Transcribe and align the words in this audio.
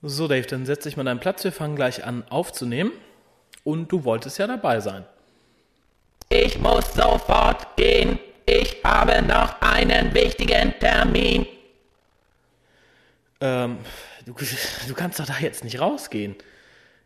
So, 0.00 0.28
Dave, 0.28 0.46
dann 0.46 0.64
setz 0.64 0.84
dich 0.84 0.96
mal 0.96 1.02
deinen 1.02 1.18
Platz. 1.18 1.42
Wir 1.42 1.50
fangen 1.50 1.74
gleich 1.74 2.04
an 2.04 2.24
aufzunehmen. 2.28 2.92
Und 3.64 3.90
du 3.90 4.04
wolltest 4.04 4.38
ja 4.38 4.46
dabei 4.46 4.80
sein. 4.80 5.04
Ich 6.28 6.58
muss 6.58 6.94
sofort 6.94 7.76
gehen. 7.76 8.18
Ich 8.46 8.76
habe 8.84 9.22
noch 9.22 9.60
einen 9.60 10.14
wichtigen 10.14 10.72
Termin. 10.78 11.46
Ähm, 13.40 13.78
du, 14.24 14.32
du 14.32 14.94
kannst 14.94 15.18
doch 15.18 15.26
da 15.26 15.34
jetzt 15.40 15.64
nicht 15.64 15.80
rausgehen. 15.80 16.36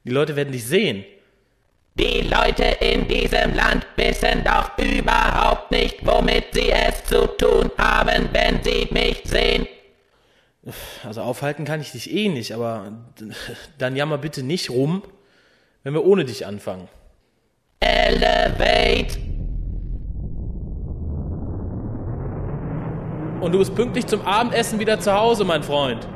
Die 0.04 0.10
Leute 0.10 0.36
werden 0.36 0.52
dich 0.52 0.66
sehen. 0.66 1.04
Die 1.94 2.22
Leute 2.22 2.64
in 2.80 3.08
diesem 3.08 3.54
Land 3.54 3.86
wissen 3.96 4.44
doch 4.44 4.76
überhaupt 4.78 5.70
nicht, 5.70 6.04
womit 6.04 6.52
sie 6.52 6.70
es 6.70 7.04
zu 7.04 7.26
tun 7.36 7.70
haben, 7.78 8.28
wenn 8.32 8.62
sie 8.62 8.88
mich 8.90 9.22
sehen. 9.24 9.66
Also 11.04 11.22
aufhalten 11.22 11.64
kann 11.64 11.80
ich 11.80 11.90
dich 11.90 12.12
eh 12.12 12.28
nicht, 12.28 12.52
aber 12.52 12.92
dann 13.78 13.96
jammer 13.96 14.18
bitte 14.18 14.42
nicht 14.42 14.70
rum, 14.70 15.02
wenn 15.82 15.92
wir 15.92 16.04
ohne 16.04 16.24
dich 16.24 16.46
anfangen. 16.46 16.88
Elevate. 17.80 19.18
Und 23.40 23.50
du 23.50 23.58
bist 23.58 23.74
pünktlich 23.74 24.06
zum 24.06 24.22
Abendessen 24.22 24.78
wieder 24.78 25.00
zu 25.00 25.12
Hause, 25.12 25.44
mein 25.44 25.64
Freund. 25.64 26.06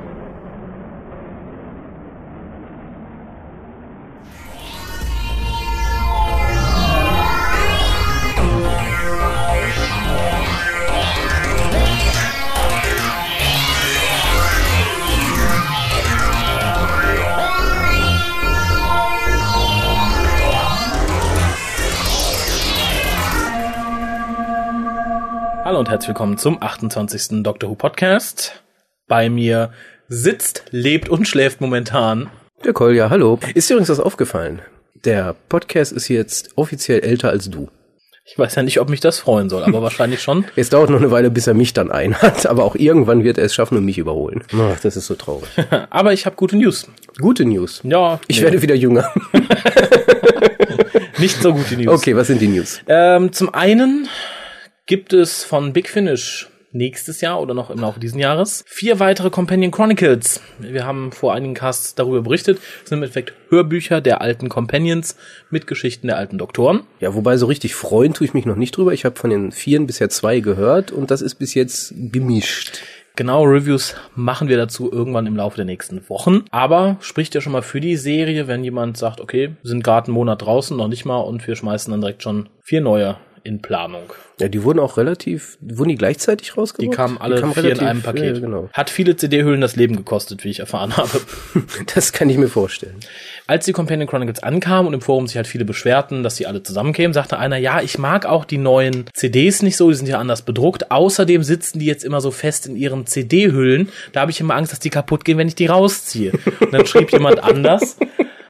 Hallo 25.77 25.83
und 25.83 25.91
herzlich 25.91 26.09
willkommen 26.09 26.39
zum 26.39 26.63
28. 26.63 27.43
Doctor 27.43 27.69
Who 27.69 27.75
Podcast. 27.75 28.63
Bei 29.09 29.29
mir 29.29 29.75
sitzt, 30.09 30.65
lebt 30.71 31.11
und 31.11 31.29
schläft 31.29 31.61
momentan. 31.61 32.31
Der 32.65 32.73
Kolja, 32.73 33.11
hallo. 33.11 33.39
Ist 33.53 33.69
dir 33.69 33.75
übrigens 33.75 33.91
was 33.91 34.01
aufgefallen? 34.01 34.63
Der 35.05 35.37
Podcast 35.51 35.93
ist 35.93 36.09
jetzt 36.09 36.57
offiziell 36.57 37.01
älter 37.01 37.29
als 37.29 37.51
du. 37.51 37.69
Ich 38.25 38.39
weiß 38.39 38.55
ja 38.55 38.63
nicht, 38.63 38.81
ob 38.81 38.89
mich 38.89 39.01
das 39.01 39.19
freuen 39.19 39.51
soll, 39.51 39.65
aber 39.65 39.83
wahrscheinlich 39.83 40.23
schon. 40.23 40.47
Es 40.57 40.71
dauert 40.71 40.89
noch 40.89 40.97
eine 40.97 41.11
Weile, 41.11 41.31
bis 41.31 41.47
er 41.47 41.53
mich 41.53 41.75
dann 41.75 41.91
einhat, 41.91 42.47
aber 42.47 42.65
auch 42.65 42.75
irgendwann 42.75 43.23
wird 43.23 43.37
er 43.37 43.45
es 43.45 43.55
schaffen 43.55 43.77
und 43.77 43.85
mich 43.85 43.99
überholen. 43.99 44.45
Ach, 44.59 44.81
das 44.81 44.97
ist 44.97 45.09
so 45.09 45.15
traurig. 45.15 45.51
aber 45.91 46.15
ich 46.15 46.25
habe 46.25 46.37
gute 46.37 46.57
News. 46.57 46.89
Gute 47.21 47.45
News. 47.45 47.83
Ja. 47.85 48.19
Ich 48.29 48.39
nee. 48.39 48.45
werde 48.45 48.63
wieder 48.63 48.75
jünger. 48.75 49.13
nicht 51.19 51.43
so 51.43 51.53
gute 51.53 51.77
News. 51.77 52.01
Okay, 52.01 52.17
was 52.17 52.29
sind 52.29 52.41
die 52.41 52.49
News? 52.49 52.81
Ähm, 52.89 53.31
zum 53.31 53.53
einen 53.53 54.09
gibt 54.87 55.13
es 55.13 55.43
von 55.43 55.73
Big 55.73 55.89
Finish 55.89 56.49
nächstes 56.71 57.21
Jahr 57.21 57.41
oder 57.41 57.55
noch 57.55 57.71
im 57.71 57.81
Laufe 57.81 57.99
dieses 57.99 58.17
Jahres 58.17 58.65
vier 58.69 59.01
weitere 59.01 59.31
Companion 59.31 59.73
Chronicles. 59.73 60.41
Wir 60.61 60.87
haben 60.87 61.11
vor 61.11 61.35
einigen 61.35 61.55
Casts 61.55 61.97
darüber 61.97 62.23
berichtet. 62.23 62.59
Das 62.59 62.91
sind 62.91 62.99
im 62.99 63.03
Endeffekt 63.03 63.33
Hörbücher 63.49 64.01
der 64.01 64.21
alten 64.21 64.49
Companions 64.49 65.17
mit 65.51 65.67
Geschichten 65.67 66.07
der 66.07 66.19
alten 66.19 66.39
Doktoren. 66.39 66.83
Ja, 67.01 67.15
wobei 67.15 67.37
so 67.37 67.47
richtig 67.47 67.75
freuen 67.75 68.15
tue 68.15 68.27
ich 68.27 68.35
mich 68.35 68.47
noch 68.47 68.55
nicht 68.55 68.77
drüber. 68.77 68.93
Ich 68.93 69.05
habe 69.05 69.17
von 69.17 69.31
den 69.31 69.51
vieren 69.51 69.87
bisher 69.89 70.09
zwei 70.09 70.39
gehört 70.39 70.93
und 70.93 71.11
das 71.11 71.21
ist 71.21 71.35
bis 71.37 71.55
jetzt 71.55 71.93
gemischt. 71.97 72.83
Genau, 73.17 73.43
Reviews 73.45 73.97
machen 74.15 74.49
wir 74.49 74.59
dazu 74.59 74.93
irgendwann 74.93 75.27
im 75.27 75.37
Laufe 75.37 75.57
der 75.57 75.65
nächsten 75.65 76.09
Wochen. 76.09 76.45
Aber 76.51 76.99
spricht 77.01 77.35
ja 77.35 77.41
schon 77.41 77.55
mal 77.55 77.63
für 77.63 77.81
die 77.81 77.97
Serie, 77.97 78.47
wenn 78.47 78.63
jemand 78.63 78.99
sagt, 78.99 79.21
okay, 79.21 79.57
sind 79.63 79.83
gerade 79.83 80.09
einen 80.09 80.15
Monat 80.15 80.43
draußen, 80.43 80.77
noch 80.77 80.89
nicht 80.89 81.07
mal, 81.07 81.21
und 81.21 81.45
wir 81.47 81.57
schmeißen 81.57 81.91
dann 81.91 82.03
direkt 82.03 82.23
schon 82.23 82.51
vier 82.63 82.83
neue 82.83 83.17
in 83.47 83.63
Planung. 83.63 84.13
Ja, 84.39 84.49
die 84.49 84.63
wurden 84.63 84.81
auch 84.81 84.99
relativ, 84.99 85.57
wurden 85.61 85.89
die 85.89 85.95
gleichzeitig 85.95 86.59
rausgebracht? 86.59 86.93
Die 86.93 86.95
kamen 86.95 87.17
alle 87.19 87.37
die 87.37 87.41
kamen 87.41 87.55
vier 87.55 87.63
relativ, 87.63 87.83
in 87.83 87.89
einem 87.89 88.03
Paket. 88.03 88.35
Ja, 88.35 88.41
genau. 88.41 88.69
Hat 88.73 88.91
viele 88.91 89.17
CD-Hüllen 89.17 89.63
das 89.63 89.77
Leben 89.77 89.97
gekostet, 89.97 90.45
wie 90.45 90.51
ich 90.51 90.61
erfahren 90.61 90.97
habe. 90.97 91.09
das 91.95 92.13
kann 92.13 92.29
ich 92.29 92.37
mir 92.37 92.49
vorstellen. 92.49 92.97
Als 93.47 93.65
die 93.65 93.73
Companion 93.73 94.07
Chronicles 94.07 94.43
ankamen 94.43 94.89
und 94.89 94.95
im 94.95 95.01
Forum 95.01 95.27
sich 95.27 95.37
halt 95.37 95.47
viele 95.47 95.65
beschwerten, 95.65 96.23
dass 96.23 96.37
sie 96.37 96.47
alle 96.47 96.63
zusammenkämen, 96.63 97.15
sagte 97.15 97.39
einer, 97.39 97.57
ja, 97.57 97.81
ich 97.81 97.97
mag 97.97 98.27
auch 98.27 98.45
die 98.45 98.59
neuen 98.59 99.07
CDs 99.15 99.63
nicht 99.63 99.77
so, 99.77 99.89
die 99.89 99.97
sind 99.97 100.09
ja 100.09 100.19
anders 100.19 100.43
bedruckt. 100.43 100.91
Außerdem 100.91 101.43
sitzen 101.43 101.79
die 101.79 101.87
jetzt 101.87 102.05
immer 102.05 102.21
so 102.21 102.31
fest 102.31 102.67
in 102.67 102.77
ihren 102.77 103.07
CD-Hüllen. 103.07 103.89
Da 104.13 104.21
habe 104.21 104.33
ich 104.33 104.41
immer 104.41 104.55
Angst, 104.55 104.73
dass 104.73 104.81
die 104.81 104.91
kaputt 104.91 105.25
gehen, 105.25 105.39
wenn 105.39 105.49
ich 105.49 105.55
die 105.55 105.67
rausziehe. 105.67 106.33
Und 106.61 106.75
dann 106.75 106.87
schrieb 106.87 107.11
jemand 107.13 107.43
anders, 107.43 107.97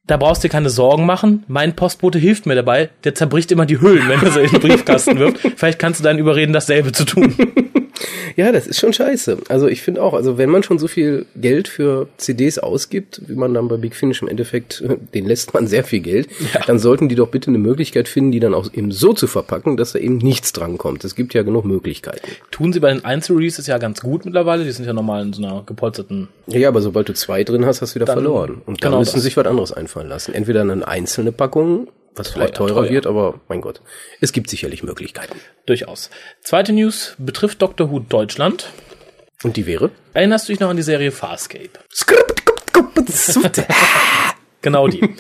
da 0.06 0.16
brauchst 0.16 0.42
du 0.42 0.48
dir 0.48 0.52
keine 0.52 0.70
Sorgen 0.70 1.04
machen. 1.04 1.44
Mein 1.48 1.74
Postbote 1.74 2.18
hilft 2.18 2.46
mir 2.46 2.54
dabei. 2.54 2.90
Der 3.04 3.14
zerbricht 3.14 3.50
immer 3.50 3.66
die 3.66 3.80
Hüllen, 3.80 4.08
wenn 4.08 4.22
er 4.22 4.30
sie 4.30 4.40
in 4.40 4.50
den 4.50 4.60
Briefkasten 4.60 5.18
wirft. 5.18 5.38
Vielleicht 5.56 5.78
kannst 5.78 6.00
du 6.00 6.04
dann 6.04 6.18
überreden, 6.18 6.52
dasselbe 6.52 6.92
zu 6.92 7.04
tun. 7.04 7.34
Ja, 8.36 8.52
das 8.52 8.66
ist 8.66 8.78
schon 8.78 8.92
scheiße. 8.92 9.38
Also 9.48 9.68
ich 9.68 9.82
finde 9.82 10.02
auch, 10.02 10.14
also 10.14 10.38
wenn 10.38 10.50
man 10.50 10.62
schon 10.62 10.78
so 10.78 10.88
viel 10.88 11.26
Geld 11.36 11.68
für 11.68 12.08
CDs 12.16 12.58
ausgibt, 12.58 13.22
wie 13.26 13.34
man 13.34 13.54
dann 13.54 13.68
bei 13.68 13.76
Big 13.76 13.94
Finish 13.94 14.22
im 14.22 14.28
Endeffekt, 14.28 14.82
den 15.14 15.26
lässt 15.26 15.54
man 15.54 15.66
sehr 15.66 15.84
viel 15.84 16.00
Geld, 16.00 16.28
ja. 16.54 16.60
dann 16.66 16.78
sollten 16.78 17.08
die 17.08 17.14
doch 17.14 17.28
bitte 17.28 17.48
eine 17.48 17.58
Möglichkeit 17.58 18.08
finden, 18.08 18.32
die 18.32 18.40
dann 18.40 18.54
auch 18.54 18.72
eben 18.72 18.92
so 18.92 19.12
zu 19.12 19.26
verpacken, 19.26 19.76
dass 19.76 19.92
da 19.92 19.98
eben 19.98 20.18
nichts 20.18 20.52
drankommt. 20.52 21.04
Es 21.04 21.14
gibt 21.14 21.34
ja 21.34 21.42
genug 21.42 21.64
Möglichkeiten. 21.64 22.26
Tun 22.50 22.72
sie 22.72 22.80
bei 22.80 22.92
den 22.92 23.04
Einzelreleases 23.04 23.66
ja 23.66 23.78
ganz 23.78 24.00
gut 24.00 24.24
mittlerweile. 24.24 24.64
Die 24.64 24.72
sind 24.72 24.86
ja 24.86 24.92
normal 24.92 25.22
in 25.22 25.32
so 25.32 25.44
einer 25.44 25.62
gepolsterten. 25.64 26.28
Ja, 26.46 26.68
aber 26.68 26.80
sobald 26.80 27.08
du 27.08 27.14
zwei 27.14 27.44
drin 27.44 27.64
hast, 27.64 27.82
hast 27.82 27.94
du 27.94 28.00
wieder 28.00 28.06
verloren. 28.06 28.62
Und 28.66 28.82
dann 28.82 28.90
genau 28.90 28.98
müssen 29.00 29.16
das. 29.16 29.22
sich 29.22 29.36
was 29.36 29.46
anderes 29.46 29.72
einfallen 29.72 30.08
lassen. 30.08 30.34
Entweder 30.34 30.62
eine 30.62 30.86
einzelne 30.86 31.32
Packung 31.32 31.88
was 32.16 32.28
vielleicht 32.28 32.54
teurer, 32.54 32.74
teurer 32.74 32.90
wird, 32.90 33.06
aber 33.06 33.40
mein 33.48 33.60
Gott, 33.60 33.80
es 34.20 34.32
gibt 34.32 34.50
sicherlich 34.50 34.82
Möglichkeiten. 34.82 35.38
Durchaus. 35.66 36.10
Zweite 36.42 36.72
News 36.72 37.14
betrifft 37.18 37.62
Dr. 37.62 37.90
Who 37.90 38.00
Deutschland. 38.00 38.70
Und 39.42 39.56
die 39.56 39.66
wäre? 39.66 39.90
Erinnerst 40.14 40.48
du 40.48 40.52
dich 40.52 40.60
noch 40.60 40.70
an 40.70 40.76
die 40.76 40.82
Serie 40.82 41.12
Farscape? 41.12 41.70
genau 44.62 44.88
die. 44.88 45.14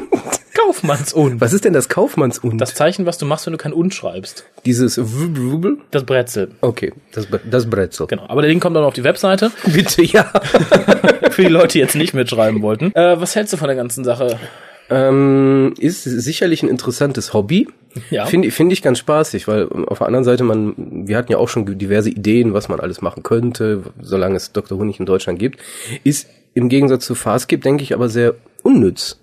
Kaufmanns 0.64 1.12
und. 1.12 1.40
Was 1.40 1.52
ist 1.52 1.64
denn 1.64 1.72
das 1.72 1.88
Kaufmanns 1.88 2.38
und? 2.38 2.58
Das 2.58 2.74
Zeichen, 2.74 3.06
was 3.06 3.18
du 3.18 3.26
machst, 3.26 3.46
wenn 3.46 3.52
du 3.52 3.58
kein 3.58 3.72
und 3.72 3.94
schreibst. 3.94 4.44
Dieses 4.66 4.98
Rubel? 4.98 5.78
Das 5.90 6.04
Brezel. 6.04 6.50
Okay, 6.60 6.92
das, 7.12 7.26
das 7.50 7.68
Brezel. 7.68 8.06
Genau. 8.06 8.26
Aber 8.28 8.42
der 8.42 8.50
Link 8.50 8.62
kommt 8.62 8.76
dann 8.76 8.84
auf 8.84 8.94
die 8.94 9.04
Webseite. 9.04 9.50
Bitte, 9.66 10.02
ja. 10.02 10.24
Für 11.30 11.42
die 11.42 11.48
Leute, 11.48 11.72
die 11.74 11.78
jetzt 11.78 11.96
nicht 11.96 12.14
mitschreiben 12.14 12.62
wollten. 12.62 12.92
Äh, 12.94 13.20
was 13.20 13.36
hältst 13.36 13.52
du 13.52 13.56
von 13.56 13.68
der 13.68 13.76
ganzen 13.76 14.04
Sache? 14.04 14.38
Ähm, 14.90 15.74
ist 15.78 16.02
sicherlich 16.02 16.62
ein 16.62 16.68
interessantes 16.68 17.32
Hobby. 17.32 17.68
Ja. 18.10 18.26
Finde 18.26 18.50
find 18.50 18.72
ich 18.72 18.82
ganz 18.82 18.98
spaßig, 18.98 19.46
weil 19.46 19.68
auf 19.86 19.98
der 19.98 20.06
anderen 20.08 20.24
Seite, 20.24 20.42
man, 20.42 20.74
wir 21.06 21.16
hatten 21.16 21.30
ja 21.30 21.38
auch 21.38 21.48
schon 21.48 21.78
diverse 21.78 22.10
Ideen, 22.10 22.54
was 22.54 22.68
man 22.68 22.80
alles 22.80 23.00
machen 23.00 23.22
könnte, 23.22 23.82
solange 24.00 24.36
es 24.36 24.52
Dr. 24.52 24.78
Who 24.78 24.84
nicht 24.84 25.00
in 25.00 25.06
Deutschland 25.06 25.38
gibt. 25.38 25.60
Ist 26.02 26.28
im 26.54 26.68
Gegensatz 26.68 27.06
zu 27.06 27.14
Farscape, 27.14 27.62
denke 27.62 27.84
ich, 27.84 27.94
aber 27.94 28.08
sehr 28.08 28.34
unnütz. 28.62 29.20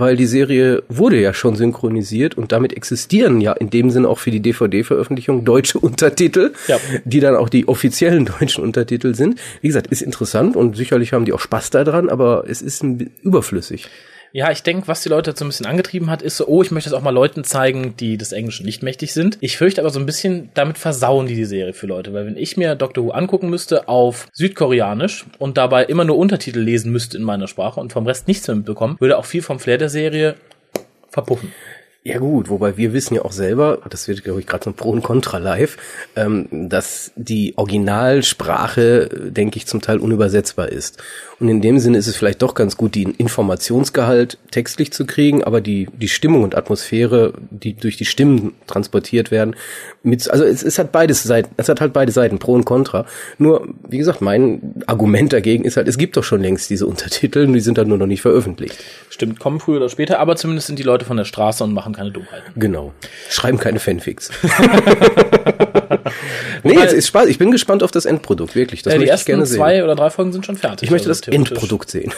Weil 0.00 0.16
die 0.16 0.26
Serie 0.26 0.82
wurde 0.88 1.20
ja 1.20 1.34
schon 1.34 1.56
synchronisiert 1.56 2.36
und 2.36 2.52
damit 2.52 2.72
existieren 2.72 3.40
ja 3.42 3.52
in 3.52 3.68
dem 3.68 3.90
Sinne 3.90 4.08
auch 4.08 4.18
für 4.18 4.30
die 4.30 4.40
DVD-Veröffentlichung 4.40 5.44
deutsche 5.44 5.78
Untertitel, 5.80 6.52
ja. 6.68 6.78
die 7.04 7.20
dann 7.20 7.36
auch 7.36 7.50
die 7.50 7.68
offiziellen 7.68 8.24
deutschen 8.40 8.64
Untertitel 8.64 9.14
sind. 9.14 9.38
Wie 9.60 9.68
gesagt, 9.68 9.88
ist 9.88 10.00
interessant 10.00 10.56
und 10.56 10.74
sicherlich 10.74 11.12
haben 11.12 11.26
die 11.26 11.34
auch 11.34 11.40
Spaß 11.40 11.68
daran, 11.70 12.08
aber 12.08 12.44
es 12.48 12.62
ist 12.62 12.82
überflüssig. 13.22 13.88
Ja, 14.32 14.50
ich 14.52 14.62
denke, 14.62 14.86
was 14.86 15.02
die 15.02 15.08
Leute 15.08 15.34
so 15.36 15.44
ein 15.44 15.48
bisschen 15.48 15.66
angetrieben 15.66 16.08
hat, 16.08 16.22
ist 16.22 16.36
so, 16.36 16.46
oh, 16.46 16.62
ich 16.62 16.70
möchte 16.70 16.88
es 16.88 16.94
auch 16.94 17.02
mal 17.02 17.10
Leuten 17.10 17.42
zeigen, 17.42 17.96
die 17.96 18.16
des 18.16 18.30
Englischen 18.30 18.64
nicht 18.64 18.82
mächtig 18.82 19.12
sind. 19.12 19.38
Ich 19.40 19.56
fürchte 19.56 19.80
aber 19.80 19.90
so 19.90 19.98
ein 19.98 20.06
bisschen, 20.06 20.50
damit 20.54 20.78
versauen 20.78 21.26
die 21.26 21.34
die 21.34 21.44
Serie 21.44 21.72
für 21.72 21.86
Leute, 21.86 22.12
weil 22.12 22.26
wenn 22.26 22.36
ich 22.36 22.56
mir 22.56 22.76
Doctor 22.76 23.04
Who 23.04 23.10
angucken 23.10 23.50
müsste 23.50 23.88
auf 23.88 24.28
Südkoreanisch 24.32 25.26
und 25.38 25.56
dabei 25.56 25.84
immer 25.84 26.04
nur 26.04 26.16
Untertitel 26.16 26.60
lesen 26.60 26.92
müsste 26.92 27.16
in 27.16 27.24
meiner 27.24 27.48
Sprache 27.48 27.80
und 27.80 27.92
vom 27.92 28.06
Rest 28.06 28.28
nichts 28.28 28.46
mehr 28.46 28.56
mitbekommen, 28.56 28.96
würde 29.00 29.18
auch 29.18 29.24
viel 29.24 29.42
vom 29.42 29.58
Flair 29.58 29.78
der 29.78 29.88
Serie 29.88 30.36
verpuffen. 31.08 31.52
Ja 32.02 32.18
gut, 32.18 32.48
wobei 32.48 32.78
wir 32.78 32.94
wissen 32.94 33.14
ja 33.14 33.26
auch 33.26 33.32
selber, 33.32 33.80
das 33.90 34.08
wird 34.08 34.24
glaube 34.24 34.40
ich 34.40 34.46
gerade 34.46 34.64
so 34.64 34.70
ein 34.70 34.74
Pro 34.74 34.88
und 34.88 35.02
Contra 35.02 35.36
live, 35.36 35.76
ähm, 36.16 36.48
dass 36.50 37.12
die 37.14 37.52
Originalsprache, 37.58 39.30
denke 39.30 39.58
ich, 39.58 39.66
zum 39.66 39.82
Teil 39.82 39.98
unübersetzbar 39.98 40.70
ist. 40.70 41.02
Und 41.40 41.50
in 41.50 41.60
dem 41.60 41.78
Sinne 41.78 41.98
ist 41.98 42.06
es 42.06 42.16
vielleicht 42.16 42.40
doch 42.40 42.54
ganz 42.54 42.78
gut, 42.78 42.94
den 42.94 43.12
Informationsgehalt 43.12 44.38
textlich 44.50 44.92
zu 44.92 45.04
kriegen, 45.04 45.44
aber 45.44 45.60
die, 45.60 45.88
die 45.92 46.08
Stimmung 46.08 46.42
und 46.42 46.54
Atmosphäre, 46.54 47.34
die 47.50 47.74
durch 47.74 47.98
die 47.98 48.06
Stimmen 48.06 48.54
transportiert 48.66 49.30
werden, 49.30 49.56
mit, 50.02 50.30
also 50.30 50.44
es, 50.44 50.62
es 50.62 50.78
hat 50.78 50.92
beides 50.92 51.22
Seiten, 51.22 51.54
es 51.58 51.68
hat 51.68 51.80
halt 51.80 51.92
beide 51.92 52.12
Seiten, 52.12 52.38
Pro 52.38 52.54
und 52.54 52.64
Contra. 52.64 53.06
Nur, 53.38 53.68
wie 53.88 53.98
gesagt, 53.98 54.20
mein 54.20 54.82
Argument 54.86 55.32
dagegen 55.32 55.64
ist 55.64 55.76
halt, 55.76 55.88
es 55.88 55.98
gibt 55.98 56.16
doch 56.16 56.24
schon 56.24 56.40
längst 56.40 56.70
diese 56.70 56.86
Untertitel, 56.86 57.46
die 57.46 57.60
sind 57.60 57.78
halt 57.78 57.88
nur 57.88 57.98
noch 57.98 58.06
nicht 58.06 58.22
veröffentlicht. 58.22 58.78
Stimmt, 59.08 59.38
kommen 59.38 59.60
früher 59.60 59.78
oder 59.78 59.88
später, 59.88 60.18
aber 60.18 60.36
zumindest 60.36 60.66
sind 60.66 60.78
die 60.78 60.82
Leute 60.82 61.04
von 61.04 61.16
der 61.16 61.24
Straße 61.24 61.64
und 61.64 61.72
machen 61.72 61.89
keine 61.92 62.10
Dummheiten. 62.10 62.52
Genau. 62.56 62.92
Schreiben 63.28 63.58
keine 63.58 63.80
Fanfics. 63.80 64.30
nee, 66.62 66.76
es 66.76 66.92
ist 66.92 67.08
Spaß. 67.08 67.28
Ich 67.28 67.38
bin 67.38 67.50
gespannt 67.50 67.82
auf 67.82 67.90
das 67.90 68.04
Endprodukt, 68.04 68.54
wirklich. 68.54 68.82
Das 68.82 68.94
ja, 68.94 68.98
die 68.98 69.08
ersten 69.08 69.44
zwei 69.46 69.84
oder 69.84 69.94
drei 69.94 70.10
Folgen 70.10 70.32
sind 70.32 70.46
schon 70.46 70.56
fertig. 70.56 70.84
Ich 70.84 70.90
möchte 70.90 71.08
also 71.08 71.20
das 71.20 71.28
Endprodukt 71.28 71.90
sehen. 71.90 72.12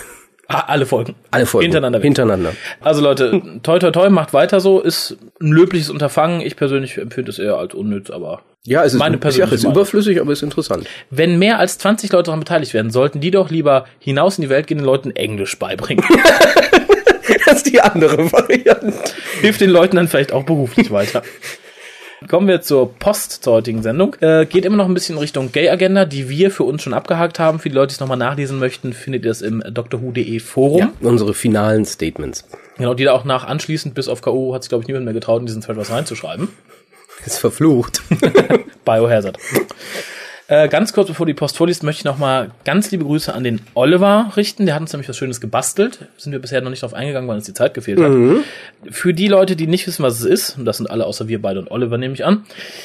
Ah, 0.49 0.65
alle 0.67 0.87
Folgen. 0.87 1.15
Alle 1.31 1.47
Folgen. 1.47 1.65
Hintereinander. 1.65 2.01
Weg. 2.01 2.05
Hintereinander. 2.05 2.53
Also 2.81 3.01
Leute, 3.01 3.43
toi 3.63 3.79
toi 3.79 3.91
toi, 3.91 4.11
macht 4.11 4.35
weiter 4.35 4.61
so. 4.61 4.81
Ist 4.81 5.17
ein 5.41 5.53
löbliches 5.53 5.89
Unterfangen. 5.89 6.41
Ich 6.41 6.57
persönlich 6.57 6.99
empfinde 6.99 7.31
es 7.31 7.39
eher 7.39 7.57
als 7.57 7.75
unnütz, 7.75 8.11
aber 8.11 8.43
ja, 8.65 8.85
es 8.85 8.93
ist, 8.93 8.99
meine 8.99 9.19
persönliche 9.19 9.55
ist 9.55 9.65
überflüssig, 9.65 10.21
aber 10.21 10.33
ist 10.33 10.43
interessant. 10.43 10.87
Wenn 11.11 11.39
mehr 11.39 11.59
als 11.59 11.79
20 11.79 12.13
Leute 12.13 12.27
daran 12.27 12.41
beteiligt 12.41 12.75
werden, 12.75 12.91
sollten 12.91 13.21
die 13.21 13.31
doch 13.31 13.51
lieber 13.51 13.87
hinaus 13.99 14.39
in 14.39 14.43
die 14.43 14.51
Welt 14.51 14.67
gehen 14.67 14.79
den 14.79 14.85
Leuten 14.85 15.11
Englisch 15.13 15.59
beibringen. 15.59 16.05
das 17.47 17.59
ist 17.59 17.67
die 17.67 17.81
andere 17.81 18.33
Variante. 18.33 18.93
Hilft 19.41 19.61
den 19.61 19.71
Leuten 19.71 19.97
dann 19.97 20.09
vielleicht 20.09 20.33
auch 20.33 20.45
beruflich 20.45 20.91
weiter. 20.91 21.23
Kommen 22.29 22.47
wir 22.47 22.63
zur 22.63 22.95
Post 22.95 23.43
zur 23.43 23.55
heutigen 23.55 23.83
Sendung. 23.83 24.15
Äh, 24.21 24.47
geht 24.47 24.65
immer 24.65 24.77
noch 24.77 24.87
ein 24.87 24.95
bisschen 24.95 25.19
Richtung 25.19 25.51
Gay-Agenda, 25.51 26.05
die 26.05 26.29
wir 26.29 26.51
für 26.51 26.63
uns 26.63 26.83
schon 26.83 26.95
abgehakt 26.95 27.39
haben. 27.39 27.59
Für 27.59 27.69
die 27.69 27.75
Leute, 27.75 27.89
die 27.89 27.95
es 27.95 28.01
nochmal 28.01 28.17
nachlesen 28.17 28.59
möchten, 28.59 28.93
findet 28.93 29.25
ihr 29.25 29.31
es 29.31 29.43
im 29.43 29.61
drwho.de 29.61 30.39
Forum. 30.39 30.79
Ja, 30.79 30.93
unsere 31.01 31.35
finalen 31.35 31.85
Statements. 31.85 32.45
Genau, 32.77 32.95
die 32.95 33.05
da 33.05 33.13
auch 33.13 33.25
nach 33.25 33.45
anschließend 33.45 33.95
bis 33.95 34.09
auf 34.09 34.23
K.O. 34.23 34.55
hat 34.55 34.63
sich, 34.63 34.69
glaube 34.69 34.83
ich, 34.83 34.89
niemand 34.89 35.05
mehr 35.05 35.15
getraut, 35.15 35.41
in 35.41 35.47
diesen 35.47 35.63
Thread 35.63 35.77
was 35.77 35.91
reinzuschreiben. 35.91 36.49
Ist 37.27 37.39
verflucht. 37.39 38.03
Biohazard. 38.85 39.39
Äh, 40.49 40.69
ganz 40.69 40.93
kurz 40.93 41.09
bevor 41.09 41.25
die 41.25 41.35
Post 41.35 41.57
vorliest, 41.57 41.83
möchte 41.83 42.01
ich 42.01 42.05
nochmal 42.05 42.51
ganz 42.65 42.91
liebe 42.91 43.05
Grüße 43.05 43.33
an 43.33 43.45
den 43.45 43.61
Oliver 43.75 44.33
richten. 44.37 44.67
Der 44.67 44.75
hat 44.75 44.83
uns 44.83 44.93
nämlich 44.93 45.09
was 45.09 45.17
Schönes 45.17 45.41
gebastelt. 45.41 46.01
Sind 46.19 46.33
wir 46.33 46.41
bisher 46.41 46.61
noch 46.61 46.71
nicht 46.71 46.83
drauf 46.83 46.95
eingegangen, 46.95 47.29
weil 47.29 47.37
uns 47.37 47.47
die 47.47 47.55
Zeit 47.55 47.75
gefehlt 47.75 48.01
hat. 48.01 48.11
Mhm. 48.11 48.45
Für 48.91 49.15
die 49.15 49.29
Leute, 49.29 49.57
die 49.57 49.67
nicht 49.67 49.87
wissen, 49.87 50.03
was 50.03 50.21
es 50.21 50.25
ist, 50.25 50.59
und 50.59 50.65
das 50.65 50.79
sind 50.79 50.91
alle 50.91 51.07
außer 51.07 51.29
wir 51.29 51.41
beide 51.41 51.61
und 51.61 51.71
Oliver, 51.71 51.97
nehme 51.97 52.15
ich 52.15 52.25
an. 52.25 52.45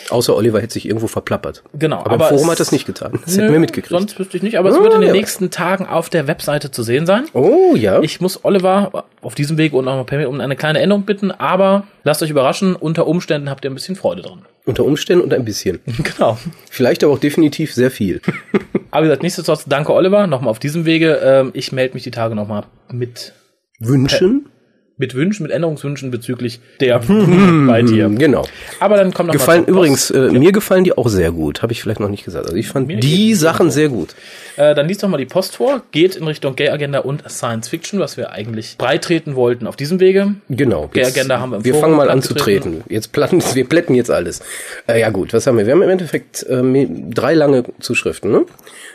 Außer 0.10 0.36
Oliver 0.36 0.62
hätte 0.62 0.74
sich 0.74 0.86
irgendwo 0.86 1.08
verplappert. 1.08 1.64
Genau. 1.74 2.00
Aber, 2.00 2.12
aber 2.12 2.30
im 2.30 2.36
Forum 2.36 2.52
hat 2.52 2.60
das 2.60 2.72
nicht 2.72 2.86
getan. 2.86 3.20
Das 3.26 3.36
nö, 3.36 3.44
hätten 3.44 3.54
wir 3.54 3.60
mitgekriegt. 3.60 3.90
Sonst 3.90 4.20
wüsste 4.20 4.38
ich 4.38 4.44
nicht, 4.44 4.58
aber 4.58 4.70
es 4.70 4.78
oh, 4.78 4.84
wird 4.84 4.94
in 4.94 5.02
den 5.02 5.08
ja. 5.08 5.14
nächsten 5.14 5.50
Tagen 5.50 5.88
auf 5.88 6.10
der 6.10 6.28
Webseite 6.28 6.72
zu 6.72 6.84
sehen 6.84 7.06
sein. 7.06 7.26
Oh 7.34 7.76
ja. 7.76 8.02
Ich 8.02 8.22
muss 8.22 8.46
Oliver 8.46 9.06
auf 9.22 9.36
diesem 9.36 9.58
Weg 9.58 9.74
und 9.74 9.88
auch 9.88 9.98
noch 9.98 10.06
per 10.06 10.18
Mail 10.18 10.28
um 10.28 10.40
eine 10.40 10.56
kleine 10.56 10.80
Änderung 10.80 11.04
bitten, 11.04 11.32
aber 11.32 11.84
lasst 12.04 12.22
euch 12.22 12.30
überraschen, 12.30 12.76
unter 12.76 13.08
Umständen 13.08 13.50
habt 13.50 13.66
ihr 13.66 13.72
ein 13.72 13.76
bisschen 13.76 13.96
Freude 13.96 14.22
dran. 14.22 14.44
Unter 14.68 14.84
Umständen 14.84 15.24
und 15.24 15.34
ein 15.34 15.46
bisschen. 15.46 15.80
Genau. 16.18 16.38
Vielleicht 16.70 17.04
aber 17.04 17.14
auch 17.14 17.20
definitiv 17.20 17.47
sehr 17.56 17.92
viel. 17.92 18.22
aber 18.92 19.04
wie 19.04 19.08
gesagt, 19.08 19.24
nichtsdestotrotz, 19.24 19.66
danke 19.66 19.94
Oliver, 19.94 20.28
nochmal 20.28 20.52
auf 20.52 20.60
diesem 20.60 20.86
Wege. 20.86 21.20
Ähm, 21.24 21.52
ich 21.54 21.72
melde 21.72 21.94
mich 21.94 22.04
die 22.04 22.12
Tage 22.12 22.36
nochmal 22.36 22.66
mit 22.92 23.34
Wünschen 23.80 24.50
mit 24.98 25.14
Wünschen, 25.14 25.44
mit 25.44 25.52
Änderungswünschen 25.52 26.10
bezüglich 26.10 26.60
der 26.80 27.00
bei 27.00 27.84
dir. 27.84 28.10
Genau. 28.10 28.46
Aber 28.80 28.98
dann 28.98 29.14
kommt 29.14 29.28
noch 29.28 29.34
gefallen 29.34 29.62
mal 29.64 29.70
übrigens 29.70 30.10
äh, 30.10 30.26
ja. 30.26 30.32
mir 30.32 30.52
gefallen 30.52 30.84
die 30.84 30.98
auch 30.98 31.08
sehr 31.08 31.32
gut, 31.32 31.62
habe 31.62 31.72
ich 31.72 31.82
vielleicht 31.82 32.00
noch 32.00 32.10
nicht 32.10 32.26
gesagt. 32.26 32.46
Also 32.46 32.58
ich 32.58 32.68
fand 32.68 32.88
mir 32.88 32.98
die 32.98 33.36
Sachen 33.36 33.70
sehr 33.70 33.90
gut. 33.90 34.16
Äh, 34.56 34.74
dann 34.74 34.88
liest 34.88 35.04
doch 35.04 35.08
mal 35.08 35.18
die 35.18 35.26
Post 35.26 35.58
vor, 35.58 35.84
geht 35.92 36.16
in 36.16 36.24
Richtung 36.24 36.56
Gay 36.56 36.70
Agenda 36.70 37.00
und 37.00 37.30
Science 37.30 37.70
Fiction, 37.70 38.00
was 38.00 38.18
wir 38.18 38.32
eigentlich 38.32 38.76
breitreten 38.78 39.36
wollten 39.36 39.68
auf 39.68 39.76
diesem 39.76 40.00
Wege. 40.00 40.36
Genau. 40.50 40.88
Gay 40.88 41.06
Agenda 41.06 41.40
haben 41.40 41.52
wir 41.52 41.58
im 41.58 41.66
Wir 41.66 41.76
fangen 41.76 41.96
mal 41.96 42.10
an 42.10 42.24
zu 42.24 42.34
treten. 42.34 42.84
Jetzt 42.90 43.12
platten, 43.12 43.44
wir 43.54 43.70
plätten 43.70 43.94
jetzt 43.94 44.10
alles. 44.10 44.42
Äh, 44.88 45.02
ja 45.02 45.12
gut, 45.12 45.32
was 45.32 45.46
haben 45.46 45.58
wir? 45.60 45.68
Wir 45.68 45.74
haben 45.74 45.84
im 45.84 45.90
Endeffekt 45.90 46.42
äh, 46.44 46.88
drei 47.10 47.36
lange 47.36 47.66
Zuschriften. 47.80 48.32
Ne? 48.32 48.46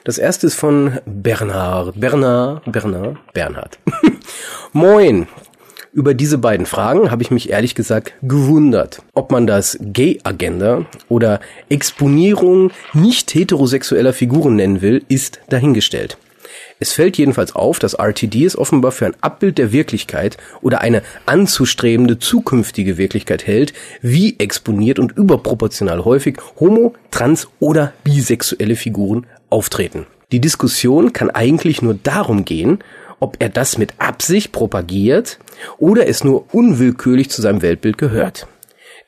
Das 0.03 0.19
erste 0.19 0.49
ist 0.49 0.57
von 0.57 0.99
Bernhard, 1.07 2.01
Bernhard, 2.01 2.65
Bernhard, 2.71 3.19
Bernhard. 3.33 3.79
Moin, 4.73 5.29
über 5.93 6.15
diese 6.15 6.39
beiden 6.39 6.67
Fragen 6.67 7.11
habe 7.11 7.23
ich 7.23 7.31
mich 7.31 7.51
ehrlich 7.51 7.75
gesagt 7.75 8.15
gewundert. 8.23 9.03
Ob 9.13 9.31
man 9.31 9.47
das 9.47 9.79
Gay-Agenda 9.81 10.87
oder 11.09 11.41
Exponierung 11.69 12.71
nicht 12.95 13.35
heterosexueller 13.35 14.13
Figuren 14.13 14.57
nennen 14.57 14.81
will, 14.81 15.05
ist 15.09 15.41
dahingestellt. 15.51 16.17
Es 16.81 16.93
fällt 16.93 17.17
jedenfalls 17.17 17.55
auf, 17.55 17.79
dass 17.79 17.95
RTD 17.95 18.45
es 18.45 18.57
offenbar 18.57 18.91
für 18.91 19.07
ein 19.07 19.17
Abbild 19.21 19.59
der 19.59 19.73
Wirklichkeit 19.73 20.37
oder 20.63 20.81
eine 20.81 21.03
anzustrebende 21.27 22.19
zukünftige 22.19 22.97
Wirklichkeit 22.97 23.47
hält, 23.47 23.73
wie 24.01 24.39
exponiert 24.39 24.99
und 24.99 25.13
überproportional 25.13 26.05
häufig 26.05 26.39
homo-, 26.59 26.95
trans- 27.11 27.49
oder 27.61 27.93
bisexuelle 28.03 28.77
Figuren 28.77 29.27
auftreten. 29.51 30.07
Die 30.33 30.41
Diskussion 30.41 31.13
kann 31.13 31.29
eigentlich 31.29 31.83
nur 31.83 31.95
darum 31.95 32.47
gehen, 32.47 32.79
ob 33.23 33.37
er 33.39 33.51
das 33.51 33.79
mit 33.79 33.95
Absicht 33.99 34.51
propagiert 34.51 35.39
oder 35.79 36.09
es 36.09 36.25
nur 36.25 36.53
unwillkürlich 36.53 37.31
zu 37.31 37.41
seinem 37.41 37.63
Weltbild 37.63 37.97
gehört. 37.97 38.49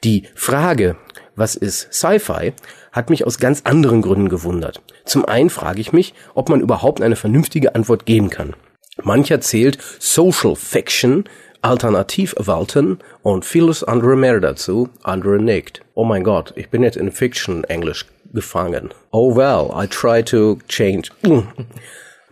Die 0.05 0.29
Frage, 0.37 0.97
was 1.35 1.57
ist 1.57 1.93
Sci-Fi, 1.93 2.53
hat 2.93 3.11
mich 3.11 3.27
aus 3.27 3.39
ganz 3.39 3.63
anderen 3.65 4.03
Gründen 4.03 4.29
gewundert. 4.29 4.83
Zum 5.05 5.25
einen 5.25 5.51
frage 5.51 5.81
ich 5.81 5.93
mich, 5.93 6.15
ob 6.35 6.49
man 6.49 6.61
überhaupt 6.61 7.03
eine 7.03 7.17
vernünftige 7.17 7.75
Antwort 7.75 8.07
geben 8.07 8.31
kann. 8.31 8.55
Mancher 9.03 9.41
zählt 9.41 9.79
Social 9.99 10.55
Fiction, 10.55 11.25
Alternativwelten 11.63 13.01
und 13.23 13.45
vieles 13.45 13.83
andere 13.83 14.15
mehr 14.15 14.39
dazu, 14.39 14.91
andere 15.03 15.43
nicht. 15.43 15.81
Oh 15.95 16.05
mein 16.05 16.23
Gott, 16.23 16.53
ich 16.55 16.71
bin 16.71 16.85
jetzt 16.85 16.97
in 16.97 17.11
Fiction 17.11 17.65
Englisch 17.65 18.07
gefangen. 18.33 18.91
Oh 19.11 19.35
well, 19.35 19.73
I 19.75 19.89
try 19.89 20.23
to 20.23 20.59
change. 20.69 21.11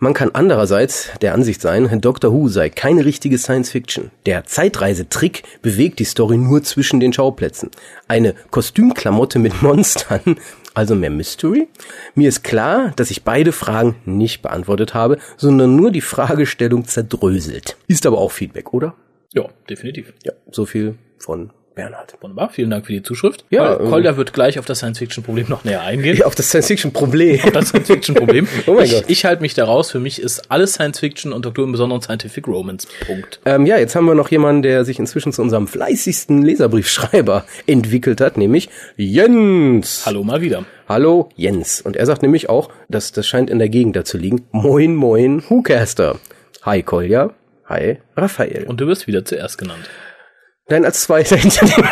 Man 0.03 0.13
kann 0.13 0.31
andererseits 0.33 1.11
der 1.21 1.33
Ansicht 1.33 1.61
sein, 1.61 2.01
Doctor 2.01 2.33
Who 2.33 2.49
sei 2.49 2.69
keine 2.69 3.05
richtige 3.05 3.37
Science 3.37 3.69
Fiction. 3.69 4.11
Der 4.25 4.43
Zeitreisetrick 4.43 5.43
bewegt 5.61 5.97
die 5.99 6.03
Story 6.03 6.35
nur 6.35 6.61
zwischen 6.61 6.99
den 6.99 7.13
Schauplätzen. 7.13 7.71
Eine 8.09 8.35
Kostümklamotte 8.51 9.39
mit 9.39 9.61
Monstern, 9.61 10.35
also 10.73 10.93
mehr 10.93 11.09
Mystery? 11.09 11.69
Mir 12.15 12.27
ist 12.27 12.43
klar, 12.43 12.91
dass 12.97 13.11
ich 13.11 13.23
beide 13.23 13.53
Fragen 13.53 13.95
nicht 14.03 14.41
beantwortet 14.41 14.93
habe, 14.93 15.19
sondern 15.37 15.77
nur 15.77 15.89
die 15.89 16.01
Fragestellung 16.01 16.83
zerdröselt. 16.83 17.77
Ist 17.87 18.05
aber 18.05 18.17
auch 18.17 18.33
Feedback, 18.33 18.73
oder? 18.73 18.95
Ja, 19.33 19.47
definitiv. 19.69 20.13
Ja, 20.25 20.33
so 20.51 20.65
viel 20.65 20.97
von 21.17 21.53
Bernhard. 21.75 22.15
Wunderbar, 22.21 22.49
vielen 22.49 22.69
Dank 22.69 22.85
für 22.85 22.93
die 22.93 23.03
Zuschrift. 23.03 23.45
Ja, 23.49 23.75
Kolja 23.75 24.11
ähm, 24.11 24.17
wird 24.17 24.33
gleich 24.33 24.59
auf 24.59 24.65
das 24.65 24.79
Science-Fiction-Problem 24.79 25.47
noch 25.49 25.63
näher 25.63 25.81
eingehen. 25.81 26.21
Auf 26.23 26.35
das 26.35 26.49
Science-Fiction-Problem. 26.49 27.41
auf 27.43 27.51
das 27.51 27.69
Science-Fiction-Problem. 27.69 28.47
oh 28.67 28.73
mein 28.73 28.85
ich, 28.85 28.91
Gott. 28.91 29.05
Ich 29.07 29.25
halte 29.25 29.41
mich 29.41 29.53
da 29.53 29.65
raus. 29.65 29.91
Für 29.91 29.99
mich 29.99 30.21
ist 30.21 30.51
alles 30.51 30.73
Science-Fiction 30.73 31.33
und 31.33 31.45
Doktor 31.45 31.63
im 31.63 31.71
Besonderen 31.71 32.01
Scientific 32.01 32.47
Romance. 32.47 32.87
Punkt. 33.05 33.39
Ähm, 33.45 33.65
ja, 33.65 33.77
jetzt 33.77 33.95
haben 33.95 34.05
wir 34.05 34.15
noch 34.15 34.29
jemanden, 34.29 34.61
der 34.61 34.85
sich 34.85 34.99
inzwischen 34.99 35.33
zu 35.33 35.41
unserem 35.41 35.67
fleißigsten 35.67 36.43
Leserbriefschreiber 36.43 37.45
entwickelt 37.67 38.21
hat, 38.21 38.37
nämlich 38.37 38.69
Jens. 38.95 40.05
Hallo 40.05 40.23
mal 40.23 40.41
wieder. 40.41 40.65
Hallo 40.87 41.29
Jens. 41.35 41.81
Und 41.81 41.95
er 41.95 42.05
sagt 42.05 42.21
nämlich 42.21 42.49
auch, 42.49 42.69
dass 42.89 43.11
das 43.11 43.25
scheint 43.25 43.49
in 43.49 43.59
der 43.59 43.69
Gegend 43.69 43.95
da 43.95 44.05
zu 44.05 44.17
liegen. 44.17 44.45
Moin, 44.51 44.95
moin, 44.95 45.43
Whocaster. 45.49 46.19
Hi 46.63 46.83
Kolja. 46.83 47.31
Hi, 47.65 47.97
Raphael. 48.15 48.65
Und 48.67 48.81
du 48.81 48.87
wirst 48.87 49.07
wieder 49.07 49.25
zuerst 49.25 49.57
genannt. 49.57 49.89
Nein, 50.69 50.85
als 50.85 51.01
Zweiter 51.01 51.35
hinter 51.37 51.65
dem, 51.65 51.85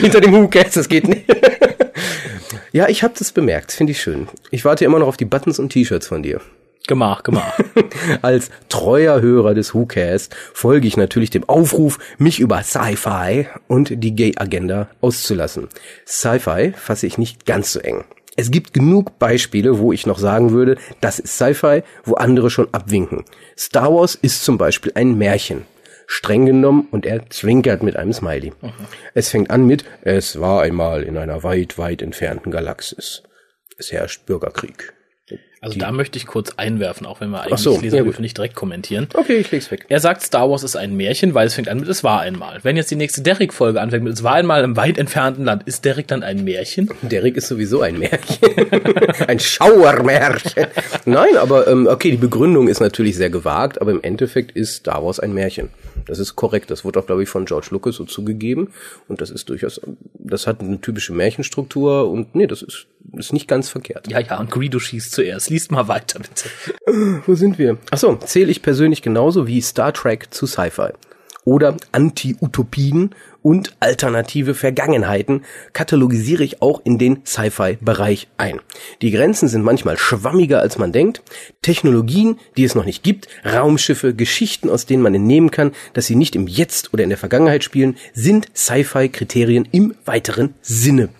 hinter 0.00 0.20
dem 0.20 0.32
Who-Cast, 0.32 0.76
das 0.76 0.88
geht 0.88 1.08
nicht. 1.08 1.24
ja, 2.72 2.88
ich 2.88 3.02
habe 3.02 3.14
das 3.18 3.32
bemerkt, 3.32 3.72
finde 3.72 3.92
ich 3.92 4.00
schön. 4.00 4.28
Ich 4.50 4.64
warte 4.64 4.84
immer 4.84 4.98
noch 4.98 5.08
auf 5.08 5.16
die 5.16 5.26
Buttons 5.26 5.58
und 5.58 5.70
T-Shirts 5.70 6.06
von 6.06 6.22
dir. 6.22 6.40
Gemach, 6.86 7.22
gemach. 7.22 7.58
Als 8.22 8.50
treuer 8.68 9.22
Hörer 9.22 9.54
des 9.54 9.74
WhoCast 9.74 10.34
folge 10.52 10.86
ich 10.86 10.98
natürlich 10.98 11.30
dem 11.30 11.48
Aufruf, 11.48 11.98
mich 12.18 12.40
über 12.40 12.62
Sci-Fi 12.62 13.46
und 13.68 14.02
die 14.02 14.14
Gay-Agenda 14.14 14.88
auszulassen. 15.00 15.68
Sci-Fi 16.06 16.72
fasse 16.76 17.06
ich 17.06 17.16
nicht 17.16 17.46
ganz 17.46 17.72
so 17.72 17.80
eng. 17.80 18.04
Es 18.36 18.50
gibt 18.50 18.74
genug 18.74 19.18
Beispiele, 19.18 19.78
wo 19.78 19.92
ich 19.92 20.06
noch 20.06 20.18
sagen 20.18 20.50
würde, 20.50 20.76
das 21.00 21.18
ist 21.18 21.36
Sci-Fi, 21.36 21.82
wo 22.04 22.14
andere 22.14 22.50
schon 22.50 22.68
abwinken. 22.72 23.24
Star 23.56 23.94
Wars 23.94 24.14
ist 24.14 24.44
zum 24.44 24.58
Beispiel 24.58 24.92
ein 24.94 25.16
Märchen. 25.16 25.62
Streng 26.06 26.46
genommen 26.46 26.88
und 26.90 27.06
er 27.06 27.28
zwinkert 27.30 27.82
mit 27.82 27.96
einem 27.96 28.12
Smiley. 28.12 28.52
Mhm. 28.60 28.72
Es 29.14 29.30
fängt 29.30 29.50
an 29.50 29.66
mit, 29.66 29.84
es 30.02 30.40
war 30.40 30.62
einmal 30.62 31.02
in 31.02 31.16
einer 31.16 31.42
weit, 31.42 31.78
weit 31.78 32.02
entfernten 32.02 32.50
Galaxis. 32.50 33.22
Es 33.78 33.92
herrscht 33.92 34.26
Bürgerkrieg. 34.26 34.94
Also 35.64 35.78
da 35.78 35.92
möchte 35.92 36.18
ich 36.18 36.26
kurz 36.26 36.52
einwerfen, 36.58 37.06
auch 37.06 37.22
wenn 37.22 37.30
wir 37.30 37.40
eigentlich 37.40 37.60
so, 37.60 37.80
Leserbriefe 37.80 38.20
nicht 38.20 38.36
direkt 38.36 38.54
kommentieren. 38.54 39.08
Okay, 39.14 39.36
ich 39.36 39.50
leg's 39.50 39.70
weg. 39.70 39.86
Er 39.88 39.98
sagt, 39.98 40.20
Star 40.20 40.50
Wars 40.50 40.62
ist 40.62 40.76
ein 40.76 40.94
Märchen, 40.94 41.32
weil 41.32 41.46
es 41.46 41.54
fängt 41.54 41.68
an 41.68 41.80
mit 41.80 41.88
Es 41.88 42.04
war 42.04 42.20
einmal. 42.20 42.60
Wenn 42.62 42.76
jetzt 42.76 42.90
die 42.90 42.96
nächste 42.96 43.22
Derrick-Folge 43.22 43.80
anfängt 43.80 44.04
mit 44.04 44.12
Es 44.12 44.22
war 44.22 44.34
einmal 44.34 44.62
im 44.62 44.76
weit 44.76 44.98
entfernten 44.98 45.46
Land, 45.46 45.62
ist 45.62 45.86
Derrick 45.86 46.06
dann 46.06 46.22
ein 46.22 46.44
Märchen? 46.44 46.90
Derrick 47.00 47.38
ist 47.38 47.48
sowieso 47.48 47.80
ein 47.80 47.98
Märchen. 47.98 48.38
ein 49.26 49.40
Schauermärchen. 49.40 50.66
Nein, 51.06 51.38
aber 51.38 51.66
ähm, 51.66 51.86
okay, 51.86 52.10
die 52.10 52.18
Begründung 52.18 52.68
ist 52.68 52.80
natürlich 52.80 53.16
sehr 53.16 53.30
gewagt, 53.30 53.80
aber 53.80 53.92
im 53.92 54.02
Endeffekt 54.02 54.52
ist 54.52 54.76
Star 54.76 55.02
Wars 55.02 55.18
ein 55.18 55.32
Märchen. 55.32 55.70
Das 56.06 56.18
ist 56.18 56.36
korrekt. 56.36 56.70
Das 56.70 56.84
wurde 56.84 57.00
auch, 57.00 57.06
glaube 57.06 57.22
ich, 57.22 57.28
von 57.30 57.46
George 57.46 57.68
Lucas 57.70 57.96
so 57.96 58.04
zugegeben. 58.04 58.68
Und 59.08 59.22
das 59.22 59.30
ist 59.30 59.48
durchaus, 59.48 59.80
das 60.12 60.46
hat 60.46 60.60
eine 60.60 60.80
typische 60.80 61.14
Märchenstruktur 61.14 62.10
und 62.10 62.34
nee, 62.34 62.46
das 62.46 62.60
ist, 62.60 62.86
ist 63.16 63.32
nicht 63.32 63.48
ganz 63.48 63.68
verkehrt. 63.68 64.10
Ja, 64.10 64.20
ja, 64.20 64.38
und 64.38 64.50
Greedo 64.50 64.78
schießt 64.78 65.12
zuerst. 65.12 65.50
Liest 65.54 65.70
mal 65.70 65.86
weiter, 65.86 66.18
bitte. 66.18 66.48
Wo 67.26 67.36
sind 67.36 67.60
wir? 67.60 67.78
Achso, 67.92 68.16
zähle 68.16 68.50
ich 68.50 68.60
persönlich 68.60 69.02
genauso 69.02 69.46
wie 69.46 69.62
Star 69.62 69.92
Trek 69.92 70.34
zu 70.34 70.48
Sci-Fi. 70.48 70.88
Oder 71.44 71.76
Anti-Utopien 71.92 73.10
und 73.40 73.76
alternative 73.78 74.56
Vergangenheiten 74.56 75.44
katalogisiere 75.72 76.42
ich 76.42 76.60
auch 76.60 76.80
in 76.82 76.98
den 76.98 77.24
Sci-Fi-Bereich 77.24 78.26
ein. 78.36 78.58
Die 79.00 79.12
Grenzen 79.12 79.46
sind 79.46 79.62
manchmal 79.62 79.96
schwammiger, 79.96 80.58
als 80.58 80.76
man 80.76 80.90
denkt. 80.90 81.22
Technologien, 81.62 82.40
die 82.56 82.64
es 82.64 82.74
noch 82.74 82.84
nicht 82.84 83.04
gibt, 83.04 83.28
Raumschiffe, 83.44 84.12
Geschichten, 84.12 84.70
aus 84.70 84.86
denen 84.86 85.04
man 85.04 85.14
entnehmen 85.14 85.52
kann, 85.52 85.70
dass 85.92 86.06
sie 86.06 86.16
nicht 86.16 86.34
im 86.34 86.48
Jetzt 86.48 86.92
oder 86.92 87.04
in 87.04 87.10
der 87.10 87.18
Vergangenheit 87.18 87.62
spielen, 87.62 87.96
sind 88.12 88.48
Sci-Fi-Kriterien 88.56 89.68
im 89.70 89.94
weiteren 90.04 90.54
Sinne. 90.62 91.10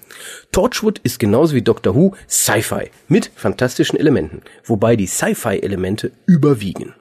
Torchwood 0.55 1.01
ist 1.01 1.19
genauso 1.19 1.57
wie 1.57 1.63
Doctor 1.63 1.97
Who 1.97 2.15
Sci-Fi 2.29 2.89
mit 3.09 3.29
fantastischen 3.35 3.99
Elementen, 3.99 4.43
wobei 4.63 4.95
die 4.95 5.09
Sci-Fi-Elemente 5.09 6.13
überwiegen. 6.27 6.95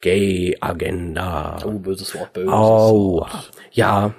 Gay 0.00 0.56
Agenda. 0.60 1.56
Oh, 1.64 1.78
böses 1.78 2.16
Wort, 2.16 2.32
böses 2.32 2.52
oh, 2.52 3.20
Wort. 3.20 3.52
Ja, 3.70 4.12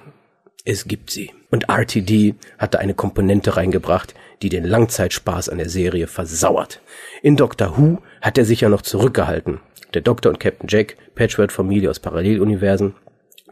es 0.64 0.88
gibt 0.88 1.10
sie. 1.10 1.32
Und 1.50 1.68
RTD 1.68 2.34
hat 2.56 2.72
da 2.72 2.78
eine 2.78 2.94
Komponente 2.94 3.58
reingebracht, 3.58 4.14
die 4.40 4.48
den 4.48 4.64
Langzeitspaß 4.64 5.50
an 5.50 5.58
der 5.58 5.68
Serie 5.68 6.06
versauert. 6.06 6.80
In 7.22 7.36
Doctor 7.36 7.76
Who 7.76 7.98
hat 8.22 8.38
er 8.38 8.46
sich 8.46 8.62
ja 8.62 8.70
noch 8.70 8.80
zurückgehalten. 8.80 9.60
Der 9.92 10.00
Doktor 10.00 10.30
und 10.30 10.40
Captain 10.40 10.66
Jack, 10.66 10.96
Patchwork-Familie 11.14 11.90
aus 11.90 12.00
Paralleluniversen, 12.00 12.94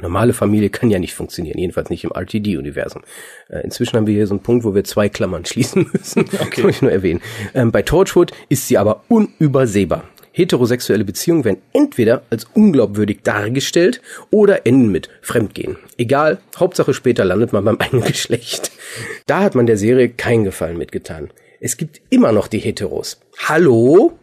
Normale 0.00 0.32
Familie 0.32 0.70
kann 0.70 0.90
ja 0.90 0.98
nicht 0.98 1.14
funktionieren, 1.14 1.58
jedenfalls 1.58 1.90
nicht 1.90 2.04
im 2.04 2.10
RTD-Universum. 2.12 3.02
Äh, 3.48 3.60
inzwischen 3.60 3.96
haben 3.96 4.06
wir 4.06 4.14
hier 4.14 4.26
so 4.26 4.34
einen 4.34 4.42
Punkt, 4.42 4.64
wo 4.64 4.74
wir 4.74 4.84
zwei 4.84 5.08
Klammern 5.08 5.44
schließen 5.46 5.90
müssen. 5.92 6.20
Okay. 6.20 6.60
Kann 6.62 6.70
ich 6.70 6.82
nur 6.82 6.92
erwähnen. 6.92 7.20
Ähm, 7.54 7.72
bei 7.72 7.82
Torchwood 7.82 8.32
ist 8.48 8.68
sie 8.68 8.78
aber 8.78 9.02
unübersehbar. 9.08 10.04
Heterosexuelle 10.32 11.06
Beziehungen 11.06 11.46
werden 11.46 11.62
entweder 11.72 12.22
als 12.28 12.44
unglaubwürdig 12.52 13.20
dargestellt 13.22 14.02
oder 14.30 14.66
enden 14.66 14.92
mit 14.92 15.08
Fremdgehen. 15.22 15.78
Egal, 15.96 16.38
Hauptsache 16.56 16.92
später 16.92 17.24
landet 17.24 17.54
man 17.54 17.64
beim 17.64 17.76
eigenen 17.80 18.04
Geschlecht. 18.04 18.70
Da 19.24 19.40
hat 19.40 19.54
man 19.54 19.64
der 19.64 19.78
Serie 19.78 20.10
keinen 20.10 20.44
Gefallen 20.44 20.76
mitgetan. 20.76 21.30
Es 21.60 21.76
gibt 21.76 22.00
immer 22.10 22.32
noch 22.32 22.48
die 22.48 22.58
Heteros. 22.58 23.20
Hallo? 23.46 24.18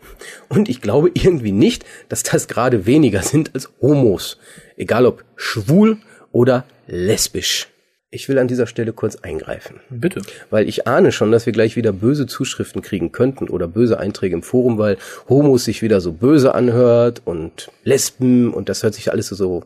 Und 0.50 0.70
ich 0.70 0.82
glaube 0.82 1.12
irgendwie 1.14 1.52
nicht, 1.52 1.86
dass 2.10 2.24
das 2.24 2.48
gerade 2.48 2.86
weniger 2.86 3.22
sind 3.22 3.54
als 3.54 3.70
Homos 3.82 4.38
egal 4.78 5.06
ob 5.06 5.24
schwul 5.36 5.98
oder 6.32 6.66
lesbisch. 6.88 7.70
Ich 8.12 8.30
will 8.30 8.38
an 8.38 8.48
dieser 8.48 8.68
Stelle 8.68 8.94
kurz 8.94 9.16
eingreifen. 9.16 9.80
Bitte. 9.90 10.22
Weil 10.52 10.70
ich 10.70 10.86
ahne 10.86 11.12
schon, 11.12 11.32
dass 11.32 11.48
wir 11.48 11.54
gleich 11.54 11.76
wieder 11.76 11.92
böse 11.92 12.28
Zuschriften 12.28 12.84
kriegen 12.84 13.12
könnten 13.12 13.50
oder 13.50 13.68
böse 13.68 14.00
Einträge 14.00 14.36
im 14.36 14.44
Forum, 14.44 14.78
weil 14.78 14.98
Homos 15.28 15.66
sich 15.66 15.82
wieder 15.82 16.00
so 16.00 16.14
böse 16.14 16.54
anhört 16.54 17.24
und 17.26 17.72
Lesben 17.84 18.54
und 18.54 18.70
das 18.70 18.84
hört 18.84 18.94
sich 18.94 19.12
alles 19.12 19.30
so. 19.30 19.64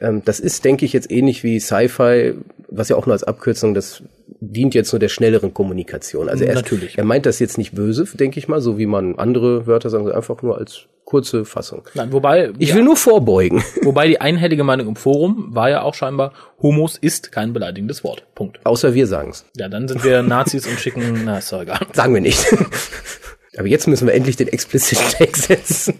Ähm, 0.00 0.22
das 0.24 0.40
ist, 0.40 0.64
denke 0.64 0.86
ich, 0.86 0.94
jetzt 0.94 1.10
ähnlich 1.10 1.42
wie 1.44 1.60
Sci-Fi, 1.60 2.32
was 2.68 2.88
ja 2.88 2.96
auch 2.96 3.04
nur 3.04 3.12
als 3.12 3.24
Abkürzung, 3.24 3.74
das 3.74 4.02
dient 4.40 4.74
jetzt 4.74 4.92
nur 4.92 5.00
der 5.00 5.08
schnelleren 5.08 5.54
Kommunikation. 5.54 6.28
Also 6.28 6.44
er, 6.44 6.54
Natürlich. 6.54 6.98
er 6.98 7.04
meint 7.04 7.26
das 7.26 7.38
jetzt 7.38 7.58
nicht 7.58 7.74
böse, 7.74 8.04
denke 8.14 8.38
ich 8.38 8.48
mal, 8.48 8.60
so 8.60 8.78
wie 8.78 8.86
man 8.86 9.18
andere 9.18 9.66
Wörter 9.66 9.90
sagen, 9.90 10.10
einfach 10.10 10.42
nur 10.42 10.58
als 10.58 10.86
kurze 11.04 11.44
Fassung. 11.44 11.82
Nein, 11.94 12.12
wobei 12.12 12.52
ich 12.58 12.74
will 12.74 12.82
nur 12.82 12.96
vorbeugen. 12.96 13.62
Wobei 13.82 14.06
die 14.06 14.20
einhellige 14.20 14.64
Meinung 14.64 14.88
im 14.88 14.96
Forum 14.96 15.48
war 15.50 15.68
ja 15.68 15.82
auch 15.82 15.94
scheinbar, 15.94 16.32
Homos 16.62 16.96
ist 16.96 17.32
kein 17.32 17.52
beleidigendes 17.52 18.02
Wort. 18.02 18.24
Punkt. 18.34 18.60
Außer 18.64 18.94
wir 18.94 19.06
sagen's. 19.06 19.44
Ja, 19.56 19.68
dann 19.68 19.88
sind 19.88 20.04
wir 20.04 20.22
Nazis 20.22 20.66
und 20.66 20.80
schicken, 20.80 21.22
na, 21.24 21.38
ist 21.38 21.52
doch 21.52 21.62
egal. 21.62 21.80
Sagen 21.92 22.14
wir 22.14 22.20
nicht. 22.20 22.46
Aber 23.58 23.66
jetzt 23.66 23.86
müssen 23.86 24.06
wir 24.06 24.14
endlich 24.14 24.36
den 24.36 24.48
expliziten 24.48 25.04
Text 25.10 25.42
setzen. 25.42 25.94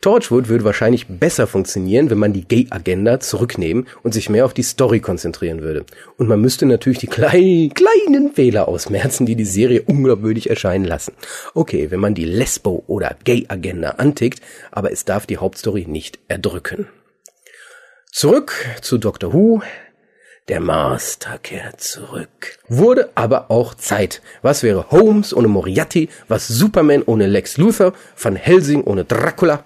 Torchwood 0.00 0.48
würde 0.48 0.62
wahrscheinlich 0.62 1.08
besser 1.08 1.48
funktionieren, 1.48 2.08
wenn 2.08 2.18
man 2.18 2.32
die 2.32 2.46
Gay-Agenda 2.46 3.18
zurücknehmen 3.18 3.88
und 4.04 4.14
sich 4.14 4.30
mehr 4.30 4.44
auf 4.44 4.54
die 4.54 4.62
Story 4.62 5.00
konzentrieren 5.00 5.60
würde. 5.60 5.84
Und 6.16 6.28
man 6.28 6.40
müsste 6.40 6.66
natürlich 6.66 7.00
die 7.00 7.08
kleinen, 7.08 7.74
kleinen 7.74 8.32
Fehler 8.32 8.68
ausmerzen, 8.68 9.26
die 9.26 9.34
die 9.34 9.44
Serie 9.44 9.82
unglaubwürdig 9.82 10.50
erscheinen 10.50 10.84
lassen. 10.84 11.14
Okay, 11.52 11.90
wenn 11.90 11.98
man 11.98 12.14
die 12.14 12.26
Lesbo- 12.26 12.84
oder 12.86 13.16
Gay-Agenda 13.24 13.90
antickt, 13.92 14.40
aber 14.70 14.92
es 14.92 15.04
darf 15.04 15.26
die 15.26 15.38
Hauptstory 15.38 15.86
nicht 15.88 16.20
erdrücken. 16.28 16.86
Zurück 18.12 18.52
zu 18.80 18.98
Doctor 18.98 19.32
Who. 19.32 19.62
Der 20.46 20.60
Master 20.60 21.38
kehrt 21.38 21.80
zurück. 21.80 22.58
Wurde 22.68 23.10
aber 23.16 23.50
auch 23.50 23.74
Zeit. 23.74 24.22
Was 24.42 24.62
wäre 24.62 24.92
Holmes 24.92 25.34
ohne 25.34 25.48
Moriarty? 25.48 26.08
Was 26.28 26.46
Superman 26.46 27.02
ohne 27.04 27.26
Lex 27.26 27.58
Luthor? 27.58 27.92
Van 28.16 28.36
Helsing 28.36 28.84
ohne 28.84 29.04
Dracula? 29.04 29.64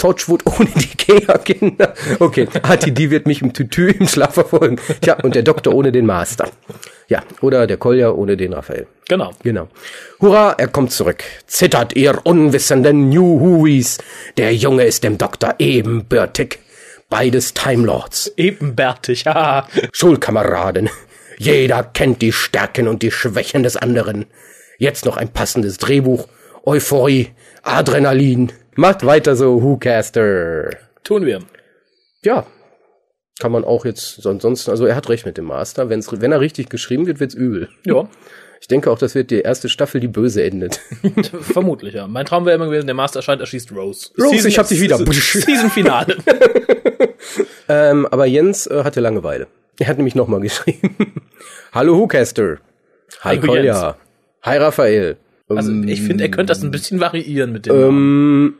Torchwood 0.00 0.46
ohne 0.46 0.70
die 0.74 0.96
Gay-Agenda. 0.96 1.92
Okay, 2.18 2.48
RTD 2.62 3.10
wird 3.10 3.26
mich 3.26 3.42
im 3.42 3.52
Tütü 3.52 3.90
im 3.90 4.08
Schlaf 4.08 4.34
verfolgen. 4.34 4.76
Tja, 5.02 5.18
und 5.22 5.34
der 5.34 5.42
Doktor 5.42 5.74
ohne 5.74 5.92
den 5.92 6.06
Master. 6.06 6.48
Ja, 7.08 7.22
oder 7.42 7.66
der 7.66 7.76
Kolja 7.76 8.10
ohne 8.10 8.36
den 8.36 8.54
Raphael. 8.54 8.86
Genau. 9.08 9.32
Genau. 9.42 9.68
Hurra, 10.20 10.54
er 10.56 10.68
kommt 10.68 10.92
zurück. 10.92 11.22
Zittert 11.46 11.96
ihr 11.96 12.20
unwissenden 12.24 13.10
New 13.10 13.40
Huies. 13.40 13.98
Der 14.38 14.54
Junge 14.54 14.84
ist 14.84 15.04
dem 15.04 15.18
Doktor 15.18 15.56
ebenbürtig. 15.58 16.60
Beides 17.10 17.52
Time 17.52 17.84
Lords. 17.84 18.32
Ebenbärtig, 18.36 19.24
ja. 19.24 19.68
Schulkameraden. 19.92 20.88
Jeder 21.36 21.82
kennt 21.82 22.22
die 22.22 22.32
Stärken 22.32 22.88
und 22.88 23.02
die 23.02 23.10
Schwächen 23.10 23.64
des 23.64 23.76
anderen. 23.76 24.26
Jetzt 24.78 25.04
noch 25.04 25.16
ein 25.18 25.28
passendes 25.28 25.76
Drehbuch. 25.76 26.26
Euphorie, 26.64 27.30
Adrenalin, 27.62 28.52
Macht 28.80 29.04
weiter 29.04 29.36
so, 29.36 29.62
Whocaster. 29.62 30.70
Tun 31.04 31.26
wir. 31.26 31.40
Ja. 32.24 32.46
Kann 33.38 33.52
man 33.52 33.62
auch 33.62 33.84
jetzt, 33.84 34.26
ansonsten, 34.26 34.70
also 34.70 34.86
er 34.86 34.96
hat 34.96 35.10
recht 35.10 35.26
mit 35.26 35.36
dem 35.36 35.44
Master. 35.44 35.90
Wenn's, 35.90 36.10
wenn 36.10 36.32
er 36.32 36.40
richtig 36.40 36.70
geschrieben 36.70 37.06
wird, 37.06 37.20
wird's 37.20 37.34
übel. 37.34 37.68
Ja. 37.84 38.08
Ich 38.58 38.68
denke 38.68 38.90
auch, 38.90 38.96
das 38.96 39.14
wird 39.14 39.30
die 39.30 39.40
erste 39.40 39.68
Staffel, 39.68 40.00
die 40.00 40.08
böse 40.08 40.42
endet. 40.42 40.80
Vermutlich, 41.42 41.92
ja. 41.92 42.06
Mein 42.06 42.24
Traum 42.24 42.46
wäre 42.46 42.56
immer 42.56 42.68
gewesen, 42.68 42.86
der 42.86 42.94
Master 42.94 43.18
erscheint, 43.18 43.42
erschießt 43.42 43.70
Rose. 43.72 44.12
Rose, 44.18 44.30
Season, 44.30 44.48
ich 44.48 44.58
hab 44.58 44.66
dich 44.66 44.80
wieder. 44.80 44.96
Season-Finale. 45.12 46.16
ähm, 47.68 48.06
aber 48.06 48.24
Jens 48.24 48.66
äh, 48.66 48.82
hatte 48.82 49.00
Langeweile. 49.00 49.46
Er 49.78 49.88
hat 49.88 49.98
nämlich 49.98 50.14
nochmal 50.14 50.40
geschrieben. 50.40 50.96
Hallo 51.72 51.98
Whocaster. 51.98 52.60
Hi 53.20 53.36
Hallo 53.36 53.46
Kolja. 53.46 53.88
Jens. 53.88 53.96
Hi 54.40 54.56
Raphael. 54.56 55.18
Also 55.48 55.70
ich 55.70 56.00
finde, 56.00 56.24
er 56.24 56.30
könnte 56.30 56.52
das 56.52 56.62
ein 56.62 56.70
bisschen 56.70 56.98
variieren 56.98 57.52
mit 57.52 57.66
dem 57.66 57.74
ähm, 57.74 57.80
Namen. 57.80 58.54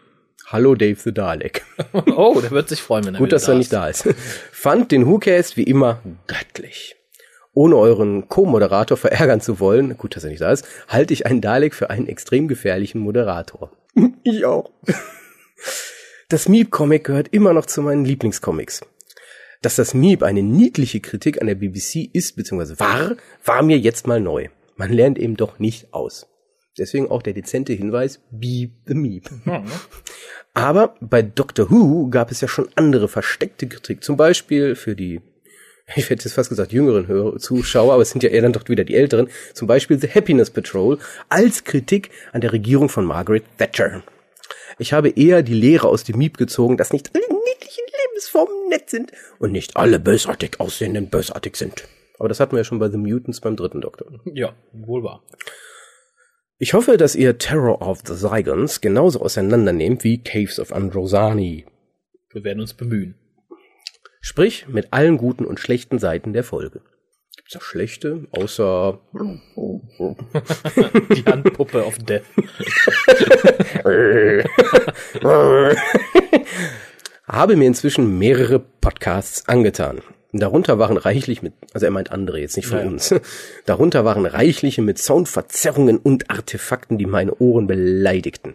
Hallo 0.52 0.74
Dave 0.74 0.96
the 0.96 1.14
Dalek. 1.14 1.64
oh, 2.16 2.40
der 2.40 2.50
wird 2.50 2.68
sich 2.68 2.82
freuen, 2.82 3.04
wenn 3.04 3.14
er 3.14 3.18
Gut, 3.18 3.30
dass 3.30 3.46
er 3.46 3.54
nicht 3.54 3.72
da 3.72 3.86
ist. 3.86 4.02
Fand 4.50 4.90
den 4.90 5.06
WhoCast 5.06 5.56
wie 5.56 5.62
immer 5.62 6.02
göttlich. 6.26 6.96
Ohne 7.52 7.76
euren 7.76 8.28
Co-Moderator 8.28 8.96
verärgern 8.96 9.40
zu 9.40 9.60
wollen, 9.60 9.96
gut, 9.96 10.16
dass 10.16 10.24
er 10.24 10.30
nicht 10.30 10.40
da 10.40 10.50
ist, 10.50 10.66
halte 10.88 11.14
ich 11.14 11.24
einen 11.24 11.40
Dalek 11.40 11.72
für 11.72 11.90
einen 11.90 12.08
extrem 12.08 12.48
gefährlichen 12.48 13.00
Moderator. 13.00 13.70
ich 14.24 14.44
auch. 14.44 14.72
Das 16.28 16.48
Meep-Comic 16.48 17.04
gehört 17.04 17.28
immer 17.30 17.52
noch 17.52 17.66
zu 17.66 17.80
meinen 17.82 18.04
Lieblingscomics. 18.04 18.80
Dass 19.62 19.76
das 19.76 19.94
Meep 19.94 20.24
eine 20.24 20.42
niedliche 20.42 20.98
Kritik 20.98 21.40
an 21.40 21.46
der 21.46 21.54
BBC 21.54 22.10
ist 22.12 22.34
bzw. 22.34 22.80
war, 22.80 23.16
war 23.44 23.62
mir 23.62 23.78
jetzt 23.78 24.08
mal 24.08 24.20
neu. 24.20 24.48
Man 24.74 24.92
lernt 24.92 25.16
eben 25.16 25.36
doch 25.36 25.60
nicht 25.60 25.94
aus. 25.94 26.26
Deswegen 26.78 27.10
auch 27.10 27.22
der 27.22 27.34
dezente 27.34 27.72
Hinweis, 27.72 28.20
be 28.30 28.70
the 28.86 28.94
Meep. 28.94 29.30
Mhm. 29.44 29.64
Aber 30.54 30.94
bei 31.00 31.22
Doctor 31.22 31.70
Who 31.70 32.08
gab 32.10 32.30
es 32.30 32.40
ja 32.40 32.48
schon 32.48 32.68
andere 32.74 33.08
versteckte 33.08 33.68
Kritik. 33.68 34.02
Zum 34.02 34.16
Beispiel 34.16 34.74
für 34.74 34.96
die, 34.96 35.20
ich 35.96 36.10
hätte 36.10 36.24
jetzt 36.24 36.34
fast 36.34 36.48
gesagt, 36.48 36.72
jüngeren 36.72 37.38
Zuschauer, 37.38 37.94
aber 37.94 38.02
es 38.02 38.10
sind 38.10 38.22
ja 38.22 38.30
eher 38.30 38.42
dann 38.42 38.52
doch 38.52 38.68
wieder 38.68 38.84
die 38.84 38.96
älteren. 38.96 39.28
Zum 39.54 39.68
Beispiel 39.68 39.98
The 39.98 40.08
Happiness 40.08 40.50
Patrol 40.50 40.98
als 41.28 41.64
Kritik 41.64 42.10
an 42.32 42.40
der 42.40 42.52
Regierung 42.52 42.88
von 42.88 43.04
Margaret 43.04 43.44
Thatcher. 43.58 44.02
Ich 44.78 44.92
habe 44.92 45.10
eher 45.10 45.42
die 45.42 45.54
Lehre 45.54 45.88
aus 45.88 46.04
dem 46.04 46.18
Miep 46.18 46.38
gezogen, 46.38 46.76
dass 46.76 46.92
nicht 46.92 47.10
alle 47.14 47.26
niedlichen 47.28 47.84
vom 48.30 48.48
Netz 48.68 48.90
sind 48.90 49.12
und 49.38 49.52
nicht 49.52 49.76
alle 49.76 49.98
bösartig 49.98 50.60
aussehenden 50.60 51.08
bösartig 51.08 51.56
sind. 51.56 51.84
Aber 52.18 52.28
das 52.28 52.40
hatten 52.40 52.52
wir 52.52 52.58
ja 52.58 52.64
schon 52.64 52.78
bei 52.78 52.88
The 52.88 52.98
Mutants 52.98 53.40
beim 53.40 53.56
dritten 53.56 53.80
Doktor. 53.80 54.06
Ja, 54.24 54.54
wohl 54.72 55.02
wahr. 55.02 55.22
Ich 56.62 56.74
hoffe, 56.74 56.98
dass 56.98 57.14
ihr 57.14 57.38
Terror 57.38 57.80
of 57.80 58.02
the 58.04 58.14
Zygons 58.14 58.82
genauso 58.82 59.22
auseinandernehmt 59.22 60.04
wie 60.04 60.22
Caves 60.22 60.60
of 60.60 60.74
Androsani. 60.74 61.64
Wir 62.34 62.44
werden 62.44 62.60
uns 62.60 62.74
bemühen. 62.74 63.14
Sprich, 64.20 64.68
mit 64.68 64.92
allen 64.92 65.16
guten 65.16 65.46
und 65.46 65.58
schlechten 65.58 65.98
Seiten 65.98 66.34
der 66.34 66.44
Folge. 66.44 66.82
Gibt's 67.34 67.54
da 67.54 67.62
schlechte, 67.62 68.26
außer 68.32 69.00
die 71.14 71.24
Handpuppe 71.24 71.82
auf 71.82 71.96
Death. 71.96 72.24
Habe 77.26 77.56
mir 77.56 77.68
inzwischen 77.68 78.18
mehrere 78.18 78.58
Podcasts 78.58 79.48
angetan. 79.48 80.02
Darunter 80.32 80.78
waren 80.78 80.96
reichlich 80.96 81.42
mit, 81.42 81.54
also 81.72 81.86
er 81.86 81.92
meint 81.92 82.12
andere, 82.12 82.38
jetzt 82.38 82.56
nicht 82.56 82.66
von 82.66 82.78
ja. 82.78 82.86
uns. 82.86 83.14
Darunter 83.66 84.04
waren 84.04 84.26
reichliche 84.26 84.82
mit 84.82 84.98
Soundverzerrungen 84.98 85.98
und 85.98 86.30
Artefakten, 86.30 86.98
die 86.98 87.06
meine 87.06 87.34
Ohren 87.36 87.66
beleidigten. 87.66 88.54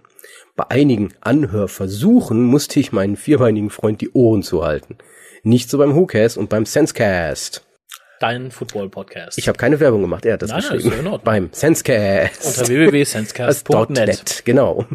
Bei 0.55 0.69
einigen 0.69 1.13
Anhörversuchen 1.19 2.43
musste 2.43 2.79
ich 2.79 2.93
meinen 2.93 3.17
vierbeinigen 3.17 3.69
Freund 3.69 3.99
die 3.99 4.11
Ohren 4.11 4.41
zuhalten. 4.41 4.97
Nicht 5.43 5.69
so 5.69 5.77
beim 5.77 5.95
WhoCast 5.95 6.37
und 6.37 6.49
beim 6.49 6.65
Sensecast. 6.65 7.65
Dein 8.21 8.51
Football-Podcast. 8.51 9.37
Ich 9.37 9.49
habe 9.49 9.57
keine 9.57 9.81
Werbung 9.81 10.01
gemacht, 10.01 10.25
er 10.25 10.33
hat 10.33 10.41
das 10.41 10.51
Nein, 10.51 10.61
geschrieben. 10.61 11.03
Das 11.03 11.21
beim 11.21 11.49
Sensecast. 11.51 12.59
Unter 12.59 12.67
www.sensecast.net. 12.69 14.43
Genau. 14.45 14.85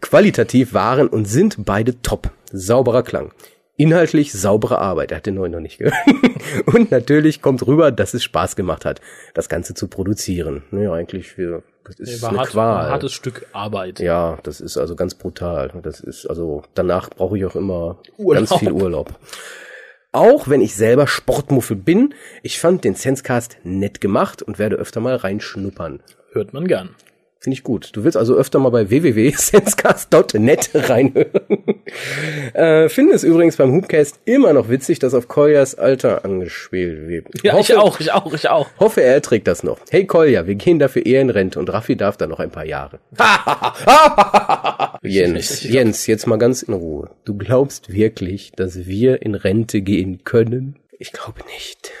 Qualitativ 0.00 0.72
waren 0.72 1.08
und 1.08 1.26
sind 1.26 1.56
beide 1.64 2.00
top. 2.00 2.30
Sauberer 2.52 3.02
Klang. 3.02 3.32
Inhaltlich 3.78 4.32
saubere 4.32 4.78
Arbeit. 4.78 5.10
Er 5.10 5.18
hat 5.18 5.26
den 5.26 5.34
neuen 5.34 5.52
noch 5.52 5.60
nicht 5.60 5.78
gehört. 5.78 5.94
und 6.66 6.90
natürlich 6.90 7.42
kommt 7.42 7.66
rüber, 7.66 7.92
dass 7.92 8.14
es 8.14 8.24
Spaß 8.24 8.56
gemacht 8.56 8.86
hat, 8.86 9.02
das 9.34 9.50
Ganze 9.50 9.74
zu 9.74 9.88
produzieren. 9.88 10.62
Naja, 10.70 10.92
eigentlich 10.94 11.28
für, 11.28 11.62
das 11.84 11.98
ist 11.98 12.22
nee, 12.22 12.28
eine 12.28 12.38
hart, 12.38 12.48
Qual. 12.48 12.86
Ein 12.86 12.92
hartes 12.92 13.12
Stück 13.12 13.46
Arbeit. 13.52 14.00
Ja, 14.00 14.38
das 14.44 14.62
ist 14.62 14.78
also 14.78 14.96
ganz 14.96 15.14
brutal. 15.14 15.72
Das 15.82 16.00
ist 16.00 16.26
also, 16.26 16.62
danach 16.74 17.10
brauche 17.10 17.36
ich 17.36 17.44
auch 17.44 17.56
immer 17.56 17.98
Urlaub. 18.16 18.48
ganz 18.48 18.58
viel 18.58 18.72
Urlaub. 18.72 19.14
Auch 20.12 20.48
wenn 20.48 20.62
ich 20.62 20.74
selber 20.74 21.06
Sportmuffel 21.06 21.76
bin, 21.76 22.14
ich 22.42 22.58
fand 22.58 22.84
den 22.84 22.94
Sensecast 22.94 23.58
nett 23.64 24.00
gemacht 24.00 24.40
und 24.40 24.58
werde 24.58 24.76
öfter 24.76 25.00
mal 25.00 25.16
reinschnuppern. 25.16 26.00
Hört 26.32 26.54
man 26.54 26.66
gern. 26.66 26.94
Finde 27.46 27.58
ich 27.58 27.62
gut. 27.62 27.90
Du 27.92 28.02
willst 28.02 28.16
also 28.16 28.34
öfter 28.34 28.58
mal 28.58 28.70
bei 28.70 28.90
www.sensecast.net 28.90 30.70
reinhören. 30.74 31.28
äh, 32.54 32.88
finde 32.88 33.14
es 33.14 33.22
übrigens 33.22 33.56
beim 33.56 33.70
Hoopcast 33.70 34.18
immer 34.24 34.52
noch 34.52 34.68
witzig, 34.68 34.98
dass 34.98 35.14
auf 35.14 35.28
Koljas 35.28 35.76
Alter 35.76 36.24
angespielt 36.24 37.06
wird. 37.06 37.28
Ja, 37.44 37.52
hoffe, 37.52 37.72
ich 37.72 37.78
auch, 37.78 38.00
ich 38.00 38.12
auch, 38.12 38.34
ich 38.34 38.48
auch. 38.48 38.66
Hoffe, 38.80 39.00
er 39.04 39.14
erträgt 39.14 39.46
das 39.46 39.62
noch. 39.62 39.78
Hey 39.90 40.06
Kolja, 40.06 40.48
wir 40.48 40.56
gehen 40.56 40.80
dafür 40.80 41.06
eher 41.06 41.20
in 41.20 41.30
Rente 41.30 41.60
und 41.60 41.72
Raffi 41.72 41.94
darf 41.94 42.16
da 42.16 42.26
noch 42.26 42.40
ein 42.40 42.50
paar 42.50 42.66
Jahre. 42.66 42.98
Jens, 45.04 45.62
Jens, 45.62 46.08
jetzt 46.08 46.26
mal 46.26 46.38
ganz 46.38 46.62
in 46.62 46.74
Ruhe. 46.74 47.10
Du 47.24 47.36
glaubst 47.36 47.92
wirklich, 47.92 48.50
dass 48.56 48.86
wir 48.88 49.22
in 49.22 49.36
Rente 49.36 49.82
gehen 49.82 50.24
können? 50.24 50.80
Ich 50.98 51.12
glaube 51.12 51.42
nicht. 51.54 51.92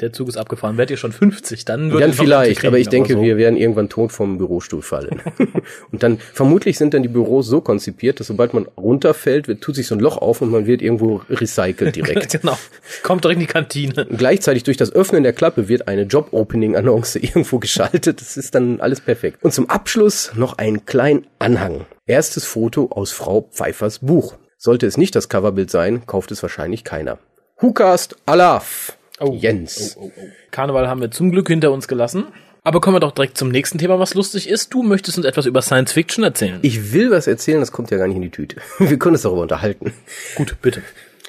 Der 0.00 0.12
Zug 0.12 0.28
ist 0.28 0.36
abgefahren. 0.36 0.78
Werdet 0.78 0.92
ihr 0.92 0.96
schon 0.96 1.12
50, 1.12 1.66
dann 1.66 1.92
wird 1.92 2.02
Dann 2.02 2.12
vielleicht, 2.14 2.64
aber 2.64 2.78
ich 2.78 2.88
denke, 2.88 3.14
so. 3.14 3.22
wir 3.22 3.36
werden 3.36 3.56
irgendwann 3.56 3.90
tot 3.90 4.10
vom 4.10 4.38
Bürostuhl 4.38 4.80
fallen. 4.80 5.20
und 5.92 6.02
dann, 6.02 6.18
vermutlich 6.32 6.78
sind 6.78 6.94
dann 6.94 7.02
die 7.02 7.08
Büros 7.08 7.46
so 7.46 7.60
konzipiert, 7.60 8.18
dass 8.18 8.28
sobald 8.28 8.54
man 8.54 8.66
runterfällt, 8.76 9.48
wird, 9.48 9.60
tut 9.60 9.76
sich 9.76 9.86
so 9.86 9.94
ein 9.94 10.00
Loch 10.00 10.16
auf 10.16 10.40
und 10.40 10.50
man 10.50 10.66
wird 10.66 10.80
irgendwo 10.80 11.20
recycelt 11.28 11.94
direkt. 11.94 12.32
genau. 12.40 12.58
Kommt 13.02 13.24
direkt 13.24 13.40
in 13.40 13.46
die 13.46 13.52
Kantine. 13.52 14.06
Und 14.08 14.16
gleichzeitig 14.16 14.64
durch 14.64 14.78
das 14.78 14.92
Öffnen 14.92 15.22
der 15.22 15.34
Klappe 15.34 15.68
wird 15.68 15.88
eine 15.88 16.02
Job-Opening-Annonce 16.02 17.16
irgendwo 17.20 17.58
geschaltet. 17.58 18.20
Das 18.20 18.36
ist 18.38 18.54
dann 18.54 18.80
alles 18.80 19.00
perfekt. 19.02 19.44
Und 19.44 19.52
zum 19.52 19.68
Abschluss 19.68 20.32
noch 20.34 20.56
ein 20.56 20.86
kleinen 20.86 21.26
Anhang. 21.38 21.84
Erstes 22.06 22.44
Foto 22.44 22.88
aus 22.90 23.12
Frau 23.12 23.42
Pfeiffers 23.52 23.98
Buch. 23.98 24.36
Sollte 24.56 24.86
es 24.86 24.96
nicht 24.96 25.14
das 25.14 25.28
Coverbild 25.28 25.70
sein, 25.70 26.06
kauft 26.06 26.30
es 26.32 26.42
wahrscheinlich 26.42 26.82
keiner. 26.82 27.18
Whocast 27.58 28.16
Alaf. 28.24 28.95
Oh, 29.20 29.32
Jens. 29.32 29.96
Oh, 29.98 30.04
oh, 30.04 30.12
oh. 30.16 30.28
Karneval 30.50 30.88
haben 30.88 31.00
wir 31.00 31.10
zum 31.10 31.30
Glück 31.30 31.48
hinter 31.48 31.72
uns 31.72 31.88
gelassen. 31.88 32.26
Aber 32.64 32.80
kommen 32.80 32.96
wir 32.96 33.00
doch 33.00 33.12
direkt 33.12 33.38
zum 33.38 33.48
nächsten 33.48 33.78
Thema, 33.78 34.00
was 34.00 34.14
lustig 34.14 34.48
ist. 34.48 34.74
Du 34.74 34.82
möchtest 34.82 35.16
uns 35.18 35.26
etwas 35.26 35.46
über 35.46 35.62
Science 35.62 35.92
Fiction 35.92 36.24
erzählen. 36.24 36.58
Ich 36.62 36.92
will 36.92 37.12
was 37.12 37.28
erzählen, 37.28 37.60
das 37.60 37.70
kommt 37.70 37.92
ja 37.92 37.96
gar 37.96 38.08
nicht 38.08 38.16
in 38.16 38.22
die 38.22 38.30
Tüte. 38.30 38.56
Wir 38.78 38.98
können 38.98 39.14
uns 39.14 39.22
darüber 39.22 39.42
unterhalten. 39.42 39.92
Gut, 40.34 40.56
bitte. 40.60 40.82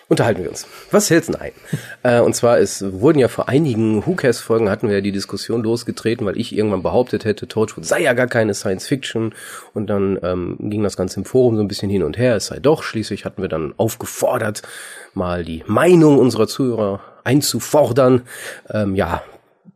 Unterhalten 0.10 0.42
wir 0.42 0.50
uns. 0.50 0.66
Was 0.90 1.10
hältst 1.10 1.34
du 1.34 1.40
ein? 1.40 1.52
äh, 2.04 2.22
und 2.22 2.34
zwar, 2.34 2.60
es 2.60 2.82
wurden 2.94 3.20
ja 3.20 3.28
vor 3.28 3.50
einigen 3.50 4.06
WhoCast-Folgen 4.06 4.70
hatten 4.70 4.88
wir 4.88 4.96
ja 4.96 5.02
die 5.02 5.12
Diskussion 5.12 5.64
losgetreten, 5.64 6.26
weil 6.26 6.38
ich 6.38 6.56
irgendwann 6.56 6.82
behauptet 6.82 7.26
hätte, 7.26 7.46
Torchwood 7.50 7.86
sei 7.86 8.04
ja 8.04 8.14
gar 8.14 8.28
keine 8.28 8.54
Science 8.54 8.88
Fiction. 8.88 9.36
Und 9.74 9.88
dann 9.88 10.18
ähm, 10.24 10.56
ging 10.60 10.82
das 10.82 10.96
Ganze 10.96 11.20
im 11.20 11.26
Forum 11.26 11.58
so 11.58 11.62
ein 11.62 11.68
bisschen 11.68 11.90
hin 11.90 12.04
und 12.04 12.18
her. 12.18 12.38
Es 12.38 12.48
sei 12.48 12.60
doch. 12.60 12.84
Schließlich 12.84 13.26
hatten 13.26 13.42
wir 13.42 13.50
dann 13.50 13.74
aufgefordert, 13.76 14.62
mal 15.14 15.44
die 15.44 15.64
Meinung 15.68 16.18
unserer 16.18 16.48
Zuhörer 16.48 17.02
einzufordern. 17.28 18.22
Ähm, 18.74 18.96
ja, 18.96 19.22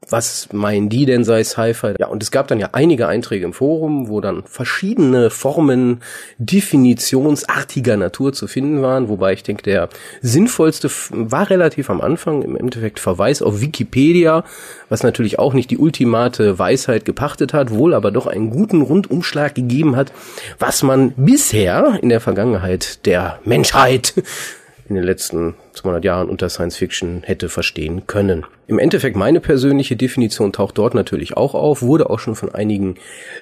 was 0.09 0.49
meinen 0.51 0.89
die 0.89 1.05
denn 1.05 1.23
sei 1.23 1.43
Sci-Fi? 1.43 1.93
Ja, 1.99 2.07
und 2.07 2.23
es 2.23 2.31
gab 2.31 2.47
dann 2.47 2.59
ja 2.59 2.69
einige 2.73 3.07
Einträge 3.07 3.45
im 3.45 3.53
Forum, 3.53 4.09
wo 4.09 4.19
dann 4.19 4.43
verschiedene 4.45 5.29
Formen 5.29 6.01
definitionsartiger 6.37 7.97
Natur 7.97 8.33
zu 8.33 8.47
finden 8.47 8.81
waren, 8.81 9.09
wobei 9.09 9.33
ich 9.33 9.43
denke, 9.43 9.63
der 9.63 9.89
sinnvollste 10.21 10.89
war 11.11 11.49
relativ 11.49 11.89
am 11.89 12.01
Anfang 12.01 12.41
im 12.41 12.57
Endeffekt 12.57 12.99
Verweis 12.99 13.41
auf 13.41 13.61
Wikipedia, 13.61 14.43
was 14.89 15.03
natürlich 15.03 15.39
auch 15.39 15.53
nicht 15.53 15.71
die 15.71 15.77
ultimate 15.77 16.57
Weisheit 16.57 17.05
gepachtet 17.05 17.53
hat, 17.53 17.71
wohl 17.71 17.93
aber 17.93 18.11
doch 18.11 18.27
einen 18.27 18.49
guten 18.49 18.81
Rundumschlag 18.81 19.55
gegeben 19.55 19.95
hat, 19.95 20.11
was 20.59 20.83
man 20.83 21.13
bisher 21.15 21.99
in 22.01 22.09
der 22.09 22.19
Vergangenheit 22.21 23.05
der 23.05 23.39
Menschheit 23.45 24.13
in 24.89 24.95
den 24.95 25.05
letzten 25.05 25.55
200 25.73 26.03
Jahren 26.03 26.29
unter 26.29 26.49
Science 26.49 26.77
Fiction 26.77 27.21
hätte 27.23 27.49
verstehen 27.49 28.07
können. 28.07 28.45
Im 28.67 28.79
Endeffekt 28.79 29.17
meine 29.17 29.41
persönliche 29.41 29.97
Definition 29.97 30.53
taucht 30.53 30.77
dort 30.77 30.93
natürlich 30.93 31.35
auch 31.35 31.55
auf, 31.55 31.81
wurde 31.81 32.09
auch 32.09 32.19
schon 32.19 32.35
von 32.35 32.55
einigen 32.55 32.95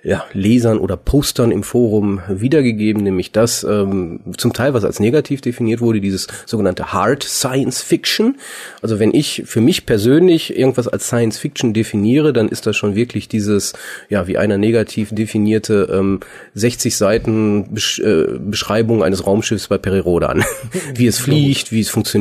ja, 0.04 0.26
Lesern 0.34 0.80
oder 0.80 0.98
Postern 0.98 1.52
im 1.52 1.62
Forum 1.62 2.22
wiedergegeben, 2.28 3.04
nämlich 3.04 3.32
das 3.32 3.64
ähm, 3.64 4.22
zum 4.38 4.54
Teil, 4.54 4.74
was 4.74 4.84
als 4.84 5.00
negativ 5.00 5.42
definiert 5.42 5.82
wurde, 5.82 6.02
dieses 6.02 6.28
sogenannte 6.48 6.94
Hard 6.94 7.22
Science 7.22 7.84
Fiction. 7.84 8.38
Also 8.82 9.00
wenn 9.00 9.14
ich 9.14 9.44
für 9.46 9.62
mich 9.62 9.86
persönlich 9.86 10.58
irgendwas 10.58 10.88
als 10.88 11.06
Science 11.06 11.38
Fiction 11.38 11.74
definiere, 11.74 12.34
dann 12.34 12.50
ist 12.50 12.66
das 12.66 12.76
schon 12.76 12.96
wirklich 12.96 13.28
dieses, 13.28 13.74
ja, 14.10 14.26
wie 14.26 14.40
einer 14.40 14.58
negativ 14.58 15.10
definierte 15.14 15.90
ähm, 15.92 16.22
60 16.56 16.98
Seiten 16.98 17.74
Besch 17.74 18.00
äh, 18.00 18.40
Beschreibung 18.40 19.04
eines 19.04 19.28
Raumschiffs 19.28 19.68
bei 19.68 19.78
Perirodan. 19.78 20.44
wie 20.96 21.08
es 21.08 21.20
fliegt, 21.20 21.72
wie 21.72 21.82
es 21.82 21.90
funktioniert. 21.90 22.19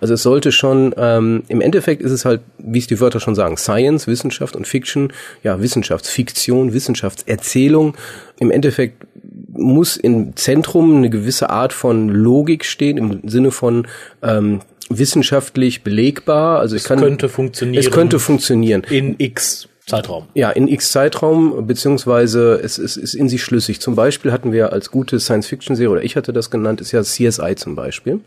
Also 0.00 0.14
es 0.14 0.22
sollte 0.22 0.52
schon, 0.52 0.94
ähm, 0.96 1.42
im 1.48 1.60
Endeffekt 1.60 2.02
ist 2.02 2.12
es 2.12 2.24
halt, 2.24 2.40
wie 2.58 2.78
es 2.78 2.86
die 2.86 3.00
Wörter 3.00 3.20
schon 3.20 3.34
sagen, 3.34 3.56
Science, 3.56 4.06
Wissenschaft 4.06 4.56
und 4.56 4.66
Fiction, 4.66 5.12
ja, 5.42 5.60
Wissenschaftsfiktion, 5.60 6.72
Wissenschaftserzählung. 6.72 7.96
Im 8.38 8.50
Endeffekt 8.50 9.06
muss 9.50 9.96
im 9.96 10.36
Zentrum 10.36 10.96
eine 10.96 11.10
gewisse 11.10 11.50
Art 11.50 11.72
von 11.72 12.08
Logik 12.08 12.64
stehen, 12.64 12.96
im 12.96 13.28
Sinne 13.28 13.50
von 13.50 13.86
ähm, 14.22 14.60
wissenschaftlich 14.88 15.82
belegbar. 15.82 16.60
Also 16.60 16.76
es, 16.76 16.82
es 16.82 16.88
kann, 16.88 17.00
könnte 17.00 17.28
funktionieren. 17.28 17.84
Es 17.84 17.90
könnte 17.90 18.18
funktionieren. 18.18 18.84
In 18.90 19.16
X 19.18 19.68
Zeitraum. 19.88 20.24
Ja, 20.34 20.50
in 20.50 20.68
X 20.68 20.92
Zeitraum, 20.92 21.66
beziehungsweise 21.66 22.60
es, 22.62 22.78
es 22.78 22.96
ist 22.96 23.14
in 23.14 23.28
sich 23.28 23.42
schlüssig. 23.42 23.80
Zum 23.80 23.94
Beispiel 23.94 24.32
hatten 24.32 24.52
wir 24.52 24.72
als 24.72 24.90
gute 24.90 25.18
Science-Fiction-Serie, 25.18 25.90
oder 25.90 26.04
ich 26.04 26.16
hatte 26.16 26.32
das 26.32 26.50
genannt, 26.50 26.80
ist 26.80 26.92
ja 26.92 27.02
CSI 27.02 27.54
zum 27.56 27.74
Beispiel. 27.74 28.14
Mhm. 28.14 28.22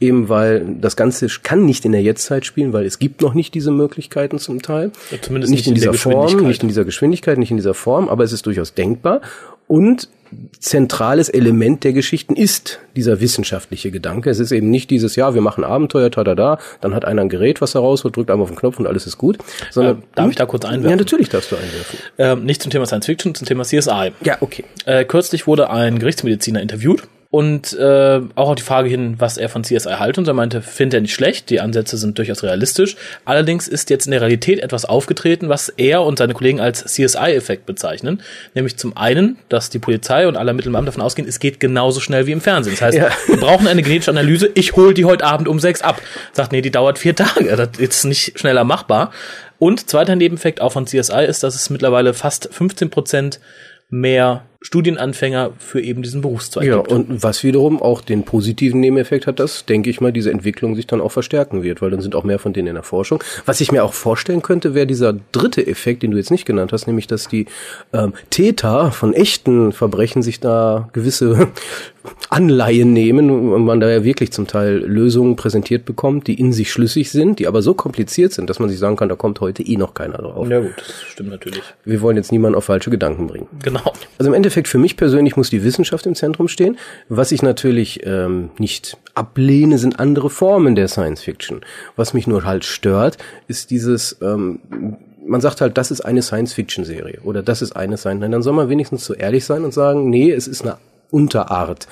Eben 0.00 0.28
weil 0.28 0.66
das 0.80 0.96
Ganze 0.96 1.28
kann 1.42 1.64
nicht 1.64 1.84
in 1.84 1.92
der 1.92 2.02
Jetztzeit 2.02 2.44
spielen, 2.44 2.72
weil 2.72 2.84
es 2.84 2.98
gibt 2.98 3.22
noch 3.22 3.34
nicht 3.34 3.54
diese 3.54 3.70
Möglichkeiten 3.70 4.38
zum 4.38 4.60
Teil. 4.60 4.90
Ja, 5.10 5.20
zumindest 5.20 5.50
nicht, 5.50 5.60
nicht 5.60 5.66
in, 5.66 5.72
in 5.72 5.74
dieser 5.74 5.94
Form, 5.94 6.46
nicht 6.46 6.62
in 6.62 6.68
dieser 6.68 6.84
Geschwindigkeit, 6.84 7.38
nicht 7.38 7.50
in 7.50 7.56
dieser 7.56 7.74
Form, 7.74 8.08
aber 8.08 8.24
es 8.24 8.32
ist 8.32 8.46
durchaus 8.46 8.74
denkbar. 8.74 9.20
Und 9.66 10.08
zentrales 10.58 11.28
Element 11.28 11.84
der 11.84 11.92
Geschichten 11.92 12.36
ist 12.36 12.80
dieser 12.96 13.20
wissenschaftliche 13.20 13.90
Gedanke. 13.90 14.30
Es 14.30 14.38
ist 14.38 14.52
eben 14.52 14.70
nicht 14.70 14.90
dieses, 14.90 15.16
ja, 15.16 15.34
wir 15.34 15.40
machen 15.40 15.64
Abenteuer, 15.64 16.10
tada 16.10 16.34
da, 16.34 16.58
dann 16.80 16.94
hat 16.94 17.04
einer 17.04 17.22
ein 17.22 17.28
Gerät, 17.28 17.60
was 17.60 17.74
er 17.74 17.80
rausholt, 17.80 18.16
drückt 18.16 18.30
einmal 18.30 18.44
auf 18.44 18.50
den 18.50 18.56
Knopf 18.56 18.78
und 18.78 18.86
alles 18.86 19.06
ist 19.06 19.18
gut. 19.18 19.38
Sondern, 19.70 19.98
äh, 19.98 20.02
darf 20.14 20.30
ich 20.30 20.36
da 20.36 20.46
kurz 20.46 20.64
einwerfen? 20.64 20.90
Ja, 20.90 20.96
natürlich 20.96 21.28
darfst 21.28 21.52
du 21.52 21.56
einwerfen. 21.56 21.98
Ähm, 22.18 22.44
nicht 22.44 22.62
zum 22.62 22.70
Thema 22.70 22.86
Science 22.86 23.06
Fiction, 23.06 23.34
zum 23.34 23.46
Thema 23.46 23.64
CSI. 23.64 24.12
Ja, 24.22 24.38
okay. 24.40 24.64
Äh, 24.86 25.04
kürzlich 25.04 25.46
wurde 25.46 25.70
ein 25.70 25.98
Gerichtsmediziner 25.98 26.60
interviewt 26.60 27.02
und 27.34 27.72
äh, 27.72 28.20
auch 28.36 28.50
auf 28.50 28.54
die 28.54 28.62
Frage 28.62 28.88
hin, 28.88 29.16
was 29.18 29.38
er 29.38 29.48
von 29.48 29.64
CSI 29.64 29.96
halte. 29.98 30.20
Und 30.20 30.28
er 30.28 30.34
meinte, 30.34 30.62
findet 30.62 30.94
er 30.94 31.00
nicht 31.00 31.14
schlecht, 31.14 31.50
die 31.50 31.58
Ansätze 31.58 31.96
sind 31.96 32.16
durchaus 32.16 32.44
realistisch. 32.44 32.94
Allerdings 33.24 33.66
ist 33.66 33.90
jetzt 33.90 34.06
in 34.06 34.12
der 34.12 34.20
Realität 34.20 34.60
etwas 34.60 34.84
aufgetreten, 34.84 35.48
was 35.48 35.68
er 35.68 36.02
und 36.02 36.16
seine 36.16 36.32
Kollegen 36.32 36.60
als 36.60 36.84
CSI-Effekt 36.84 37.66
bezeichnen. 37.66 38.22
Nämlich 38.54 38.76
zum 38.76 38.96
einen, 38.96 39.36
dass 39.48 39.68
die 39.68 39.80
Polizei 39.80 40.28
und 40.28 40.36
alle 40.36 40.50
Ermittelbeamten 40.50 40.86
davon 40.86 41.02
ausgehen, 41.02 41.26
es 41.26 41.40
geht 41.40 41.58
genauso 41.58 41.98
schnell 41.98 42.28
wie 42.28 42.30
im 42.30 42.40
Fernsehen. 42.40 42.74
Das 42.74 42.82
heißt, 42.82 42.98
ja. 42.98 43.10
wir 43.26 43.38
brauchen 43.38 43.66
eine 43.66 43.82
genetische 43.82 44.12
Analyse, 44.12 44.48
ich 44.54 44.76
hole 44.76 44.94
die 44.94 45.04
heute 45.04 45.24
Abend 45.24 45.48
um 45.48 45.58
sechs 45.58 45.82
ab. 45.82 46.00
Sagt, 46.34 46.52
nee, 46.52 46.60
die 46.60 46.70
dauert 46.70 47.00
vier 47.00 47.16
Tage. 47.16 47.56
Das 47.56 47.80
ist 47.80 48.04
nicht 48.04 48.38
schneller 48.38 48.62
machbar. 48.62 49.10
Und 49.58 49.90
zweiter 49.90 50.14
Nebeneffekt 50.14 50.60
auch 50.60 50.70
von 50.70 50.86
CSI 50.86 51.24
ist, 51.26 51.42
dass 51.42 51.56
es 51.56 51.68
mittlerweile 51.68 52.14
fast 52.14 52.48
15 52.52 52.90
Prozent 52.90 53.40
mehr 53.90 54.44
Studienanfänger 54.64 55.50
für 55.58 55.82
eben 55.82 56.02
diesen 56.02 56.22
Berufszweig 56.22 56.64
ja, 56.64 56.78
gibt. 56.78 56.90
Ja, 56.90 56.96
und 56.96 57.22
was 57.22 57.44
wiederum 57.44 57.82
auch 57.82 58.00
den 58.00 58.24
positiven 58.24 58.80
Nebeneffekt 58.80 59.26
hat, 59.26 59.38
dass, 59.38 59.66
denke 59.66 59.90
ich 59.90 60.00
mal, 60.00 60.10
diese 60.10 60.30
Entwicklung 60.30 60.74
sich 60.74 60.86
dann 60.86 61.02
auch 61.02 61.12
verstärken 61.12 61.62
wird, 61.62 61.82
weil 61.82 61.90
dann 61.90 62.00
sind 62.00 62.14
auch 62.14 62.24
mehr 62.24 62.38
von 62.38 62.54
denen 62.54 62.68
in 62.68 62.74
der 62.74 62.82
Forschung. 62.82 63.22
Was 63.44 63.60
ich 63.60 63.70
mir 63.72 63.84
auch 63.84 63.92
vorstellen 63.92 64.40
könnte, 64.40 64.74
wäre 64.74 64.86
dieser 64.86 65.14
dritte 65.32 65.66
Effekt, 65.66 66.02
den 66.02 66.12
du 66.12 66.16
jetzt 66.16 66.30
nicht 66.30 66.46
genannt 66.46 66.72
hast, 66.72 66.86
nämlich, 66.86 67.06
dass 67.06 67.28
die 67.28 67.44
ähm, 67.92 68.14
Täter 68.30 68.90
von 68.90 69.12
echten 69.12 69.72
Verbrechen 69.72 70.22
sich 70.22 70.40
da 70.40 70.88
gewisse 70.94 71.48
Anleihen 72.30 72.92
nehmen 72.92 73.30
und 73.52 73.64
man 73.64 73.80
da 73.80 73.90
ja 73.90 74.02
wirklich 74.02 74.32
zum 74.32 74.46
Teil 74.46 74.78
Lösungen 74.78 75.36
präsentiert 75.36 75.84
bekommt, 75.84 76.26
die 76.26 76.34
in 76.34 76.52
sich 76.52 76.70
schlüssig 76.70 77.10
sind, 77.10 77.38
die 77.38 77.46
aber 77.46 77.62
so 77.62 77.74
kompliziert 77.74 78.32
sind, 78.32 78.50
dass 78.50 78.58
man 78.58 78.68
sich 78.68 78.78
sagen 78.78 78.96
kann, 78.96 79.08
da 79.08 79.14
kommt 79.14 79.40
heute 79.40 79.62
eh 79.62 79.76
noch 79.76 79.94
keiner 79.94 80.18
drauf. 80.18 80.48
Ja 80.48 80.60
gut, 80.60 80.74
das 80.76 81.02
stimmt 81.02 81.30
natürlich. 81.30 81.62
Wir 81.84 82.00
wollen 82.00 82.16
jetzt 82.16 82.32
niemanden 82.32 82.56
auf 82.56 82.64
falsche 82.64 82.90
Gedanken 82.90 83.26
bringen. 83.26 83.46
Genau. 83.62 83.92
Also 84.18 84.30
im 84.30 84.34
Endeffekt 84.34 84.53
für 84.62 84.78
mich 84.78 84.96
persönlich 84.96 85.36
muss 85.36 85.50
die 85.50 85.64
Wissenschaft 85.64 86.06
im 86.06 86.14
Zentrum 86.14 86.48
stehen. 86.48 86.78
Was 87.08 87.32
ich 87.32 87.42
natürlich 87.42 88.06
ähm, 88.06 88.50
nicht 88.58 88.96
ablehne, 89.14 89.78
sind 89.78 90.00
andere 90.00 90.30
Formen 90.30 90.74
der 90.74 90.88
Science 90.88 91.22
Fiction. 91.22 91.60
Was 91.96 92.14
mich 92.14 92.26
nur 92.26 92.44
halt 92.44 92.64
stört, 92.64 93.18
ist 93.48 93.70
dieses 93.70 94.16
ähm, 94.22 94.60
man 95.26 95.40
sagt 95.40 95.60
halt, 95.60 95.78
das 95.78 95.90
ist 95.90 96.02
eine 96.02 96.22
Science-Fiction-Serie 96.22 97.20
oder 97.22 97.42
das 97.42 97.62
ist 97.62 97.74
eine 97.74 97.96
Science. 97.96 98.20
Dann 98.20 98.42
soll 98.42 98.52
man 98.52 98.68
wenigstens 98.68 99.04
so 99.04 99.14
ehrlich 99.14 99.44
sein 99.44 99.64
und 99.64 99.72
sagen, 99.72 100.10
nee, 100.10 100.30
es 100.30 100.46
ist 100.46 100.62
eine 100.62 100.76
Unterart. 101.10 101.88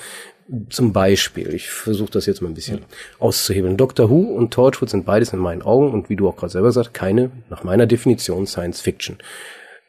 Zum 0.69 0.93
Beispiel, 0.93 1.55
ich 1.55 1.71
versuche 1.71 2.11
das 2.11 2.27
jetzt 2.27 2.43
mal 2.43 2.49
ein 2.49 2.55
bisschen 2.55 2.79
ja. 2.79 2.85
auszuhebeln. 3.21 3.77
Doctor 3.77 4.11
Who 4.11 4.21
und 4.21 4.53
Torchwood 4.53 4.91
sind 4.91 5.07
beides 5.07 5.33
in 5.33 5.39
meinen 5.39 5.63
Augen 5.63 5.93
und 5.93 6.11
wie 6.11 6.17
du 6.17 6.29
auch 6.29 6.37
gerade 6.37 6.53
selber 6.53 6.73
sagst, 6.73 6.93
keine, 6.93 7.31
nach 7.49 7.65
meiner 7.65 7.87
Definition, 7.87 8.47
Science 8.47 8.81
Fiction. 8.81 9.17
Und 9.17 9.23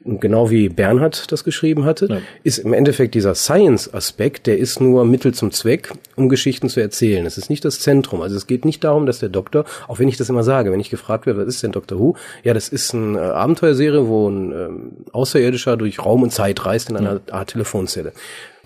genau 0.06 0.50
wie 0.50 0.70
Bernhard 0.70 1.32
das 1.32 1.44
geschrieben 1.44 1.86
hatte, 1.86 2.08
ja. 2.10 2.18
ist 2.44 2.60
im 2.60 2.74
Endeffekt 2.74 3.16
dieser 3.16 3.36
Science-Aspekt, 3.36 4.48
der 4.48 4.58
ist 4.58 4.82
nur 4.82 5.06
Mittel 5.06 5.34
zum 5.34 5.52
Zweck, 5.52 5.92
um 6.16 6.30
Geschichten 6.30 6.70
zu 6.70 6.80
erzählen. 6.80 7.26
Es 7.26 7.38
ist 7.38 7.50
nicht 7.50 7.64
das 7.64 7.80
Zentrum. 7.80 8.22
Also 8.22 8.36
es 8.36 8.48
geht 8.48 8.66
nicht 8.66 8.84
darum, 8.84 9.06
dass 9.06 9.20
der 9.20 9.30
Doktor, 9.30 9.66
auch 9.88 10.00
wenn 10.00 10.08
ich 10.08 10.18
das 10.18 10.30
immer 10.30 10.44
sage, 10.44 10.72
wenn 10.72 10.80
ich 10.80 10.90
gefragt 10.90 11.26
werde, 11.26 11.40
was 11.40 11.48
ist 11.48 11.64
denn 11.64 11.72
Doctor 11.72 12.00
Who? 12.00 12.16
Ja, 12.44 12.54
das 12.54 12.70
ist 12.70 12.94
eine 12.94 13.20
äh, 13.20 13.22
Abenteuerserie, 13.22 14.08
wo 14.08 14.30
ein 14.30 14.52
ähm, 14.52 14.92
Außerirdischer 15.12 15.78
durch 15.78 16.04
Raum 16.04 16.24
und 16.24 16.32
Zeit 16.32 16.66
reist 16.66 16.90
in 16.90 16.98
einer 16.98 17.22
Art 17.32 17.52
Telefonzelle. 17.52 18.14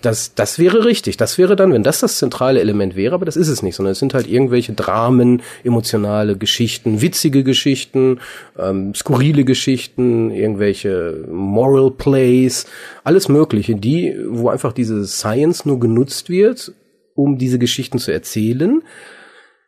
Das, 0.00 0.34
das 0.34 0.60
wäre 0.60 0.84
richtig. 0.84 1.16
Das 1.16 1.38
wäre 1.38 1.56
dann, 1.56 1.72
wenn 1.72 1.82
das 1.82 1.98
das 1.98 2.18
zentrale 2.18 2.60
Element 2.60 2.94
wäre, 2.94 3.14
aber 3.14 3.24
das 3.24 3.36
ist 3.36 3.48
es 3.48 3.62
nicht, 3.62 3.74
sondern 3.74 3.92
es 3.92 3.98
sind 3.98 4.14
halt 4.14 4.28
irgendwelche 4.28 4.72
Dramen, 4.72 5.42
emotionale 5.64 6.36
Geschichten, 6.36 7.00
witzige 7.00 7.42
Geschichten, 7.42 8.20
ähm, 8.56 8.94
skurrile 8.94 9.44
Geschichten, 9.44 10.30
irgendwelche 10.30 11.24
Moral 11.28 11.90
Plays, 11.90 12.66
alles 13.02 13.28
Mögliche, 13.28 13.74
die, 13.74 14.16
wo 14.28 14.50
einfach 14.50 14.72
diese 14.72 15.04
Science 15.04 15.66
nur 15.66 15.80
genutzt 15.80 16.30
wird, 16.30 16.72
um 17.16 17.36
diese 17.36 17.58
Geschichten 17.58 17.98
zu 17.98 18.12
erzählen, 18.12 18.82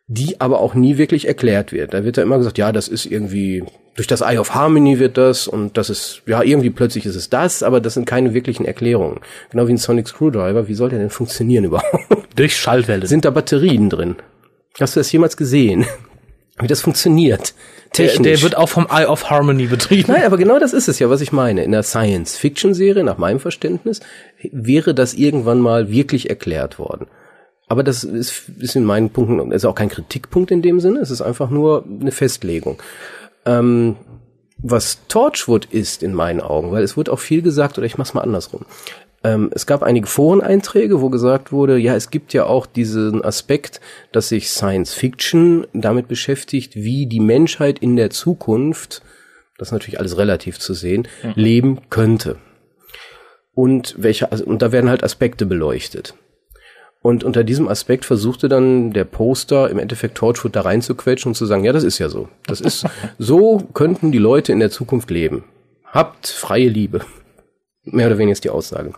die 0.06 0.40
aber 0.40 0.60
auch 0.60 0.74
nie 0.74 0.96
wirklich 0.96 1.26
erklärt 1.26 1.72
wird. 1.72 1.92
Da 1.92 2.04
wird 2.04 2.16
ja 2.16 2.22
immer 2.22 2.38
gesagt, 2.38 2.58
ja, 2.58 2.70
das 2.70 2.86
ist 2.86 3.04
irgendwie 3.04 3.64
durch 3.94 4.06
das 4.06 4.20
Eye 4.20 4.38
of 4.38 4.54
Harmony 4.54 4.98
wird 4.98 5.16
das 5.16 5.48
und 5.48 5.76
das 5.76 5.90
ist, 5.90 6.22
ja, 6.26 6.42
irgendwie 6.42 6.70
plötzlich 6.70 7.06
ist 7.06 7.16
es 7.16 7.28
das, 7.28 7.62
aber 7.62 7.80
das 7.80 7.94
sind 7.94 8.06
keine 8.06 8.34
wirklichen 8.34 8.64
Erklärungen. 8.64 9.20
Genau 9.50 9.66
wie 9.66 9.72
ein 9.72 9.78
Sonic 9.78 10.08
Screwdriver, 10.08 10.68
wie 10.68 10.74
soll 10.74 10.90
der 10.90 10.98
denn 10.98 11.10
funktionieren 11.10 11.64
überhaupt? 11.66 12.28
Durch 12.36 12.56
Schallwellen. 12.56 13.06
Sind 13.06 13.24
da 13.24 13.30
Batterien 13.30 13.90
drin? 13.90 14.16
Hast 14.78 14.96
du 14.96 15.00
das 15.00 15.10
jemals 15.12 15.36
gesehen? 15.36 15.84
Wie 16.60 16.66
das 16.66 16.82
funktioniert? 16.82 17.54
Technisch. 17.92 18.22
Der, 18.22 18.32
der 18.34 18.42
wird 18.42 18.56
auch 18.56 18.68
vom 18.68 18.86
Eye 18.90 19.06
of 19.06 19.30
Harmony 19.30 19.66
betrieben. 19.66 20.12
Nein, 20.12 20.24
aber 20.24 20.36
genau 20.36 20.58
das 20.58 20.72
ist 20.72 20.88
es 20.88 20.98
ja, 20.98 21.10
was 21.10 21.20
ich 21.20 21.32
meine. 21.32 21.64
In 21.64 21.72
der 21.72 21.82
Science-Fiction-Serie, 21.82 23.02
nach 23.02 23.18
meinem 23.18 23.40
Verständnis, 23.40 24.00
wäre 24.52 24.94
das 24.94 25.14
irgendwann 25.14 25.60
mal 25.60 25.90
wirklich 25.90 26.30
erklärt 26.30 26.78
worden. 26.78 27.06
Aber 27.66 27.82
das 27.82 28.04
ist, 28.04 28.48
ist 28.58 28.76
in 28.76 28.84
meinen 28.84 29.10
Punkten, 29.10 29.52
ist 29.52 29.64
auch 29.64 29.74
kein 29.74 29.88
Kritikpunkt 29.88 30.50
in 30.50 30.60
dem 30.60 30.80
Sinne, 30.80 31.00
es 31.00 31.10
ist 31.10 31.22
einfach 31.22 31.50
nur 31.50 31.84
eine 32.00 32.12
Festlegung 32.12 32.80
ähm, 33.46 33.96
was 34.62 35.06
Torchwood 35.08 35.66
ist 35.66 36.02
in 36.02 36.14
meinen 36.14 36.40
Augen, 36.40 36.70
weil 36.72 36.82
es 36.82 36.96
wird 36.96 37.08
auch 37.08 37.18
viel 37.18 37.42
gesagt, 37.42 37.78
oder 37.78 37.86
ich 37.86 37.98
mach's 37.98 38.14
mal 38.14 38.20
andersrum. 38.20 38.66
Ähm, 39.22 39.50
es 39.54 39.66
gab 39.66 39.82
einige 39.82 40.06
Foreneinträge, 40.06 41.00
wo 41.00 41.10
gesagt 41.10 41.52
wurde, 41.52 41.76
ja, 41.76 41.94
es 41.94 42.10
gibt 42.10 42.32
ja 42.32 42.46
auch 42.46 42.66
diesen 42.66 43.22
Aspekt, 43.22 43.80
dass 44.12 44.28
sich 44.28 44.50
Science 44.50 44.94
Fiction 44.94 45.66
damit 45.72 46.08
beschäftigt, 46.08 46.74
wie 46.74 47.06
die 47.06 47.20
Menschheit 47.20 47.78
in 47.78 47.96
der 47.96 48.10
Zukunft, 48.10 49.02
das 49.58 49.68
ist 49.68 49.72
natürlich 49.72 49.98
alles 50.00 50.16
relativ 50.16 50.58
zu 50.58 50.72
sehen, 50.72 51.06
mhm. 51.22 51.32
leben 51.34 51.80
könnte. 51.90 52.38
Und 53.52 53.94
welche, 53.98 54.32
also, 54.32 54.44
und 54.44 54.62
da 54.62 54.72
werden 54.72 54.88
halt 54.88 55.04
Aspekte 55.04 55.44
beleuchtet. 55.44 56.14
Und 57.02 57.24
unter 57.24 57.44
diesem 57.44 57.66
Aspekt 57.66 58.04
versuchte 58.04 58.48
dann 58.48 58.92
der 58.92 59.04
Poster 59.04 59.70
im 59.70 59.78
Endeffekt 59.78 60.18
Torchwood 60.18 60.54
da 60.54 60.62
reinzuquetschen 60.62 61.30
und 61.30 61.34
zu 61.34 61.46
sagen, 61.46 61.64
ja, 61.64 61.72
das 61.72 61.82
ist 61.84 61.98
ja 61.98 62.10
so. 62.10 62.28
Das 62.46 62.60
ist, 62.60 62.86
so 63.18 63.58
könnten 63.72 64.12
die 64.12 64.18
Leute 64.18 64.52
in 64.52 64.60
der 64.60 64.70
Zukunft 64.70 65.10
leben. 65.10 65.44
Habt 65.86 66.28
freie 66.28 66.68
Liebe. 66.68 67.00
Mehr 67.84 68.06
oder 68.06 68.18
weniger 68.18 68.32
ist 68.32 68.44
die 68.44 68.50
Aussage. 68.50 68.92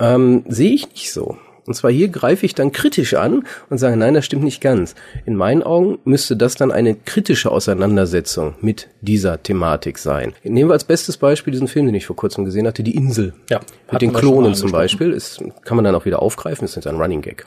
Ähm, 0.00 0.44
sehe 0.48 0.72
ich 0.72 0.88
nicht 0.90 1.12
so. 1.12 1.36
Und 1.68 1.74
zwar 1.74 1.90
hier 1.90 2.08
greife 2.08 2.46
ich 2.46 2.54
dann 2.54 2.72
kritisch 2.72 3.12
an 3.12 3.44
und 3.68 3.76
sage, 3.76 3.98
nein, 3.98 4.14
das 4.14 4.24
stimmt 4.24 4.42
nicht 4.42 4.62
ganz. 4.62 4.94
In 5.26 5.36
meinen 5.36 5.62
Augen 5.62 5.98
müsste 6.04 6.34
das 6.34 6.54
dann 6.54 6.72
eine 6.72 6.94
kritische 6.94 7.50
Auseinandersetzung 7.50 8.54
mit 8.62 8.88
dieser 9.02 9.42
Thematik 9.42 9.98
sein. 9.98 10.32
Nehmen 10.42 10.70
wir 10.70 10.72
als 10.72 10.84
bestes 10.84 11.18
Beispiel 11.18 11.52
diesen 11.52 11.68
Film, 11.68 11.84
den 11.84 11.94
ich 11.94 12.06
vor 12.06 12.16
kurzem 12.16 12.46
gesehen 12.46 12.66
hatte, 12.66 12.82
Die 12.82 12.94
Insel. 12.94 13.34
Ja. 13.50 13.60
Mit 13.92 14.00
den 14.00 14.14
Klonen 14.14 14.54
zum 14.54 14.72
Beispiel. 14.72 15.12
Ist, 15.12 15.44
kann 15.62 15.76
man 15.76 15.84
dann 15.84 15.94
auch 15.94 16.06
wieder 16.06 16.22
aufgreifen, 16.22 16.64
ist 16.64 16.74
jetzt 16.74 16.86
ein 16.86 16.96
Running 16.96 17.20
Gag. 17.20 17.44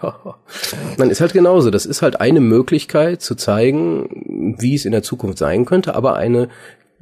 dann 0.97 1.09
ist 1.09 1.19
halt 1.19 1.33
genauso. 1.33 1.71
Das 1.71 1.87
ist 1.87 2.03
halt 2.03 2.21
eine 2.21 2.41
Möglichkeit 2.41 3.23
zu 3.23 3.33
zeigen, 3.33 4.55
wie 4.59 4.75
es 4.75 4.85
in 4.85 4.91
der 4.91 5.01
Zukunft 5.01 5.39
sein 5.39 5.65
könnte, 5.65 5.95
aber 5.95 6.15
eine 6.15 6.49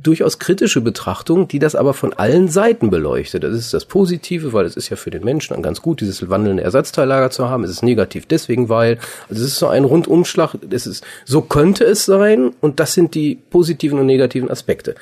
durchaus 0.01 0.39
kritische 0.39 0.81
Betrachtung, 0.81 1.47
die 1.47 1.59
das 1.59 1.75
aber 1.75 1.93
von 1.93 2.13
allen 2.13 2.47
Seiten 2.47 2.89
beleuchtet. 2.89 3.43
Das 3.43 3.53
ist 3.53 3.73
das 3.73 3.85
Positive, 3.85 4.53
weil 4.53 4.65
es 4.65 4.77
ist 4.77 4.89
ja 4.89 4.95
für 4.95 5.11
den 5.11 5.23
Menschen 5.23 5.53
dann 5.53 5.63
ganz 5.63 5.81
gut, 5.81 6.01
dieses 6.01 6.29
wandelnde 6.29 6.63
Ersatzteillager 6.63 7.31
zu 7.31 7.49
haben. 7.49 7.63
Es 7.63 7.71
ist 7.71 7.83
negativ 7.83 8.25
deswegen, 8.25 8.69
weil, 8.69 8.97
also 9.29 9.41
es 9.41 9.49
ist 9.49 9.59
so 9.59 9.67
ein 9.67 9.83
Rundumschlag, 9.83 10.55
es 10.69 10.87
ist, 10.87 11.03
so 11.25 11.41
könnte 11.41 11.83
es 11.83 12.05
sein 12.05 12.51
und 12.61 12.79
das 12.79 12.93
sind 12.93 13.15
die 13.15 13.35
positiven 13.35 13.99
und 13.99 14.05
negativen 14.05 14.49
Aspekte. 14.49 14.95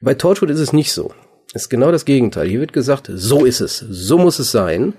Bei 0.00 0.14
Torchwood 0.14 0.50
ist 0.50 0.60
es 0.60 0.72
nicht 0.72 0.92
so. 0.92 1.12
Es 1.54 1.62
ist 1.62 1.68
genau 1.70 1.90
das 1.90 2.04
Gegenteil. 2.04 2.48
Hier 2.48 2.60
wird 2.60 2.72
gesagt, 2.72 3.10
so 3.12 3.44
ist 3.44 3.60
es, 3.60 3.78
so 3.78 4.18
muss 4.18 4.38
es 4.38 4.52
sein. 4.52 4.94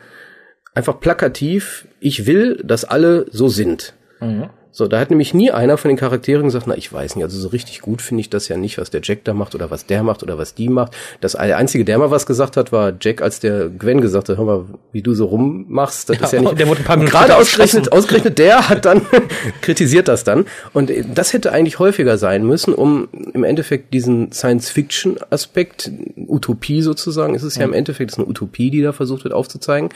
Einfach 0.73 0.99
plakativ, 0.99 1.87
ich 1.99 2.25
will, 2.25 2.61
dass 2.63 2.85
alle 2.85 3.27
so 3.31 3.47
sind. 3.47 3.93
Mhm. 4.19 4.49
So, 4.71 4.87
da 4.87 4.99
hat 4.99 5.09
nämlich 5.09 5.33
nie 5.33 5.49
einer 5.49 5.77
von 5.77 5.89
den 5.89 5.97
Charakteren 5.97 6.45
gesagt, 6.45 6.67
na, 6.67 6.77
ich 6.77 6.93
weiß 6.93 7.15
nicht, 7.15 7.25
also 7.25 7.39
so 7.39 7.47
richtig 7.47 7.81
gut 7.81 8.03
finde 8.03 8.21
ich 8.21 8.29
das 8.29 8.47
ja 8.49 8.55
nicht, 8.55 8.77
was 8.77 8.91
der 8.91 9.01
Jack 9.03 9.23
da 9.23 9.33
macht 9.33 9.55
oder 9.55 9.71
was 9.71 9.87
der 9.87 10.03
macht 10.03 10.21
oder 10.21 10.37
was 10.37 10.53
die 10.53 10.69
macht. 10.69 10.93
Das 11.21 11.35
einzige, 11.35 11.85
der 11.85 11.97
mal 11.97 12.11
was 12.11 12.27
gesagt 12.27 12.55
hat, 12.55 12.71
war 12.71 12.93
Jack, 13.01 13.23
als 13.23 13.39
der 13.39 13.69
Gwen 13.69 13.99
gesagt 13.99 14.29
hat, 14.29 14.37
hör 14.37 14.45
mal, 14.45 14.65
wie 14.91 15.01
du 15.01 15.15
so 15.15 15.25
rummachst, 15.25 16.09
das 16.09 16.19
ja, 16.19 16.25
ist 16.25 16.33
ja 16.33 16.41
nicht. 16.41 16.59
Der 16.59 16.67
wurde 16.67 16.81
ein 16.81 16.85
paar 16.85 16.97
Minuten 16.97 17.11
gerade 17.11 17.35
ausgerechnet, 17.35 17.91
ausgerechnet 17.91 18.37
der 18.37 18.69
hat 18.69 18.85
dann 18.85 19.01
kritisiert 19.61 20.07
das 20.07 20.23
dann. 20.23 20.45
Und 20.71 20.91
das 21.15 21.33
hätte 21.33 21.51
eigentlich 21.51 21.79
häufiger 21.79 22.19
sein 22.19 22.45
müssen, 22.45 22.75
um 22.75 23.07
im 23.33 23.43
Endeffekt 23.43 23.91
diesen 23.93 24.31
Science-Fiction-Aspekt, 24.31 25.91
Utopie 26.27 26.83
sozusagen, 26.83 27.33
ist 27.33 27.43
es 27.43 27.55
ja, 27.55 27.61
ja 27.61 27.67
im 27.67 27.73
Endeffekt, 27.73 28.11
ist 28.11 28.19
eine 28.19 28.27
Utopie, 28.27 28.69
die 28.69 28.83
da 28.83 28.93
versucht 28.93 29.23
wird 29.23 29.33
aufzuzeigen, 29.33 29.89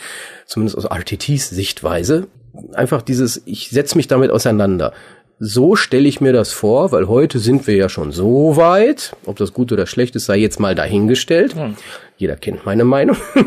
zumindest 0.47 0.77
aus 0.79 0.85
RTTs 0.85 1.49
Sichtweise, 1.49 2.27
einfach 2.73 3.01
dieses, 3.01 3.41
ich 3.45 3.69
setze 3.69 3.97
mich 3.97 4.07
damit 4.07 4.31
auseinander. 4.31 4.93
So 5.39 5.75
stelle 5.75 6.07
ich 6.07 6.21
mir 6.21 6.31
das 6.31 6.53
vor, 6.53 6.91
weil 6.91 7.07
heute 7.07 7.39
sind 7.39 7.67
wir 7.67 7.75
ja 7.75 7.89
schon 7.89 8.11
so 8.11 8.55
weit, 8.55 9.15
ob 9.25 9.35
das 9.37 9.53
gut 9.53 9.71
oder 9.71 9.87
schlecht 9.87 10.15
ist, 10.15 10.25
sei 10.25 10.37
jetzt 10.37 10.59
mal 10.59 10.75
dahingestellt. 10.75 11.55
Hm. 11.55 11.75
Jeder 12.17 12.35
kennt 12.35 12.65
meine 12.65 12.83
Meinung. 12.85 13.17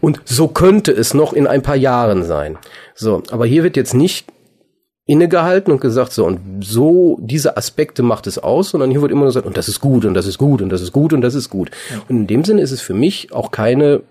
Und 0.00 0.20
so 0.24 0.48
könnte 0.48 0.92
es 0.92 1.12
noch 1.12 1.32
in 1.32 1.46
ein 1.46 1.62
paar 1.62 1.76
Jahren 1.76 2.24
sein. 2.24 2.56
So, 2.94 3.22
aber 3.30 3.46
hier 3.46 3.64
wird 3.64 3.76
jetzt 3.76 3.94
nicht 3.94 4.26
innegehalten 5.06 5.72
und 5.72 5.80
gesagt, 5.80 6.12
so, 6.12 6.26
und 6.26 6.62
so, 6.62 7.18
diese 7.22 7.56
Aspekte 7.56 8.02
macht 8.02 8.26
es 8.26 8.38
aus, 8.38 8.70
sondern 8.70 8.90
hier 8.90 9.00
wird 9.00 9.10
immer 9.10 9.22
nur 9.22 9.30
gesagt, 9.30 9.46
und 9.46 9.56
das 9.56 9.66
ist 9.66 9.80
gut, 9.80 10.04
und 10.04 10.12
das 10.12 10.26
ist 10.26 10.36
gut, 10.36 10.60
und 10.60 10.68
das 10.68 10.82
ist 10.82 10.92
gut, 10.92 11.14
und 11.14 11.22
das 11.22 11.34
ist 11.34 11.48
gut. 11.48 11.70
Ja. 11.90 12.02
Und 12.08 12.16
in 12.16 12.26
dem 12.26 12.44
Sinne 12.44 12.60
ist 12.60 12.72
es 12.72 12.82
für 12.82 12.92
mich 12.92 13.32
auch 13.32 13.50
keine 13.50 14.02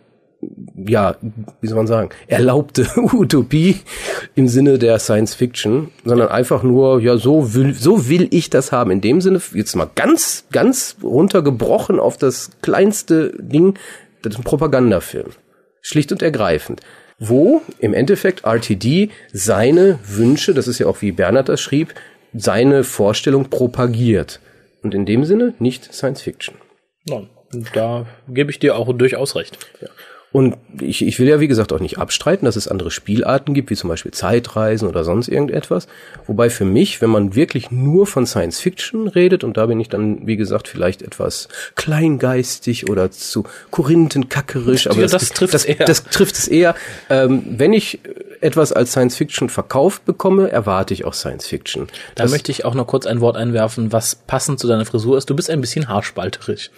ja, 0.87 1.15
wie 1.61 1.67
soll 1.67 1.77
man 1.77 1.87
sagen, 1.87 2.09
erlaubte 2.27 2.87
Utopie 2.95 3.77
im 4.35 4.47
Sinne 4.47 4.77
der 4.77 4.99
Science 4.99 5.33
Fiction, 5.33 5.89
sondern 6.05 6.29
einfach 6.29 6.63
nur, 6.63 7.01
ja, 7.01 7.17
so 7.17 7.53
will, 7.53 7.73
so 7.73 8.07
will 8.09 8.27
ich 8.31 8.49
das 8.49 8.71
haben. 8.71 8.91
In 8.91 9.01
dem 9.01 9.21
Sinne, 9.21 9.41
jetzt 9.53 9.75
mal 9.75 9.89
ganz, 9.95 10.45
ganz 10.51 10.97
runtergebrochen 11.01 11.99
auf 11.99 12.17
das 12.17 12.51
kleinste 12.61 13.33
Ding, 13.39 13.77
das 14.21 14.33
ist 14.33 14.39
ein 14.39 14.43
Propagandafilm. 14.43 15.31
Schlicht 15.81 16.11
und 16.11 16.21
ergreifend. 16.21 16.81
Wo 17.19 17.61
im 17.79 17.93
Endeffekt 17.93 18.45
RTD 18.45 19.09
seine 19.33 19.97
Wünsche, 20.05 20.53
das 20.53 20.67
ist 20.67 20.79
ja 20.79 20.85
auch 20.85 21.01
wie 21.01 21.11
Bernhard 21.11 21.49
das 21.49 21.61
schrieb, 21.61 21.95
seine 22.33 22.83
Vorstellung 22.83 23.49
propagiert. 23.49 24.39
Und 24.83 24.93
in 24.93 25.05
dem 25.05 25.25
Sinne 25.25 25.55
nicht 25.57 25.91
Science 25.93 26.21
Fiction. 26.21 26.55
Nein, 27.05 27.29
da 27.73 28.05
gebe 28.27 28.51
ich 28.51 28.59
dir 28.59 28.75
auch 28.75 28.93
durchaus 28.93 29.35
recht. 29.35 29.57
Ja. 29.81 29.87
Und 30.37 30.55
ich, 30.79 31.03
ich 31.03 31.17
will 31.17 31.27
ja, 31.27 31.39
wie 31.39 31.47
gesagt, 31.47 31.73
auch 31.73 31.79
nicht 31.79 31.97
abstreiten, 31.97 32.45
dass 32.45 32.57
es 32.57 32.67
andere 32.67 32.91
Spielarten 32.91 33.55
gibt, 33.55 33.71
wie 33.71 33.75
zum 33.75 33.89
Beispiel 33.89 34.11
Zeitreisen 34.11 34.87
oder 34.87 35.03
sonst 35.03 35.29
irgendetwas. 35.29 35.87
Wobei 36.27 36.51
für 36.51 36.63
mich, 36.63 37.01
wenn 37.01 37.09
man 37.09 37.33
wirklich 37.33 37.71
nur 37.71 38.05
von 38.05 38.27
Science 38.27 38.59
Fiction 38.59 39.07
redet, 39.07 39.43
und 39.43 39.57
da 39.57 39.65
bin 39.65 39.79
ich 39.79 39.89
dann, 39.89 40.27
wie 40.27 40.37
gesagt, 40.37 40.67
vielleicht 40.67 41.01
etwas 41.01 41.47
kleingeistig 41.73 42.87
oder 42.87 43.09
zu 43.09 43.45
korinthenkackerisch, 43.71 44.85
aber 44.85 45.01
das, 45.01 45.13
das, 45.13 45.29
trifft 45.29 45.55
das, 45.55 45.65
eher. 45.65 45.85
das 45.87 46.03
trifft 46.03 46.35
es 46.35 46.47
eher. 46.47 46.75
Ähm, 47.09 47.41
wenn 47.57 47.73
ich 47.73 47.99
etwas 48.39 48.71
als 48.71 48.91
Science 48.91 49.15
Fiction 49.15 49.49
verkauft 49.49 50.05
bekomme, 50.05 50.51
erwarte 50.51 50.93
ich 50.93 51.03
auch 51.03 51.15
Science 51.15 51.47
Fiction. 51.47 51.87
Da 52.13 52.25
das 52.25 52.31
möchte 52.31 52.51
ich 52.51 52.63
auch 52.63 52.75
noch 52.75 52.85
kurz 52.85 53.07
ein 53.07 53.21
Wort 53.21 53.37
einwerfen, 53.37 53.91
was 53.91 54.13
passend 54.13 54.59
zu 54.59 54.67
deiner 54.67 54.85
Frisur 54.85 55.17
ist. 55.17 55.31
Du 55.31 55.35
bist 55.35 55.49
ein 55.49 55.61
bisschen 55.61 55.87
haarspalterig. 55.87 56.69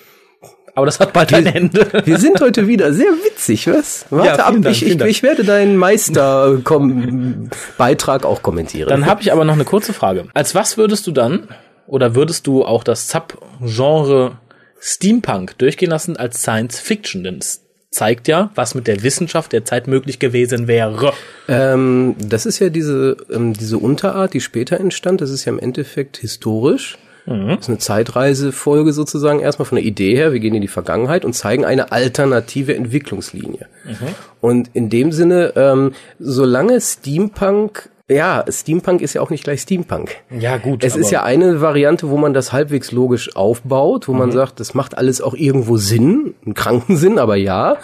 Aber 0.80 0.86
das 0.86 1.00
hat 1.02 1.12
bald 1.12 1.34
ein 1.34 1.46
Ende. 1.46 1.89
Wir 2.06 2.20
sind 2.20 2.39
heute 2.39 2.65
wieder 2.65 2.94
sehr 2.94 3.12
witzig, 3.12 3.68
was? 3.68 4.06
Warte 4.10 4.28
ja, 4.28 4.36
ab, 4.46 4.54
Dank, 4.62 4.68
ich, 4.68 4.86
ich, 4.86 5.02
ich, 5.02 5.24
werde 5.24 5.44
deinen 5.44 5.76
Meister-Beitrag 5.76 8.24
auch 8.24 8.42
kommentieren. 8.42 8.88
Dann 8.88 9.06
habe 9.06 9.22
ich 9.22 9.34
aber 9.34 9.44
noch 9.44 9.56
eine 9.56 9.65
kurze 9.65 9.92
Frage. 9.92 10.30
Als 10.34 10.56
was 10.56 10.78
würdest 10.78 11.06
du 11.06 11.12
dann, 11.12 11.50
oder 11.86 12.15
würdest 12.15 12.48
du 12.48 12.63
auch 12.63 12.86
das 12.86 13.10
Sub-Genre 13.10 14.38
Steampunk 14.80 15.58
durchgehen 15.58 15.89
lassen 15.89 16.15
als 16.15 16.44
Science 16.44 16.80
Fiction? 16.80 17.26
Denn 17.26 17.39
es 17.39 17.65
zeigt 17.92 18.30
ja, 18.30 18.52
was 18.56 18.74
mit 18.74 18.88
der 18.88 19.04
Wissenschaft 19.04 19.52
der 19.52 19.65
Zeit 19.65 19.88
möglich 19.88 20.20
gewesen 20.20 20.70
wäre. 20.70 21.12
Ähm, 21.50 22.15
das 22.20 22.46
ist 22.46 22.60
ja 22.60 22.70
diese, 22.70 23.18
ähm, 23.30 23.52
diese 23.52 23.80
Unterart, 23.80 24.34
die 24.34 24.39
später 24.39 24.80
entstand. 24.80 25.20
Das 25.20 25.30
ist 25.30 25.44
ja 25.44 25.52
im 25.52 25.60
Endeffekt 25.60 26.15
historisch. 26.15 26.98
Mhm. 27.25 27.49
Das 27.49 27.60
ist 27.60 27.69
eine 27.69 27.77
Zeitreisefolge 27.77 28.93
sozusagen 28.93 29.39
erstmal 29.39 29.65
von 29.65 29.77
der 29.77 29.86
Idee 29.86 30.15
her. 30.15 30.34
Wir 30.34 30.39
gehen 30.39 30.55
in 30.55 30.62
die 30.62 30.67
Vergangenheit 30.67 31.25
und 31.25 31.34
zeigen 31.34 31.65
eine 31.65 31.91
alternative 31.91 32.75
Entwicklungslinie. 32.75 33.67
Mhm. 33.86 34.08
Und 34.41 34.69
in 34.73 34.89
dem 34.89 35.12
Sinne, 35.12 35.53
ähm, 35.55 35.93
solange 36.19 36.79
Steampunk 36.82 37.89
ja, 38.12 38.43
Steampunk 38.49 39.01
ist 39.01 39.13
ja 39.13 39.21
auch 39.21 39.29
nicht 39.29 39.43
gleich 39.43 39.62
Steampunk. 39.62 40.15
Ja, 40.32 40.58
gut. 40.58 40.84
Es 40.84 40.95
ist 40.95 41.12
ja 41.12 41.21
eine 41.21 41.62
Variante, 41.62 42.10
wo 42.10 42.17
man 42.17 42.34
das 42.34 42.51
halbwegs 42.51 42.91
logisch 42.91 43.36
aufbaut, 43.36 44.08
wo 44.08 44.13
mhm. 44.13 44.17
man 44.17 44.32
sagt, 44.32 44.60
das 44.60 44.73
macht 44.73 44.97
alles 44.97 45.21
auch 45.21 45.36
irgendwo 45.36 45.77
Sinn, 45.77 46.34
einen 46.43 46.55
kranken 46.55 46.97
Sinn, 46.97 47.19
aber 47.19 47.36
ja 47.36 47.77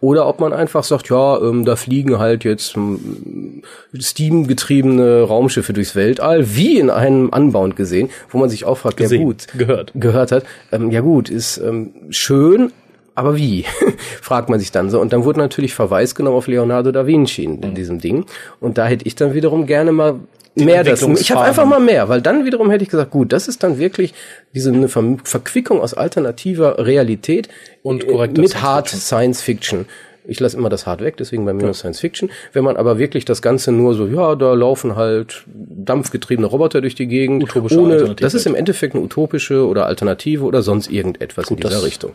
oder 0.00 0.28
ob 0.28 0.40
man 0.40 0.52
einfach 0.52 0.84
sagt, 0.84 1.10
ja, 1.10 1.40
ähm, 1.40 1.64
da 1.64 1.76
fliegen 1.76 2.18
halt 2.18 2.44
jetzt 2.44 2.76
ähm, 2.76 3.62
Steam-getriebene 3.98 5.22
Raumschiffe 5.22 5.72
durchs 5.72 5.96
Weltall, 5.96 6.54
wie 6.54 6.78
in 6.78 6.90
einem 6.90 7.30
Unbound 7.30 7.74
gesehen, 7.76 8.10
wo 8.30 8.38
man 8.38 8.48
sich 8.48 8.64
auch 8.64 8.78
fragt, 8.78 8.98
Gesehen, 8.98 9.20
ja 9.20 9.26
gut, 9.26 9.46
gehört, 9.56 9.92
gehört 9.94 10.32
hat, 10.32 10.44
ähm, 10.72 10.90
ja 10.90 11.00
gut, 11.00 11.28
ist 11.30 11.58
ähm, 11.58 11.92
schön, 12.10 12.72
aber 13.16 13.36
wie? 13.36 13.64
fragt 14.22 14.48
man 14.48 14.60
sich 14.60 14.70
dann 14.70 14.90
so. 14.90 15.00
Und 15.00 15.12
dann 15.12 15.24
wurde 15.24 15.40
natürlich 15.40 15.74
Verweis 15.74 16.14
genommen 16.14 16.36
auf 16.36 16.46
Leonardo 16.46 16.92
da 16.92 17.04
Vinci 17.04 17.42
in, 17.42 17.60
in 17.62 17.74
diesem 17.74 18.00
Ding. 18.00 18.26
Und 18.60 18.78
da 18.78 18.86
hätte 18.86 19.06
ich 19.06 19.16
dann 19.16 19.34
wiederum 19.34 19.66
gerne 19.66 19.90
mal 19.90 20.20
mehr 20.64 20.84
das. 20.84 21.02
Ich 21.02 21.30
habe 21.30 21.42
einfach 21.42 21.64
mal 21.64 21.80
mehr, 21.80 22.08
weil 22.08 22.20
dann 22.20 22.44
wiederum 22.44 22.70
hätte 22.70 22.84
ich 22.84 22.90
gesagt, 22.90 23.10
gut, 23.10 23.32
das 23.32 23.48
ist 23.48 23.62
dann 23.62 23.78
wirklich 23.78 24.14
diese 24.54 24.72
eine 24.72 24.88
Ver 24.88 25.16
Verquickung 25.24 25.80
aus 25.80 25.94
alternativer 25.94 26.84
Realität 26.84 27.48
und 27.82 28.04
äh, 28.04 28.28
mit 28.28 28.62
Hard 28.62 28.88
Science 28.88 29.40
Fiction. 29.42 29.86
Ich 30.30 30.40
lasse 30.40 30.58
immer 30.58 30.68
das 30.68 30.86
Hard 30.86 31.00
weg, 31.00 31.16
deswegen 31.16 31.46
bei 31.46 31.54
mir 31.54 31.64
ja. 31.64 31.72
Science 31.72 32.00
Fiction. 32.00 32.30
Wenn 32.52 32.62
man 32.62 32.76
aber 32.76 32.98
wirklich 32.98 33.24
das 33.24 33.40
Ganze 33.40 33.72
nur 33.72 33.94
so, 33.94 34.06
ja, 34.06 34.34
da 34.34 34.52
laufen 34.52 34.94
halt 34.94 35.44
dampfgetriebene 35.46 36.46
Roboter 36.46 36.82
durch 36.82 36.94
die 36.94 37.06
Gegend, 37.06 37.42
Utopische 37.44 37.80
ohne, 37.80 38.14
das 38.14 38.34
ist 38.34 38.46
im 38.46 38.54
Endeffekt 38.54 38.94
eine 38.94 39.02
utopische 39.02 39.66
oder 39.66 39.86
Alternative 39.86 40.44
oder 40.44 40.60
sonst 40.60 40.90
irgendetwas 40.90 41.46
Gut, 41.46 41.60
in 41.60 41.66
dieser 41.66 41.82
Richtung. 41.82 42.12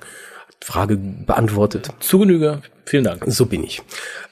Frage 0.62 0.98
beantwortet. 0.98 1.90
Zu 2.00 2.20
Genüge. 2.20 2.62
Vielen 2.86 3.06
Dank. 3.06 3.24
So 3.28 3.46
bin 3.46 3.64
ich. 3.64 3.82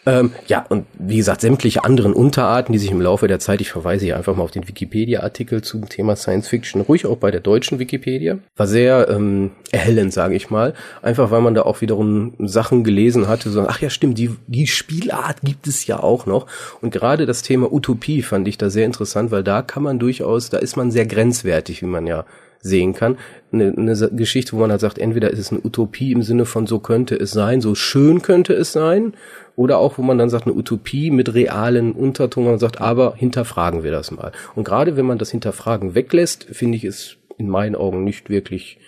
Ähm, 0.06 0.32
ja, 0.48 0.66
und 0.68 0.86
wie 0.98 1.18
gesagt, 1.18 1.42
sämtliche 1.42 1.84
anderen 1.84 2.14
Unterarten, 2.14 2.74
die 2.74 2.80
sich 2.80 2.92
im 2.92 3.02
Laufe 3.02 3.28
der 3.28 3.40
Zeit, 3.40 3.62
ich 3.62 3.72
verweise 3.72 4.06
hier 4.06 4.18
einfach 4.18 4.36
mal 4.36 4.44
auf 4.44 4.52
den 4.52 4.68
Wikipedia-Artikel 4.68 5.62
zum 5.62 5.88
Thema 5.88 6.16
Science 6.16 6.48
Fiction, 6.48 6.82
ruhig 6.82 7.06
auch 7.06 7.18
bei 7.18 7.32
der 7.32 7.40
deutschen 7.40 7.80
Wikipedia, 7.80 8.40
war 8.56 8.68
sehr 8.68 9.08
ähm, 9.10 9.52
erhellend, 9.72 10.12
sage 10.12 10.36
ich 10.36 10.50
mal. 10.50 10.74
Einfach 11.02 11.32
weil 11.32 11.42
man 11.42 11.54
da 11.54 11.62
auch 11.62 11.82
wiederum 11.82 12.34
Sachen 12.40 12.84
gelesen 12.84 13.28
hatte, 13.28 13.50
so, 13.52 13.62
ach 13.68 13.80
ja, 13.80 13.90
stimmt, 13.90 14.18
die, 14.18 14.36
die 14.48 14.68
Spielart 14.68 15.42
gibt 15.44 15.68
es 15.68 15.86
ja 15.86 16.02
auch 16.02 16.26
noch. 16.26 16.48
Und 16.82 16.92
gerade 16.92 17.26
das 17.26 17.44
Thema 17.44 17.72
Utopie 17.72 18.22
fand 18.22 18.48
ich 18.48 18.58
da 18.58 18.70
sehr 18.70 18.86
interessant, 18.86 19.32
weil 19.32 19.44
da 19.44 19.62
kann 19.62 19.84
man 19.84 20.00
durchaus, 20.00 20.50
da 20.50 20.58
ist 20.58 20.76
man 20.76 20.92
sehr 20.92 21.06
grenzwertig, 21.06 21.82
wie 21.84 21.88
man 21.88 22.08
ja 22.08 22.26
sehen 22.62 22.94
kann. 22.94 23.18
Eine, 23.52 23.74
eine 23.76 24.10
Geschichte, 24.12 24.54
wo 24.54 24.60
man 24.60 24.72
halt 24.72 24.82
sagt, 24.82 24.98
entweder 24.98 25.32
ist 25.32 25.40
es 25.40 25.52
eine 25.52 25.62
Utopie 25.62 26.12
im 26.12 26.24
Sinne 26.24 26.46
von 26.46 26.68
so 26.68 26.80
könnte 26.80 27.16
es 27.16 27.32
sein, 27.32 27.62
so 27.62 27.76
schön 27.76 28.22
könnte 28.22 28.54
es 28.54 28.72
sein, 28.72 29.14
oder 29.56 29.78
auch, 29.78 29.98
wo 29.98 30.02
man 30.02 30.18
dann 30.18 30.30
sagt, 30.30 30.48
eine 30.48 30.56
Utopie 30.56 31.12
mit 31.12 31.34
realen 31.34 31.92
Unterton, 31.92 32.46
man 32.46 32.60
sagt, 32.60 32.80
aber 32.80 33.16
hinterfragen 33.16 33.84
wir 33.84 33.92
das 33.92 34.12
mal. 34.12 34.32
Und 34.56 34.64
gerade 34.64 34.96
wenn 34.96 35.06
man 35.06 35.18
das 35.18 35.32
Hinterfragen 35.32 35.94
weglässt, 35.94 36.46
finde 36.52 36.78
ich 36.78 36.86
es 36.86 37.18
in 37.38 37.50
meinen 37.50 37.76
Augen 37.76 38.04
nicht 38.04 38.30
wirklich 38.30 38.80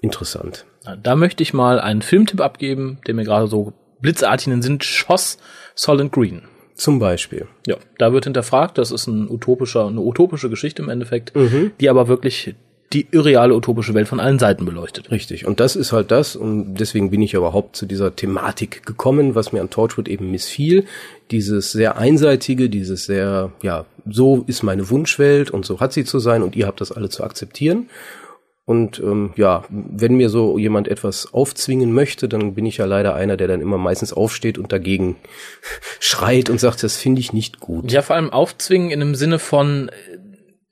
interessant. 0.00 0.66
Da 1.02 1.16
möchte 1.16 1.42
ich 1.42 1.52
mal 1.52 1.80
einen 1.80 2.02
Filmtipp 2.02 2.40
abgeben, 2.40 2.98
der 3.06 3.14
mir 3.14 3.24
gerade 3.24 3.48
so 3.48 3.72
blitzartig 4.00 4.46
in 4.46 4.52
den 4.52 4.62
Sinn 4.62 4.80
schoss, 4.80 5.38
Solid 5.74 6.12
Green. 6.12 6.42
Zum 6.74 6.98
Beispiel. 6.98 7.46
Ja, 7.66 7.76
da 7.98 8.12
wird 8.12 8.24
hinterfragt, 8.24 8.76
das 8.76 8.90
ist 8.90 9.06
ein 9.06 9.30
utopischer, 9.30 9.86
eine 9.86 10.00
utopische 10.00 10.50
Geschichte 10.50 10.82
im 10.82 10.90
Endeffekt, 10.90 11.34
mhm. 11.34 11.72
die 11.80 11.88
aber 11.88 12.06
wirklich 12.06 12.54
die 12.92 13.06
irreale 13.10 13.54
utopische 13.54 13.94
Welt 13.94 14.08
von 14.08 14.20
allen 14.20 14.38
Seiten 14.38 14.64
beleuchtet. 14.64 15.10
Richtig. 15.10 15.46
Und 15.46 15.60
das 15.60 15.74
ist 15.74 15.92
halt 15.92 16.10
das, 16.10 16.36
und 16.36 16.74
deswegen 16.74 17.10
bin 17.10 17.20
ich 17.22 17.34
überhaupt 17.34 17.76
zu 17.76 17.86
dieser 17.86 18.14
Thematik 18.14 18.86
gekommen, 18.86 19.34
was 19.34 19.52
mir 19.52 19.60
an 19.60 19.70
Torchwood 19.70 20.08
eben 20.08 20.30
missfiel. 20.30 20.84
Dieses 21.30 21.72
sehr 21.72 21.96
einseitige, 21.96 22.70
dieses 22.70 23.06
sehr, 23.06 23.50
ja, 23.62 23.86
so 24.08 24.44
ist 24.46 24.62
meine 24.62 24.88
Wunschwelt 24.88 25.50
und 25.50 25.66
so 25.66 25.80
hat 25.80 25.92
sie 25.92 26.04
zu 26.04 26.20
sein 26.20 26.42
und 26.42 26.54
ihr 26.54 26.66
habt 26.66 26.80
das 26.80 26.92
alle 26.92 27.08
zu 27.08 27.24
akzeptieren. 27.24 27.88
Und 28.66 28.98
ähm, 28.98 29.30
ja, 29.36 29.64
wenn 29.68 30.16
mir 30.16 30.28
so 30.28 30.58
jemand 30.58 30.88
etwas 30.88 31.32
aufzwingen 31.32 31.92
möchte, 31.92 32.28
dann 32.28 32.54
bin 32.54 32.66
ich 32.66 32.78
ja 32.78 32.84
leider 32.84 33.14
einer, 33.14 33.36
der 33.36 33.46
dann 33.46 33.60
immer 33.60 33.78
meistens 33.78 34.12
aufsteht 34.12 34.58
und 34.58 34.72
dagegen 34.72 35.14
schreit 36.00 36.50
und 36.50 36.58
sagt, 36.58 36.82
das 36.82 36.96
finde 36.96 37.20
ich 37.20 37.32
nicht 37.32 37.60
gut. 37.60 37.92
Ja, 37.92 38.02
vor 38.02 38.16
allem 38.16 38.30
aufzwingen 38.30 38.90
in 38.90 39.00
einem 39.00 39.14
Sinne 39.14 39.38
von, 39.38 39.88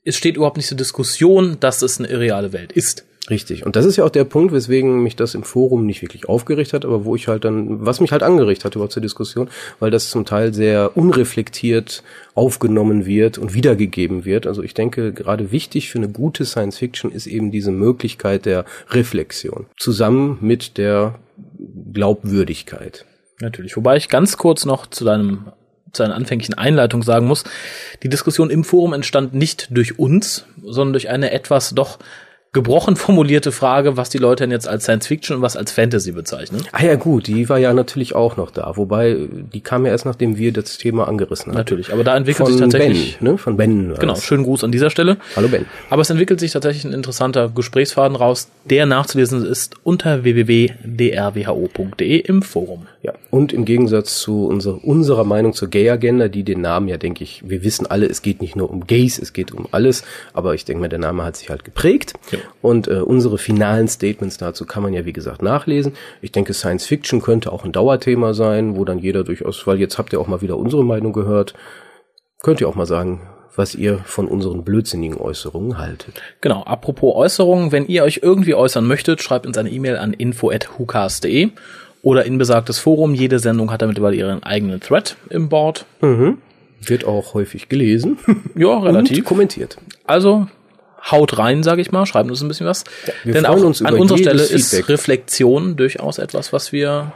es 0.05 0.17
steht 0.17 0.37
überhaupt 0.37 0.57
nicht 0.57 0.69
zur 0.69 0.77
Diskussion, 0.77 1.59
dass 1.61 1.83
es 1.83 1.99
eine 1.99 2.09
irreale 2.09 2.53
Welt 2.53 2.73
ist. 2.73 3.05
Richtig. 3.31 3.65
Und 3.65 3.75
das 3.75 3.87
ist 3.87 3.97
ja 3.97 4.05
auch 4.05 4.11
der 4.11 4.25
Punkt, 4.25 4.53
weswegen 4.53 5.03
mich 5.03 5.17
das 5.17 5.35
im 5.35 5.45
Forum 5.45 5.87
nicht 5.87 6.03
wirklich 6.03 6.29
aufgeregt 6.29 6.75
hat, 6.75 6.85
aber 6.85 7.07
wo 7.07 7.17
ich 7.17 7.27
halt 7.27 7.45
dann, 7.45 7.87
was 7.87 8.01
mich 8.01 8.13
halt 8.13 8.23
angeregt 8.23 8.65
hat 8.67 8.75
überhaupt 8.75 8.93
zur 8.93 9.01
Diskussion, 9.01 9.49
weil 9.81 9.91
das 9.91 10.11
zum 10.11 10.27
Teil 10.27 10.53
sehr 10.53 10.95
unreflektiert 10.95 12.03
aufgenommen 12.35 13.07
wird 13.07 13.39
und 13.39 13.55
wiedergegeben 13.55 14.27
wird. 14.27 14.47
Also 14.47 14.63
ich 14.63 14.75
denke, 14.75 15.15
gerade 15.15 15.53
wichtig 15.53 15.89
für 15.89 15.99
eine 15.99 16.11
gute 16.11 16.45
Science 16.45 16.77
Fiction 16.77 17.11
ist 17.11 17.27
eben 17.27 17.51
diese 17.51 17.73
Möglichkeit 17.73 18.45
der 18.45 18.67
Reflexion. 18.91 19.67
Zusammen 19.79 20.37
mit 20.43 20.77
der 20.77 21.19
Glaubwürdigkeit. 21.95 23.07
Natürlich. 23.41 23.75
Wobei 23.75 23.97
ich 23.97 24.11
ganz 24.11 24.37
kurz 24.37 24.67
noch 24.67 24.87
zu 24.87 25.05
deinem 25.05 25.47
zu 25.95 26.03
einer 26.03 26.15
anfänglichen 26.15 26.55
Einleitung 26.55 27.03
sagen 27.03 27.27
muss, 27.27 27.45
die 28.03 28.09
Diskussion 28.09 28.51
im 28.51 28.65
Forum 28.65 28.93
entstand 28.93 29.35
nicht 29.35 29.69
durch 29.71 29.99
uns, 29.99 30.45
sondern 30.63 30.93
durch 30.93 31.09
eine 31.09 31.31
etwas 31.31 31.71
doch 31.75 31.99
gebrochen 32.55 32.97
formulierte 32.97 33.53
Frage, 33.53 33.99
was 33.99 34.09
die 34.09 34.19
Leute 34.19 34.45
denn 34.45 34.53
jetzt 34.53 34.69
als 34.69 34.85
Science 34.85 35.09
Fiction 35.09 35.37
und 35.37 35.43
was 35.43 35.57
als 35.57 35.73
Fantasy 35.73 36.13
bezeichnen. 36.13 36.63
Ah 36.73 36.85
ja 36.85 36.95
gut, 36.95 37.27
die 37.27 37.49
war 37.49 37.59
ja 37.59 37.75
natürlich 37.75 38.15
auch 38.15 38.37
noch 38.37 38.51
da, 38.51 38.77
wobei 38.77 39.19
die 39.53 39.61
kam 39.61 39.85
ja 39.85 39.93
erst 39.93 40.07
nachdem 40.07 40.39
wir 40.39 40.53
das 40.53 40.79
Thema 40.79 41.09
angerissen 41.09 41.49
haben. 41.49 41.59
Natürlich, 41.59 41.93
aber 41.93 42.05
da 42.05 42.17
entwickelt 42.17 42.47
Von 42.47 42.53
sich 42.53 42.61
tatsächlich 42.61 43.19
Ben, 43.19 43.33
ne? 43.33 43.39
Von 43.39 43.57
Ben. 43.57 43.95
Genau, 43.99 44.15
schönen 44.15 44.45
Gruß 44.45 44.63
an 44.65 44.71
dieser 44.73 44.89
Stelle. 44.89 45.19
Hallo 45.37 45.49
Ben. 45.49 45.67
Aber 45.91 46.03
es 46.03 46.11
entwickelt 46.11 46.39
sich 46.41 46.53
tatsächlich 46.53 46.85
ein 46.85 46.93
interessanter 46.93 47.51
Gesprächsfaden 47.51 48.17
raus, 48.17 48.49
der 48.65 48.87
nachzulesen 48.87 49.45
ist 49.45 49.75
unter 49.83 50.23
www.drwho.de 50.23 52.19
im 52.21 52.43
Forum. 52.43 52.87
Ja, 53.03 53.15
und 53.31 53.53
im 53.53 53.65
Gegensatz 53.65 54.21
zu 54.21 54.47
unserer, 54.47 54.83
unserer 54.85 55.25
Meinung 55.25 55.55
zur 55.55 55.69
Gay-Agenda, 55.69 56.29
die 56.29 56.45
den 56.45 56.61
Namen 56.61 56.87
ja, 56.89 56.99
denke 56.99 57.25
ich, 57.25 57.43
wir 57.45 57.65
wissen 57.65 57.87
alle, 57.87 58.07
es 58.07 58.23
geht 58.23 58.41
nicht 58.41 58.55
nur 58.55 58.71
um 58.71 58.87
Gays, 58.87 59.19
es 59.19 59.33
geht 59.33 59.53
um 59.53 59.67
alles, 59.73 60.05
aber 60.33 60.55
ich 60.55 60.65
denke 60.65 60.81
mal, 60.81 60.89
der 60.89 61.01
Name 61.01 61.25
hat 61.25 61.37
sich 61.37 61.51
halt 61.51 61.65
geprägt. 61.65 62.15
Ja 62.31 62.39
Und 62.63 62.89
äh, 62.89 63.01
unsere 63.01 63.39
finalen 63.39 63.89
Statements 63.89 64.39
dazu 64.39 64.65
kann 64.65 64.83
man 64.83 64.93
ja, 64.93 65.05
wie 65.05 65.13
gesagt, 65.13 65.43
nachlesen. 65.43 65.93
Ich 66.23 66.33
denke, 66.33 66.55
Science 66.55 66.87
Fiction 66.87 67.21
könnte 67.21 67.53
auch 67.53 67.65
ein 67.65 67.73
Dauerthema 67.73 68.35
sein, 68.35 68.77
wo 68.77 68.85
dann 68.85 68.99
jeder 68.99 69.25
durchaus, 69.25 69.67
weil 69.67 69.79
jetzt 69.79 69.99
habt 69.99 70.13
ihr 70.13 70.21
auch 70.21 70.27
mal 70.27 70.41
wieder 70.41 70.57
unsere 70.57 70.85
Meinung 70.85 71.13
gehört, 71.13 71.55
könnt 72.43 72.61
ihr 72.61 72.69
auch 72.69 72.75
mal 72.75 72.87
sagen, 72.87 73.23
was 73.57 73.75
ihr 73.75 73.99
von 74.05 74.27
unseren 74.27 74.65
blödsinnigen 74.65 75.19
Äußerungen 75.19 75.79
haltet. 75.79 76.21
Genau, 76.41 76.63
apropos 76.65 77.15
Äußerungen, 77.15 77.73
wenn 77.73 77.87
ihr 77.87 78.03
euch 78.05 78.21
irgendwie 78.23 78.55
äußern 78.55 78.87
möchtet, 78.87 79.23
schreibt 79.23 79.47
uns 79.47 79.59
eine 79.59 79.71
E-Mail 79.71 79.97
an 79.97 80.13
info.hucast.de 80.13 81.51
oder 82.03 82.25
in 82.25 82.39
besagtes 82.39 82.79
Forum. 82.79 83.15
Jede 83.15 83.39
Sendung 83.39 83.71
hat 83.71 83.83
damit 83.83 83.95
mittlerweile 83.95 84.17
ihren 84.17 84.43
eigenen 84.43 84.81
Thread 84.81 85.17
im 85.31 85.49
Board. 85.49 85.87
Mhm. 86.01 86.39
Wird 86.81 87.05
auch 87.05 87.35
häufig 87.35 87.69
gelesen. 87.69 88.19
Ja, 88.55 88.79
relativ. 88.83 89.19
Und 89.19 89.25
kommentiert. 89.25 89.79
Also 90.05 90.47
haut 91.11 91.39
rein, 91.39 91.63
sage 91.63 91.83
ich 91.83 91.93
mal, 91.93 92.07
schreibt 92.07 92.31
uns 92.31 92.43
ein 92.43 92.49
bisschen 92.49 92.67
was. 92.67 92.85
wir 93.25 93.35
Denn 93.35 93.47
auch 93.47 93.63
uns 93.63 93.83
an 93.83 93.95
unserer 93.95 94.19
Stelle 94.19 94.43
jedes 94.43 94.51
ist 94.51 94.71
Feedback. 94.71 94.89
Reflexion 94.89 95.77
durchaus 95.77 96.19
etwas, 96.19 96.53
was 96.53 96.73
wir 96.73 97.13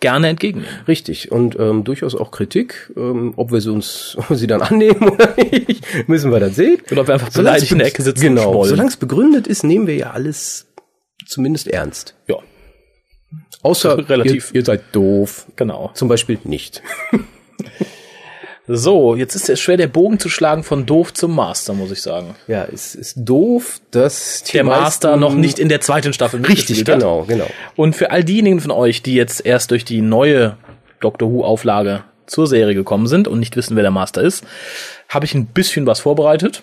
gerne 0.00 0.28
entgegennehmen. 0.28 0.74
Richtig. 0.88 1.30
Und 1.30 1.58
ähm, 1.58 1.84
durchaus 1.84 2.14
auch 2.14 2.30
Kritik. 2.30 2.90
Ähm, 2.96 3.34
ob 3.36 3.52
wir 3.52 3.60
sie 3.60 3.70
uns 3.70 4.14
ob 4.18 4.30
wir 4.30 4.36
sie 4.36 4.46
dann 4.46 4.62
annehmen 4.62 5.08
oder 5.08 5.34
nicht, 5.36 6.08
müssen 6.08 6.30
wir 6.32 6.40
dann 6.40 6.52
sehen. 6.52 6.80
Oder 6.90 7.02
ob 7.02 7.06
wir 7.08 7.14
einfach 7.14 7.30
beleidigt 7.30 7.72
in 7.72 7.78
der 7.78 7.86
Ecke 7.88 8.02
sitzen 8.02 8.20
Genau. 8.20 8.64
Solange 8.64 8.88
es 8.88 8.96
begründet 8.96 9.46
ist, 9.46 9.64
nehmen 9.64 9.86
wir 9.86 9.96
ja 9.96 10.10
alles 10.10 10.66
zumindest 11.26 11.68
ernst. 11.68 12.14
Ja, 12.26 12.36
Außer 13.62 13.98
Relativ. 14.08 14.50
Ihr, 14.50 14.60
ihr 14.60 14.64
seid 14.64 14.82
doof. 14.92 15.46
genau. 15.56 15.90
Zum 15.94 16.08
Beispiel 16.08 16.38
nicht. 16.44 16.82
So, 18.72 19.16
jetzt 19.16 19.34
ist 19.34 19.48
es 19.48 19.58
schwer, 19.58 19.76
der 19.76 19.88
Bogen 19.88 20.20
zu 20.20 20.28
schlagen 20.28 20.62
von 20.62 20.86
doof 20.86 21.12
zum 21.12 21.34
Master, 21.34 21.72
muss 21.72 21.90
ich 21.90 22.00
sagen. 22.02 22.36
Ja, 22.46 22.68
es 22.72 22.94
ist 22.94 23.16
doof, 23.16 23.80
dass 23.90 24.44
die 24.44 24.52
Der 24.52 24.62
Master 24.62 25.16
noch 25.16 25.34
nicht 25.34 25.58
in 25.58 25.68
der 25.68 25.80
zweiten 25.80 26.12
Staffel 26.12 26.40
Richtig, 26.46 26.78
hat. 26.78 26.86
genau, 26.86 27.24
genau. 27.24 27.46
Und 27.74 27.96
für 27.96 28.12
all 28.12 28.22
diejenigen 28.22 28.60
von 28.60 28.70
euch, 28.70 29.02
die 29.02 29.14
jetzt 29.14 29.44
erst 29.44 29.72
durch 29.72 29.84
die 29.84 30.02
neue 30.02 30.56
Doctor 31.00 31.32
Who 31.32 31.42
Auflage 31.44 32.04
zur 32.26 32.46
Serie 32.46 32.76
gekommen 32.76 33.08
sind 33.08 33.26
und 33.26 33.40
nicht 33.40 33.56
wissen, 33.56 33.74
wer 33.74 33.82
der 33.82 33.90
Master 33.90 34.22
ist, 34.22 34.44
habe 35.08 35.24
ich 35.24 35.34
ein 35.34 35.46
bisschen 35.46 35.84
was 35.88 35.98
vorbereitet. 35.98 36.62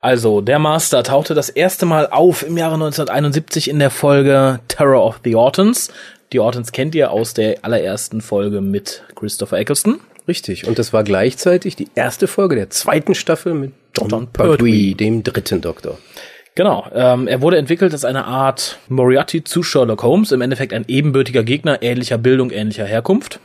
Also, 0.00 0.42
der 0.42 0.58
Master 0.58 1.02
tauchte 1.02 1.32
das 1.32 1.48
erste 1.48 1.86
Mal 1.86 2.08
auf 2.10 2.42
im 2.46 2.58
Jahre 2.58 2.74
1971 2.74 3.70
in 3.70 3.78
der 3.78 3.90
Folge 3.90 4.60
Terror 4.68 5.02
of 5.02 5.20
the 5.24 5.36
Ortons. 5.36 5.90
Die 6.34 6.38
Ortons 6.38 6.72
kennt 6.72 6.94
ihr 6.94 7.10
aus 7.10 7.32
der 7.32 7.64
allerersten 7.64 8.20
Folge 8.20 8.60
mit 8.60 9.04
Christopher 9.14 9.56
Eccleston. 9.56 10.00
Richtig. 10.30 10.68
Und 10.68 10.78
das 10.78 10.92
war 10.92 11.02
gleichzeitig 11.02 11.74
die 11.74 11.88
erste 11.96 12.28
Folge 12.28 12.54
der 12.54 12.70
zweiten 12.70 13.16
Staffel 13.16 13.52
mit 13.52 13.72
John, 13.98 14.08
John 14.08 14.26
Pertwee, 14.28 14.94
dem 14.94 15.24
dritten 15.24 15.60
Doktor. 15.60 15.98
Genau, 16.54 16.86
ähm, 16.94 17.26
er 17.26 17.42
wurde 17.42 17.56
entwickelt 17.56 17.92
als 17.92 18.04
eine 18.04 18.26
Art 18.26 18.78
Moriarty 18.88 19.42
zu 19.42 19.64
Sherlock 19.64 20.04
Holmes, 20.04 20.30
im 20.30 20.40
Endeffekt 20.40 20.72
ein 20.72 20.84
ebenbürtiger 20.86 21.42
Gegner 21.42 21.82
ähnlicher 21.82 22.16
Bildung, 22.16 22.52
ähnlicher 22.52 22.84
Herkunft. 22.84 23.40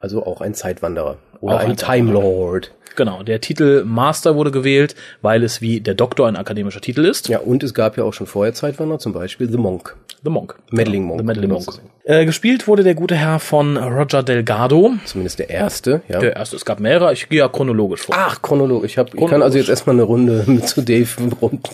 Also 0.00 0.26
auch 0.26 0.42
ein 0.42 0.52
Zeitwanderer. 0.52 1.16
Oder 1.40 1.54
Auch 1.54 1.60
ein, 1.60 1.70
ein 1.70 1.76
Time 1.78 2.12
Lord. 2.12 2.74
Genau, 2.98 3.22
der 3.22 3.40
Titel 3.40 3.84
Master 3.84 4.34
wurde 4.34 4.50
gewählt, 4.50 4.96
weil 5.22 5.44
es 5.44 5.60
wie 5.60 5.80
der 5.80 5.94
Doktor 5.94 6.26
ein 6.26 6.34
akademischer 6.34 6.80
Titel 6.80 7.04
ist. 7.04 7.28
Ja, 7.28 7.38
und 7.38 7.62
es 7.62 7.72
gab 7.72 7.96
ja 7.96 8.02
auch 8.02 8.12
schon 8.12 8.26
vorher 8.26 8.54
Zeitwanderer, 8.54 8.98
zum 8.98 9.12
Beispiel 9.12 9.48
The 9.48 9.56
Monk. 9.56 9.94
The 10.24 10.30
Monk. 10.30 10.56
Meddling 10.72 11.04
Monk. 11.04 11.20
The 11.20 11.24
Meddling 11.24 11.48
genau 11.48 11.60
Monk. 11.60 11.80
Äh, 12.02 12.26
gespielt 12.26 12.66
wurde 12.66 12.82
der 12.82 12.96
gute 12.96 13.14
Herr 13.14 13.38
von 13.38 13.76
Roger 13.76 14.24
Delgado. 14.24 14.94
Zumindest 15.04 15.38
der 15.38 15.48
erste, 15.48 16.02
ja. 16.08 16.18
Der 16.18 16.34
erste, 16.34 16.56
es 16.56 16.64
gab 16.64 16.80
mehrere, 16.80 17.12
ich 17.12 17.28
gehe 17.28 17.38
ja 17.38 17.48
chronologisch 17.48 18.00
vor. 18.00 18.16
Ach, 18.18 18.42
Chronolog. 18.42 18.82
Ich, 18.82 18.98
hab, 18.98 19.06
ich 19.06 19.12
kann 19.12 19.28
Chronologisch. 19.28 19.44
also 19.44 19.58
jetzt 19.58 19.68
erstmal 19.68 19.94
eine 19.94 20.02
Runde 20.02 20.42
mit 20.48 20.66
zu 20.66 20.82
Dave 20.82 21.06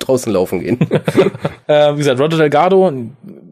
draußen 0.01 0.31
laufen 0.31 0.61
gehen. 0.61 0.79
Äh, 1.67 1.95
wie 1.95 1.99
gesagt, 1.99 2.21
Roger 2.21 2.37
Delgado, 2.37 2.93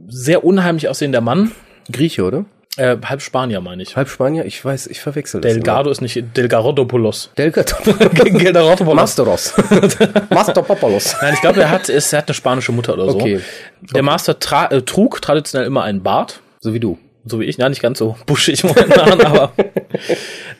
sehr 0.08 0.44
unheimlich 0.44 0.86
aussehender 0.90 1.22
Mann. 1.22 1.52
Grieche, 1.90 2.24
oder? 2.24 2.44
Äh, 2.78 2.96
halb 3.04 3.20
Spanier, 3.20 3.60
meine 3.60 3.82
ich. 3.82 3.96
Halb 3.96 4.08
Spanier? 4.08 4.46
Ich 4.46 4.64
weiß, 4.64 4.86
ich 4.86 5.00
verwechsel 5.00 5.42
das. 5.42 5.52
Delgado 5.52 5.90
ist 5.90 6.00
nicht 6.00 6.36
Delgarodopoulos. 6.36 7.30
immer. 7.36 7.50
Delgarodopoulos. 7.52 8.94
Masteros. 8.94 9.54
Masteropoulos. 10.30 11.16
Nein, 11.20 11.34
ich 11.34 11.40
glaube, 11.42 11.60
er 11.60 11.70
hat, 11.70 11.90
ist, 11.90 12.12
er 12.14 12.20
hat 12.20 12.28
eine 12.28 12.34
spanische 12.34 12.72
Mutter 12.72 12.94
oder 12.94 13.10
so. 13.10 13.18
Okay. 13.18 13.40
Der 13.94 14.02
Master 14.02 14.38
tra 14.38 14.66
äh, 14.68 14.80
trug 14.80 15.20
traditionell 15.20 15.66
immer 15.66 15.82
einen 15.82 16.02
Bart. 16.02 16.40
So 16.60 16.72
wie 16.72 16.80
du. 16.80 16.98
so 17.26 17.40
wie 17.40 17.44
ich, 17.44 17.58
ja, 17.58 17.68
nicht 17.68 17.82
ganz 17.82 17.98
so 17.98 18.16
buschig 18.24 18.64
momentan, 18.64 19.20
aber 19.20 19.52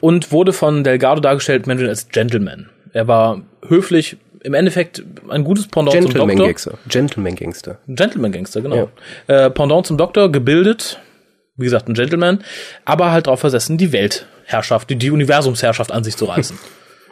und 0.01 0.33
wurde 0.33 0.53
von 0.53 0.85
Delgado 0.85 1.21
dargestellt, 1.21 1.67
Menschen 1.67 1.89
als 1.89 2.09
Gentleman. 2.09 2.69
Er 2.93 3.09
war 3.09 3.41
höflich, 3.67 4.19
im 4.43 4.55
Endeffekt 4.55 5.03
ein 5.31 5.45
gutes 5.45 5.69
Pendant 5.69 5.97
zum 5.97 6.05
Gentleman 6.07 6.37
Doktor. 6.37 6.47
Gangster. 6.47 6.79
Gentleman 6.89 7.35
Gangster. 7.37 7.79
Gentleman 7.89 8.33
Gangster, 8.33 8.61
genau. 8.61 8.91
Äh, 9.29 9.51
Pendant 9.51 9.87
zum 9.87 9.97
Doktor, 9.97 10.31
gebildet, 10.31 10.99
wie 11.57 11.65
gesagt, 11.65 11.89
ein 11.89 11.95
Gentleman, 11.95 12.43
aber 12.85 13.13
halt 13.13 13.27
darauf 13.27 13.41
versessen, 13.41 13.79
die 13.79 13.93
Weltherrschaft, 13.93 14.91
die, 14.91 14.97
die 14.97 15.11
Universumsherrschaft 15.11 15.93
an 15.93 16.05
sich 16.05 16.17
zu 16.17 16.25
reißen. 16.25 16.59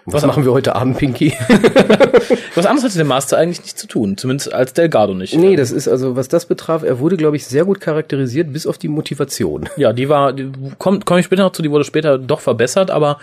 Was 0.06 0.24
machen 0.24 0.44
wir 0.44 0.52
heute 0.52 0.74
Abend, 0.74 0.98
Pinky? 0.98 1.34
Was 2.54 2.66
anderes 2.66 2.84
hatte 2.84 2.96
der 2.96 3.04
Master 3.04 3.36
eigentlich 3.36 3.62
nicht 3.62 3.78
zu 3.78 3.86
tun, 3.86 4.16
zumindest 4.16 4.52
als 4.52 4.72
Delgado 4.72 5.14
nicht. 5.14 5.36
nee, 5.36 5.56
das 5.56 5.70
ist 5.70 5.88
also, 5.88 6.16
was 6.16 6.28
das 6.28 6.46
betraf, 6.46 6.82
er 6.82 6.98
wurde, 6.98 7.16
glaube 7.16 7.36
ich, 7.36 7.46
sehr 7.46 7.64
gut 7.64 7.80
charakterisiert, 7.80 8.52
bis 8.52 8.66
auf 8.66 8.78
die 8.78 8.88
Motivation. 8.88 9.68
Ja, 9.76 9.92
die 9.92 10.08
war, 10.08 10.32
die 10.32 10.50
komme 10.78 11.02
ich 11.18 11.26
später 11.26 11.42
noch 11.42 11.52
zu, 11.52 11.62
die 11.62 11.70
wurde 11.70 11.84
später 11.84 12.18
doch 12.18 12.40
verbessert, 12.40 12.90
aber 12.90 13.18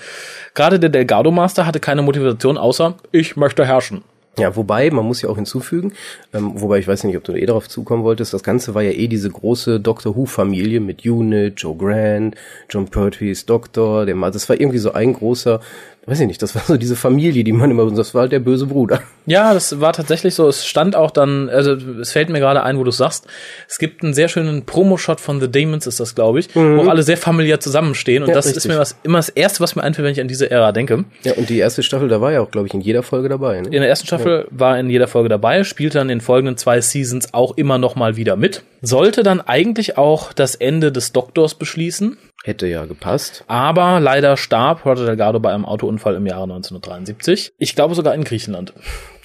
gerade 0.54 0.80
der 0.80 0.90
Delgado 0.90 1.32
Master 1.32 1.66
hatte 1.66 1.80
keine 1.80 2.04
Motivation 2.04 2.58
außer 2.58 2.96
ich 3.12 3.36
möchte 3.36 3.66
herrschen. 3.66 4.04
Ja, 4.40 4.56
wobei, 4.56 4.92
man 4.92 5.06
muss 5.06 5.24
ja 5.24 5.30
auch 5.30 5.36
hinzufügen, 5.36 5.94
ähm, 6.32 6.52
wobei 6.62 6.78
ich 6.78 6.88
weiß 6.88 7.06
nicht, 7.06 7.18
ob 7.18 7.24
du 7.24 7.34
eh 7.34 7.46
darauf 7.48 7.68
zukommen 7.68 8.04
wolltest, 8.04 8.34
das 8.34 8.44
Ganze 8.44 8.76
war 8.76 8.84
ja 8.84 8.92
eh 8.92 9.08
diese 9.08 9.32
große 9.32 9.80
Doctor 9.80 10.16
Who-Familie 10.16 10.80
mit 10.80 11.06
Unit, 11.06 11.60
Joe 11.60 11.76
Grant, 11.76 12.36
John 12.70 12.88
Pertwee's 12.88 13.48
Doktor, 13.48 14.06
dem, 14.06 14.22
das 14.22 14.48
war 14.48 14.60
irgendwie 14.60 14.78
so 14.78 14.94
ein 14.94 15.14
großer, 15.14 15.60
weiß 16.08 16.22
ich 16.22 16.28
nicht, 16.28 16.42
das 16.42 16.56
war 16.56 16.64
so 16.66 16.78
diese 16.78 16.96
Familie, 16.96 17.44
die 17.44 17.52
man 17.52 17.70
immer, 17.70 17.90
das 17.92 18.14
war 18.14 18.22
halt 18.22 18.32
der 18.32 18.40
böse 18.40 18.66
Bruder. 18.66 19.02
Ja, 19.26 19.54
das 19.54 19.82
war 19.82 19.92
tatsächlich 19.92 20.36
so. 20.36 20.48
Es 20.48 20.66
stand 20.66 20.96
auch 20.96 21.12
dann, 21.12 21.50
also 21.50 21.74
es 21.74 22.14
fällt 22.14 22.30
mir 22.30 22.40
gerade 22.40 22.64
ein, 22.64 22.80
wo 22.80 22.86
du 22.86 22.92
sagst. 22.92 23.28
Es 23.68 23.78
gibt 23.78 24.04
einen 24.04 24.14
sehr 24.14 24.30
schönen 24.30 24.66
Promo-Shot 24.66 25.20
von 25.20 25.42
The 25.42 25.52
Demons, 25.52 25.86
ist 25.86 26.00
das, 26.00 26.16
glaube 26.16 26.40
ich, 26.40 26.56
wo 26.56 26.88
alle 26.90 27.04
sehr 27.04 27.18
familiär 27.18 27.60
zusammenstehen. 27.60 28.24
Und 28.24 28.30
Ja, 28.30 28.36
das 28.36 28.46
ist 28.46 28.56
richtig. 28.56 28.72
mir 28.72 28.80
was, 28.80 28.96
immer 29.04 29.18
das 29.18 29.28
Erste, 29.28 29.60
was 29.60 29.76
mir 29.76 29.84
einfällt, 29.84 30.06
wenn 30.06 30.14
ich 30.14 30.22
an 30.22 30.30
diese 30.30 30.50
Ära 30.50 30.72
denke. 30.72 31.04
Ja, 31.24 31.34
und 31.34 31.50
die 31.50 31.58
erste 31.58 31.84
Staffel, 31.84 32.08
da 32.08 32.22
war 32.22 32.32
ja 32.32 32.40
auch, 32.40 32.52
glaube 32.52 32.68
ich, 32.68 32.74
in 32.74 32.80
jeder 32.80 33.04
Folge 33.04 33.28
dabei. 33.28 33.60
Ne? 33.60 33.68
In 33.68 33.82
der 33.82 33.90
ersten 33.90 34.08
Staffel 34.08 34.48
war 34.50 34.80
in 34.80 34.90
jeder 34.90 35.08
Folge 35.08 35.28
dabei, 35.28 35.66
spielte 35.66 35.98
dann 35.98 36.10
in 36.10 36.20
den 36.20 36.22
folgenden 36.22 36.56
zwei 36.56 36.80
Seasons 36.80 37.34
auch 37.34 37.58
immer 37.58 37.78
noch 37.78 37.96
mal 37.96 38.16
wieder 38.16 38.38
mit. 38.38 38.64
Sollte 38.82 39.24
dann 39.24 39.42
eigentlich 39.42 39.98
auch 39.98 40.32
das 40.32 40.56
Ende 40.56 40.94
des 40.94 41.12
Doktors 41.12 41.56
beschließen. 41.56 42.18
Hätte 42.48 42.66
ja 42.66 42.86
gepasst. 42.86 43.44
Aber 43.48 44.00
leider 44.00 44.38
starb 44.38 44.86
Roger 44.86 45.06
Delgado 45.06 45.38
bei 45.42 45.54
einem 45.54 45.66
Autounfall 45.66 46.16
im 46.16 46.26
Jahre 46.26 46.44
1973. 46.44 47.52
Ich 47.58 47.76
glaube 47.76 47.94
sogar 47.94 48.16
in 48.16 48.24
Griechenland. 48.24 48.72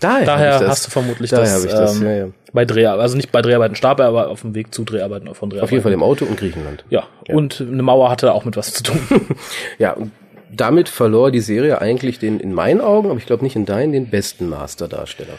Daher, 0.01 0.27
Daher 0.27 0.67
hast 0.67 0.89
du 0.89 0.91
vermutlich 0.91 1.31
Daher 1.31 1.45
das, 1.45 1.55
habe 1.55 1.67
ich 1.67 1.73
das, 1.73 1.97
ähm, 1.99 2.03
ja, 2.03 2.13
ja. 2.17 2.27
bei 2.53 2.65
Dreharbeiten, 2.65 3.01
also 3.01 3.17
nicht 3.17 3.31
bei 3.31 3.41
Dreharbeiten 3.41 3.77
starb 3.77 4.01
er, 4.01 4.07
aber 4.07 4.29
auf 4.29 4.41
dem 4.41 4.57
Weg 4.57 4.75
zu 4.75 4.83
Dreharbeiten 4.83 5.33
von 5.37 5.51
Dreharbeiten. 5.51 5.63
Auf 5.63 5.71
jeden 5.71 5.85
Fall 5.85 5.93
im 5.93 6.03
Auto 6.03 6.25
und 6.25 6.37
Griechenland. 6.37 6.85
Ja, 6.91 7.05
und 7.29 7.61
eine 7.61 7.85
Mauer 7.85 8.11
hatte 8.11 8.33
auch 8.33 8.45
mit 8.45 8.57
was 8.57 8.73
zu 8.73 8.83
tun. 8.83 8.99
Ja, 9.79 9.93
und 9.93 10.11
damit 10.51 10.89
verlor 10.89 11.31
die 11.31 11.39
Serie 11.39 11.81
eigentlich 11.81 12.19
den, 12.19 12.41
in 12.41 12.53
meinen 12.53 12.81
Augen, 12.81 13.09
aber 13.09 13.19
ich 13.21 13.27
glaube 13.27 13.45
nicht 13.45 13.55
in 13.55 13.67
deinen, 13.67 13.93
den 13.93 14.11
besten 14.11 14.49
Masterdarsteller. 14.49 15.35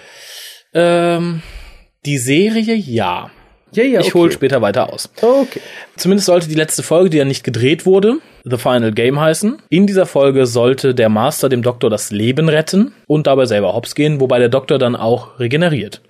ähm, 0.73 1.41
die 2.05 2.17
Serie, 2.17 2.75
ja. 2.75 3.29
Ja, 3.73 3.83
ja, 3.83 3.99
Ich 3.99 4.13
hole 4.13 4.31
später 4.31 4.61
weiter 4.61 4.91
aus. 4.91 5.09
Okay. 5.21 5.59
Zumindest 5.95 6.27
sollte 6.27 6.47
die 6.47 6.55
letzte 6.55 6.83
Folge, 6.83 7.09
die 7.09 7.17
ja 7.17 7.25
nicht 7.25 7.43
gedreht 7.43 7.85
wurde, 7.85 8.17
The 8.43 8.57
Final 8.57 8.91
Game 8.91 9.19
heißen. 9.19 9.61
In 9.69 9.87
dieser 9.87 10.05
Folge 10.05 10.45
sollte 10.45 10.93
der 10.93 11.09
Master 11.09 11.49
dem 11.49 11.61
Doktor 11.61 11.89
das 11.89 12.11
Leben 12.11 12.49
retten 12.49 12.93
und 13.07 13.27
dabei 13.27 13.45
selber 13.45 13.73
hops 13.73 13.95
gehen, 13.95 14.19
wobei 14.19 14.39
der 14.39 14.49
Doktor 14.49 14.79
dann 14.79 14.95
auch 14.95 15.39
regeneriert. 15.39 16.01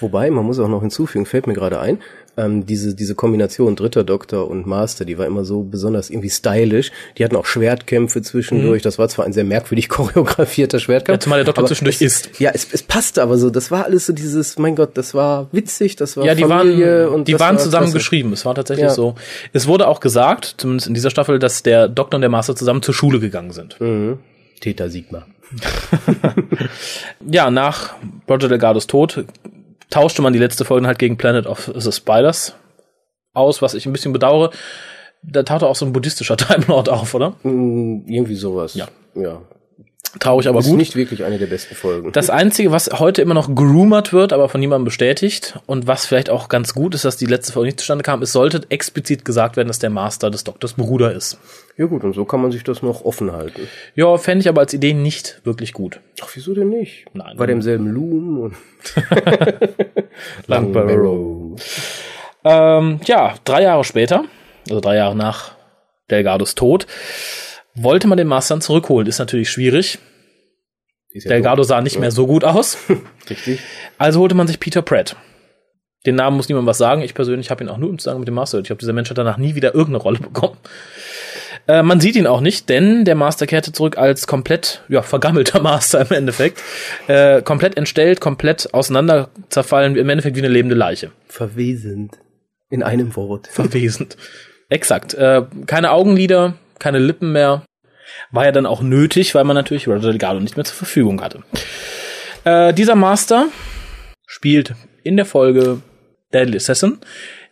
Wobei, 0.00 0.30
man 0.30 0.44
muss 0.44 0.58
auch 0.60 0.68
noch 0.68 0.80
hinzufügen, 0.80 1.26
fällt 1.26 1.46
mir 1.46 1.54
gerade 1.54 1.80
ein, 1.80 1.98
ähm, 2.38 2.64
diese, 2.64 2.94
diese 2.94 3.14
Kombination 3.14 3.74
dritter 3.76 4.04
Doktor 4.04 4.48
und 4.48 4.66
Master, 4.66 5.04
die 5.04 5.18
war 5.18 5.26
immer 5.26 5.44
so 5.44 5.62
besonders 5.62 6.08
irgendwie 6.08 6.30
stylisch. 6.30 6.92
Die 7.18 7.24
hatten 7.24 7.36
auch 7.36 7.44
Schwertkämpfe 7.44 8.22
zwischendurch. 8.22 8.82
Das 8.82 8.98
war 8.98 9.08
zwar 9.08 9.24
ein 9.26 9.32
sehr 9.32 9.44
merkwürdig 9.44 9.88
choreografierter 9.88 10.78
Schwertkampf. 10.78 11.16
Ja, 11.16 11.20
zumal 11.20 11.38
der 11.40 11.46
Doktor 11.46 11.66
zwischendurch 11.66 11.96
es, 11.96 12.02
isst. 12.26 12.40
Ja, 12.40 12.52
es, 12.54 12.68
es 12.72 12.82
passte 12.82 13.22
aber 13.22 13.36
so. 13.36 13.50
Das 13.50 13.70
war 13.70 13.84
alles 13.84 14.06
so 14.06 14.12
dieses, 14.12 14.56
mein 14.58 14.76
Gott, 14.76 14.90
das 14.94 15.14
war 15.14 15.48
witzig, 15.52 15.96
das 15.96 16.16
war 16.16 16.24
Ja, 16.24 16.34
die 16.34 16.44
Familie 16.44 17.06
waren, 17.06 17.14
und 17.14 17.28
die 17.28 17.38
waren 17.38 17.56
war 17.56 17.62
zusammen 17.62 17.92
geschrieben. 17.92 18.32
Es 18.32 18.44
war 18.44 18.54
tatsächlich 18.54 18.84
Ja. 18.86 18.90
so. 18.94 19.16
Es 19.52 19.66
wurde 19.66 19.88
auch 19.88 20.00
gesagt, 20.00 20.54
zumindest 20.58 20.86
in 20.86 20.94
dieser 20.94 21.10
Staffel, 21.10 21.38
dass 21.40 21.62
der 21.64 21.88
Doktor 21.88 22.16
und 22.16 22.22
der 22.22 22.30
Master 22.30 22.54
zusammen 22.54 22.82
zur 22.82 22.94
Schule 22.94 23.18
gegangen 23.18 23.50
sind. 23.50 23.80
Mhm. 23.80 24.18
Theta 24.60 24.88
Sigma. 24.88 25.26
Ja, 27.30 27.50
nach 27.50 27.94
Roger 28.28 28.48
Delgados 28.48 28.86
Tod 28.86 29.24
tauschte 29.90 30.22
man 30.22 30.32
die 30.32 30.38
letzte 30.38 30.64
Folge 30.64 30.86
halt 30.86 30.98
gegen 30.98 31.16
Planet 31.16 31.46
of 31.46 31.70
the 31.74 31.92
Spiders 31.92 32.54
aus, 33.32 33.62
was 33.62 33.74
ich 33.74 33.86
ein 33.86 33.92
bisschen 33.92 34.12
bedauere. 34.12 34.50
Da 35.22 35.42
tauchte 35.42 35.66
auch 35.66 35.76
so 35.76 35.84
ein 35.86 35.92
buddhistischer 35.92 36.36
Time 36.38 36.64
Lord 36.68 36.88
auf, 36.88 37.14
oder? 37.14 37.30
Mm, 37.42 38.04
Irgendwie 38.06 38.36
sowas. 38.36 38.74
Ja. 38.74 38.88
Ja. 39.14 39.42
Traurig, 40.18 40.48
aber 40.48 40.60
ist 40.60 40.68
gut. 40.68 40.78
nicht 40.78 40.96
wirklich 40.96 41.24
eine 41.24 41.38
der 41.38 41.46
besten 41.46 41.74
Folgen. 41.74 42.12
Das 42.12 42.30
Einzige, 42.30 42.72
was 42.72 42.88
heute 42.98 43.20
immer 43.20 43.34
noch 43.34 43.54
gerumert 43.54 44.12
wird, 44.12 44.32
aber 44.32 44.48
von 44.48 44.58
niemandem 44.58 44.86
bestätigt 44.86 45.58
und 45.66 45.86
was 45.86 46.06
vielleicht 46.06 46.30
auch 46.30 46.48
ganz 46.48 46.72
gut 46.72 46.94
ist, 46.94 47.04
dass 47.04 47.18
die 47.18 47.26
letzte 47.26 47.52
Folge 47.52 47.66
nicht 47.66 47.80
zustande 47.80 48.02
kam, 48.02 48.22
es 48.22 48.32
sollte 48.32 48.62
explizit 48.70 49.24
gesagt 49.26 49.56
werden, 49.56 49.68
dass 49.68 49.78
der 49.78 49.90
Master 49.90 50.30
des 50.30 50.44
Doktors 50.44 50.74
Bruder 50.74 51.12
ist. 51.12 51.38
ja 51.76 51.84
gut, 51.84 52.04
und 52.04 52.14
so 52.14 52.24
kann 52.24 52.40
man 52.40 52.50
sich 52.50 52.64
das 52.64 52.82
noch 52.82 53.04
offen 53.04 53.32
halten. 53.32 53.68
Ja, 53.94 54.16
fände 54.16 54.40
ich 54.40 54.48
aber 54.48 54.62
als 54.62 54.72
Idee 54.72 54.94
nicht 54.94 55.42
wirklich 55.44 55.74
gut. 55.74 56.00
Ach, 56.22 56.30
wieso 56.32 56.54
denn 56.54 56.70
nicht? 56.70 57.04
Nein. 57.12 57.38
War 57.38 57.46
der 57.46 57.56
im 57.56 57.62
selben 57.62 57.88
Loom 57.88 58.40
und 58.40 58.56
Lang 60.46 61.56
Ähm, 62.44 63.00
ja, 63.04 63.34
drei 63.44 63.62
Jahre 63.62 63.84
später, 63.84 64.24
also 64.68 64.80
drei 64.80 64.96
Jahre 64.96 65.14
nach 65.14 65.52
Delgados 66.10 66.54
Tod, 66.54 66.86
wollte 67.82 68.06
man 68.06 68.18
den 68.18 68.26
Master 68.26 68.54
dann 68.54 68.60
zurückholen. 68.60 69.06
Ist 69.06 69.18
natürlich 69.18 69.50
schwierig. 69.50 69.98
Ist 71.10 71.24
ja 71.24 71.30
Delgado 71.30 71.62
sah 71.62 71.80
nicht 71.80 71.98
mehr 71.98 72.10
so 72.10 72.26
gut 72.26 72.44
aus. 72.44 72.78
Richtig. 73.30 73.60
Also 73.96 74.20
holte 74.20 74.34
man 74.34 74.46
sich 74.46 74.60
Peter 74.60 74.82
Pratt. 74.82 75.16
Den 76.06 76.14
Namen 76.14 76.36
muss 76.36 76.48
niemand 76.48 76.66
was 76.66 76.78
sagen. 76.78 77.02
Ich 77.02 77.14
persönlich 77.14 77.50
habe 77.50 77.64
ihn 77.64 77.68
auch 77.68 77.78
nur 77.78 77.90
im 77.90 77.98
Zusammenhang 77.98 78.20
mit 78.20 78.28
dem 78.28 78.34
Master. 78.34 78.58
Ich 78.58 78.66
glaube, 78.66 78.80
dieser 78.80 78.92
Mensch 78.92 79.10
hat 79.10 79.18
danach 79.18 79.36
nie 79.36 79.54
wieder 79.54 79.74
irgendeine 79.74 80.02
Rolle 80.02 80.18
bekommen. 80.20 80.56
Äh, 81.66 81.82
man 81.82 82.00
sieht 82.00 82.16
ihn 82.16 82.26
auch 82.26 82.40
nicht, 82.40 82.68
denn 82.68 83.04
der 83.04 83.14
Master 83.14 83.46
kehrte 83.46 83.72
zurück 83.72 83.98
als 83.98 84.26
komplett 84.26 84.82
ja, 84.88 85.02
vergammelter 85.02 85.60
Master 85.62 86.00
im 86.00 86.16
Endeffekt. 86.16 86.62
Äh, 87.08 87.42
komplett 87.42 87.76
entstellt, 87.76 88.20
komplett 88.20 88.72
auseinander 88.72 89.30
zerfallen, 89.48 89.96
im 89.96 90.08
Endeffekt 90.08 90.36
wie 90.36 90.40
eine 90.40 90.48
lebende 90.48 90.76
Leiche. 90.76 91.10
Verwesend. 91.26 92.18
In 92.70 92.82
einem 92.82 93.16
Wort. 93.16 93.48
Verwesend. 93.48 94.16
Exakt. 94.68 95.14
Äh, 95.14 95.42
keine 95.66 95.92
Augenlider, 95.92 96.54
keine 96.78 96.98
Lippen 96.98 97.32
mehr. 97.32 97.62
War 98.30 98.44
ja 98.44 98.52
dann 98.52 98.66
auch 98.66 98.80
nötig, 98.80 99.34
weil 99.34 99.44
man 99.44 99.54
natürlich 99.54 99.86
Roger 99.86 100.10
Delgado 100.10 100.40
nicht 100.40 100.56
mehr 100.56 100.64
zur 100.64 100.76
Verfügung 100.76 101.20
hatte. 101.20 101.42
Äh, 102.44 102.72
dieser 102.72 102.94
Master 102.94 103.46
spielt 104.26 104.74
in 105.02 105.16
der 105.16 105.26
Folge 105.26 105.82
Deadly 106.32 106.56
Assassin, 106.56 106.98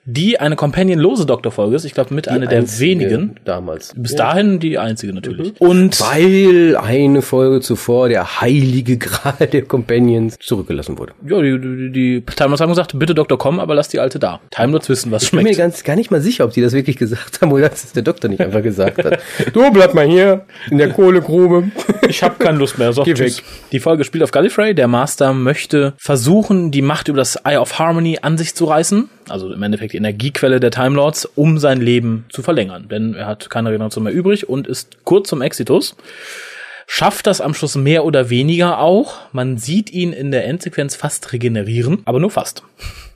die 0.07 0.39
eine 0.39 0.55
companionlose 0.57 1.27
Doktorfolge 1.27 1.75
ist. 1.77 1.85
Ich 1.85 1.93
glaube, 1.95 2.15
mit 2.15 2.29
einer 2.29 2.47
der 2.47 2.63
wenigen. 2.79 3.35
Damals. 3.45 3.93
Bis 3.97 4.15
dahin 4.15 4.61
die 4.61 4.79
einzige 4.79 5.13
natürlich. 5.13 5.61
Und 5.61 6.01
Weil 6.01 6.77
eine 6.77 7.23
Folge 7.23 7.61
zuvor 7.61 8.09
der 8.09 8.41
heilige 8.41 8.97
Gral 8.99 9.47
der 9.53 9.63
Companions 9.63 10.37
zurückgelassen 10.41 10.97
wurde. 10.99 11.13
ja, 11.29 11.43
die, 11.43 11.59
die, 11.61 11.91
die 11.93 12.23
Time 12.25 12.49
Lords 12.51 12.61
haben 12.61 12.71
gesagt, 12.71 12.99
bitte 12.99 13.15
Doktor, 13.15 13.37
komm, 13.37 13.59
aber 13.59 13.75
lass 13.75 13.89
die 13.89 13.99
alte 13.99 14.19
da. 14.19 14.41
Time 14.51 14.73
Lords 14.73 14.89
wissen, 14.89 15.11
was 15.11 15.25
Ich 15.25 15.31
bin 15.33 15.39
mir 15.39 15.47
schmeckt. 15.49 15.59
ganz 15.59 15.85
gar 15.85 15.97
nicht 15.97 16.11
mal 16.11 16.21
sicher, 16.21 16.45
ob 16.45 16.53
die 16.53 16.63
das 16.63 16.73
wirklich 16.73 16.97
gesagt 16.97 17.41
haben 17.43 17.51
oder 17.53 17.69
dass 17.69 17.85
es 17.85 17.93
der 17.93 18.03
Doktor 18.05 18.29
nicht 18.29 18.41
einfach 18.41 18.63
gesagt 18.63 19.05
hat. 19.05 19.19
Du 19.53 19.71
bleib 19.73 19.95
mal 19.95 20.07
hier 20.07 20.45
in 20.71 20.79
der 20.79 20.91
Kohlegrube. 20.91 21.71
Ich 22.09 22.23
habe 22.23 22.37
keine 22.39 22.59
Lust 22.59 22.79
mehr. 22.79 22.93
So, 22.93 23.03
Geh 23.03 23.19
weg. 23.19 23.43
Die 23.73 23.81
Folge 23.81 24.05
spielt 24.05 24.23
auf 24.23 24.31
Gallifrey. 24.31 24.75
Der 24.75 24.87
Master 24.89 25.33
möchte 25.33 25.95
versuchen, 25.99 26.71
die 26.71 26.83
Macht 26.83 27.09
über 27.09 27.19
das 27.19 27.37
Eye 27.37 27.57
of 27.57 27.79
Harmony 27.79 28.19
an 28.23 28.39
sich 28.39 28.55
zu 28.55 28.67
reißen. 28.67 29.09
Also 29.29 29.53
im 29.53 29.63
Endeffekt 29.63 29.93
die 29.93 29.99
Energiequelle 29.99 30.61
der 30.61 30.71
Time 30.71 30.97
Lords, 30.97 31.25
um 31.25 31.59
sein 31.59 31.81
Leben 31.81 32.27
zu 32.29 32.43
verlängern. 32.43 32.89
Denn 32.89 33.15
er 33.15 33.27
hat 33.27 33.51
keine 33.51 33.71
Regeneration 33.71 34.05
mehr 34.05 34.13
übrig 34.13 34.49
und 34.49 34.67
ist 34.67 35.05
kurz 35.05 35.29
zum 35.29 35.43
Exitus. 35.43 35.97
Schafft 36.87 37.27
das 37.27 37.41
am 37.41 37.53
Schluss 37.53 37.75
mehr 37.75 38.05
oder 38.05 38.31
weniger 38.31 38.79
auch. 38.79 39.17
Man 39.33 39.59
sieht 39.59 39.93
ihn 39.93 40.13
in 40.13 40.31
der 40.31 40.47
Endsequenz 40.47 40.95
fast 40.95 41.33
regenerieren, 41.33 42.03
aber 42.05 42.21
nur 42.21 42.31
fast. 42.31 42.63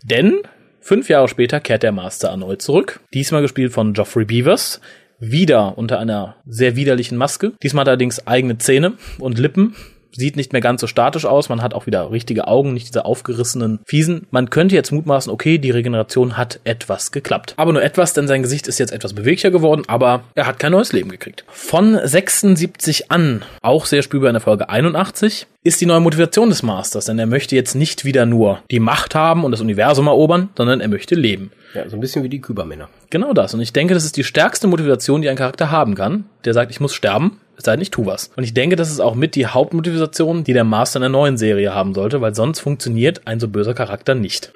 Denn 0.03 0.41
fünf 0.81 1.09
Jahre 1.09 1.29
später 1.29 1.61
kehrt 1.61 1.85
der 1.85 1.93
Master 1.93 2.29
erneut 2.29 2.63
zurück. 2.63 3.01
Diesmal 3.15 3.43
gespielt 3.43 3.73
von 3.73 3.93
Geoffrey 3.93 4.25
Beavers. 4.25 4.81
Wieder 5.21 5.79
unter 5.79 6.01
einer 6.01 6.37
sehr 6.47 6.75
widerlichen 6.77 7.17
Maske. 7.17 7.53
Diesmal 7.63 7.87
er 7.87 7.91
allerdings 7.91 8.27
eigene 8.27 8.59
Zähne 8.59 8.95
und 9.19 9.39
Lippen. 9.39 9.77
Sieht 10.13 10.37
nicht 10.37 10.53
mehr 10.53 10.61
ganz 10.61 10.81
so 10.81 10.87
statisch 10.87 11.25
aus. 11.25 11.49
Man 11.49 11.63
hat 11.63 11.75
auch 11.75 11.87
wieder 11.87 12.11
richtige 12.11 12.49
Augen, 12.49 12.75
nicht 12.75 12.89
diese 12.89 13.05
aufgerissenen 13.05 13.81
Fiesen. 13.85 14.27
Man 14.31 14.51
könnte 14.51 14.75
jetzt 14.75 14.93
mutmaßen, 14.93 15.33
okay, 15.33 15.59
die 15.59 15.71
Regeneration 15.71 16.37
hat 16.37 16.61
etwas 16.65 17.13
geklappt. 17.13 17.55
Aber 17.57 17.73
nur 17.73 17.83
etwas, 17.83 18.13
denn 18.13 18.29
sein 18.29 18.43
Gesicht 18.43 18.67
ist 18.67 18.79
jetzt 18.79 18.93
etwas 18.93 19.15
beweglicher 19.15 19.51
geworden, 19.51 19.83
aber 19.87 20.25
er 20.35 20.47
hat 20.47 20.59
kein 20.59 20.73
neues 20.73 20.93
Leben 20.93 21.11
gekriegt. 21.11 21.45
Von 21.49 21.99
76 22.03 23.11
an, 23.11 23.43
auch 23.63 23.87
sehr 23.87 24.03
spürbar 24.03 24.31
in 24.31 24.35
der 24.35 24.41
Folge 24.41 24.69
81, 24.69 25.47
ist 25.63 25.81
die 25.81 25.87
neue 25.87 26.01
Motivation 26.01 26.49
des 26.49 26.63
Masters, 26.63 27.05
denn 27.05 27.19
er 27.19 27.27
möchte 27.27 27.55
jetzt 27.55 27.75
nicht 27.75 28.05
wieder 28.05 28.25
nur 28.25 28.63
die 28.71 28.81
Macht 28.81 29.15
haben 29.15 29.45
und 29.45 29.53
das 29.53 29.61
Universum 29.61 30.07
erobern, 30.07 30.49
sondern 30.57 30.81
er 30.81 30.89
möchte 30.89 31.15
leben. 31.15 31.53
Ja, 31.75 31.89
so 31.89 31.97
ein 31.97 32.01
bisschen 32.01 32.25
wie 32.25 32.29
die 32.29 32.41
Kübermänner. 32.41 32.89
Genau 33.11 33.33
das. 33.33 33.55
Und 33.55 33.61
ich 33.61 33.73
denke, 33.73 33.95
das 33.95 34.05
ist 34.05 34.17
die 34.17 34.25
stärkste 34.25 34.67
Motivation, 34.67 35.23
die 35.23 35.29
ein 35.29 35.37
Charakter 35.37 35.71
haben 35.71 35.95
kann. 35.95 36.25
Der 36.45 36.55
sagt, 36.55 36.71
ich 36.71 36.81
muss 36.81 36.95
sterben, 36.95 37.39
es 37.61 37.67
sei 37.67 37.73
denn, 37.73 37.83
ich 37.83 37.91
tu 37.91 38.07
was. 38.07 38.31
Und 38.37 38.45
ich 38.45 38.55
denke, 38.55 38.75
das 38.77 38.91
ist 38.91 39.01
auch 39.01 39.15
mit 39.15 39.35
die 39.35 39.47
Hauptmotivation, 39.47 40.45
die 40.45 40.53
der 40.53 40.65
Master 40.65 40.97
in 40.97 41.03
der 41.03 41.11
neuen 41.11 41.37
Serie 41.37 41.75
haben 41.75 41.95
sollte, 41.95 42.21
weil 42.21 42.35
sonst 42.35 42.61
funktioniert 42.61 43.23
ein 43.27 43.39
so 43.39 43.49
böser 43.49 43.75
Charakter 43.75 44.15
nicht. 44.15 44.53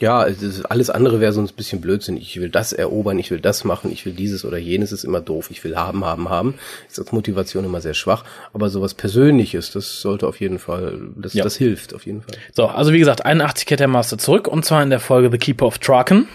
Ja, 0.00 0.26
es 0.26 0.42
ist, 0.42 0.64
alles 0.64 0.90
andere 0.90 1.20
wäre 1.20 1.32
sonst 1.32 1.52
ein 1.52 1.56
bisschen 1.56 1.80
Blödsinn. 1.80 2.16
Ich 2.16 2.40
will 2.40 2.48
das 2.48 2.72
erobern, 2.72 3.18
ich 3.18 3.30
will 3.30 3.40
das 3.40 3.64
machen, 3.64 3.92
ich 3.92 4.04
will 4.06 4.12
dieses 4.12 4.44
oder 4.44 4.58
jenes 4.58 4.92
ist 4.92 5.04
immer 5.04 5.20
doof. 5.20 5.50
Ich 5.50 5.62
will 5.64 5.76
haben, 5.76 6.04
haben, 6.04 6.28
haben. 6.28 6.54
Ist 6.88 6.98
als 6.98 7.12
Motivation 7.12 7.64
immer 7.64 7.80
sehr 7.80 7.94
schwach. 7.94 8.24
Aber 8.52 8.68
sowas 8.70 8.94
Persönliches, 8.94 9.70
das 9.70 10.00
sollte 10.00 10.26
auf 10.26 10.40
jeden 10.40 10.58
Fall, 10.58 10.98
das, 11.16 11.34
Ja. 11.34 11.44
das 11.44 11.56
hilft 11.56 11.94
auf 11.94 12.06
jeden 12.06 12.22
Fall. 12.22 12.34
So, 12.54 12.66
also 12.66 12.92
wie 12.92 12.98
gesagt, 12.98 13.24
81 13.24 13.66
kehrt 13.66 13.80
der 13.80 13.88
Master 13.88 14.18
zurück 14.18 14.48
und 14.48 14.64
zwar 14.64 14.82
in 14.82 14.90
der 14.90 15.00
Folge 15.00 15.30
The 15.30 15.38
Keeper 15.38 15.66
of 15.66 15.78
Traken. 15.78 16.26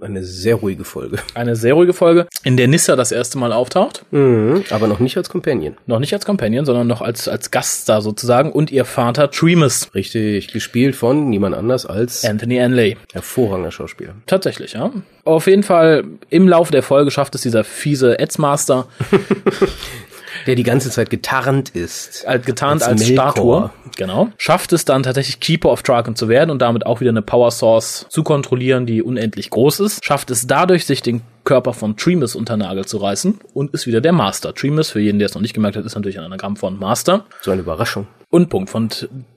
Eine 0.00 0.22
sehr 0.24 0.56
ruhige 0.56 0.84
Folge. 0.84 1.18
Eine 1.34 1.56
sehr 1.56 1.74
ruhige 1.74 1.92
Folge, 1.92 2.26
in 2.44 2.56
der 2.56 2.68
Nissa 2.68 2.96
das 2.96 3.12
erste 3.12 3.38
Mal 3.38 3.52
auftaucht. 3.52 4.04
Mhm, 4.10 4.64
aber 4.70 4.86
noch 4.88 5.00
nicht 5.00 5.16
als 5.16 5.30
Companion. 5.30 5.76
Noch 5.86 5.98
nicht 5.98 6.12
als 6.12 6.24
Companion, 6.26 6.64
sondern 6.66 6.86
noch 6.86 7.00
als, 7.00 7.28
als 7.28 7.50
Gaststar 7.50 8.02
sozusagen 8.02 8.52
und 8.52 8.70
ihr 8.70 8.84
Vater 8.84 9.30
Tremus, 9.30 9.94
Richtig 9.94 10.52
gespielt 10.52 10.96
von 10.96 11.28
niemand 11.30 11.54
anders 11.54 11.86
als 11.86 12.24
Anthony 12.24 12.60
Anley. 12.60 12.96
hervorragender 13.12 13.70
Schauspieler. 13.70 14.14
Tatsächlich, 14.26 14.74
ja. 14.74 14.90
Auf 15.24 15.46
jeden 15.46 15.62
Fall, 15.62 16.04
im 16.30 16.46
Laufe 16.48 16.72
der 16.72 16.82
Folge 16.82 17.10
schafft 17.10 17.34
es 17.34 17.40
dieser 17.40 17.64
fiese 17.64 18.18
Etzmaster, 18.18 18.86
Der 20.46 20.54
die 20.54 20.62
ganze 20.62 20.90
Zeit 20.90 21.10
getarnt 21.10 21.70
ist. 21.70 22.26
als 22.26 22.46
getarnt 22.46 22.82
Als 22.82 23.02
als. 23.02 23.06
Statue, 23.06 23.70
genau, 23.96 24.28
schafft 24.38 24.72
es 24.72 24.84
dann 24.84 25.02
tatsächlich 25.02 25.40
Keeper 25.40 25.70
of 25.70 25.82
Traken 25.82 26.16
zu 26.16 26.28
werden 26.28 26.50
und 26.50 26.60
damit 26.60 26.86
auch 26.86 27.00
wieder 27.00 27.10
eine 27.10 27.22
Power 27.22 27.50
Source 27.50 28.06
zu 28.08 28.22
kontrollieren, 28.22 28.86
die 28.86 29.02
unendlich 29.02 29.50
groß 29.50 29.80
ist. 29.80 30.04
Schafft 30.04 30.30
es 30.30 30.46
dadurch, 30.46 30.86
sich 30.86 31.02
den 31.02 31.22
Körper 31.44 31.72
von 31.72 31.96
Tremus 31.96 32.34
unter 32.34 32.56
Nagel 32.56 32.84
zu 32.84 32.98
reißen 32.98 33.38
und 33.54 33.72
ist 33.72 33.86
wieder 33.86 34.00
der 34.00 34.12
Master. 34.12 34.54
Tremus, 34.54 34.90
für 34.90 35.00
jeden, 35.00 35.18
der 35.18 35.26
es 35.26 35.34
noch 35.34 35.42
nicht 35.42 35.54
gemerkt 35.54 35.76
hat, 35.76 35.84
ist 35.84 35.94
natürlich 35.94 36.18
ein 36.18 36.24
Anagramm 36.24 36.56
von 36.56 36.78
Master. 36.78 37.24
So 37.40 37.50
eine 37.50 37.62
Überraschung. 37.62 38.06
Und 38.30 38.48
Punkt. 38.48 38.70
Von 38.70 38.88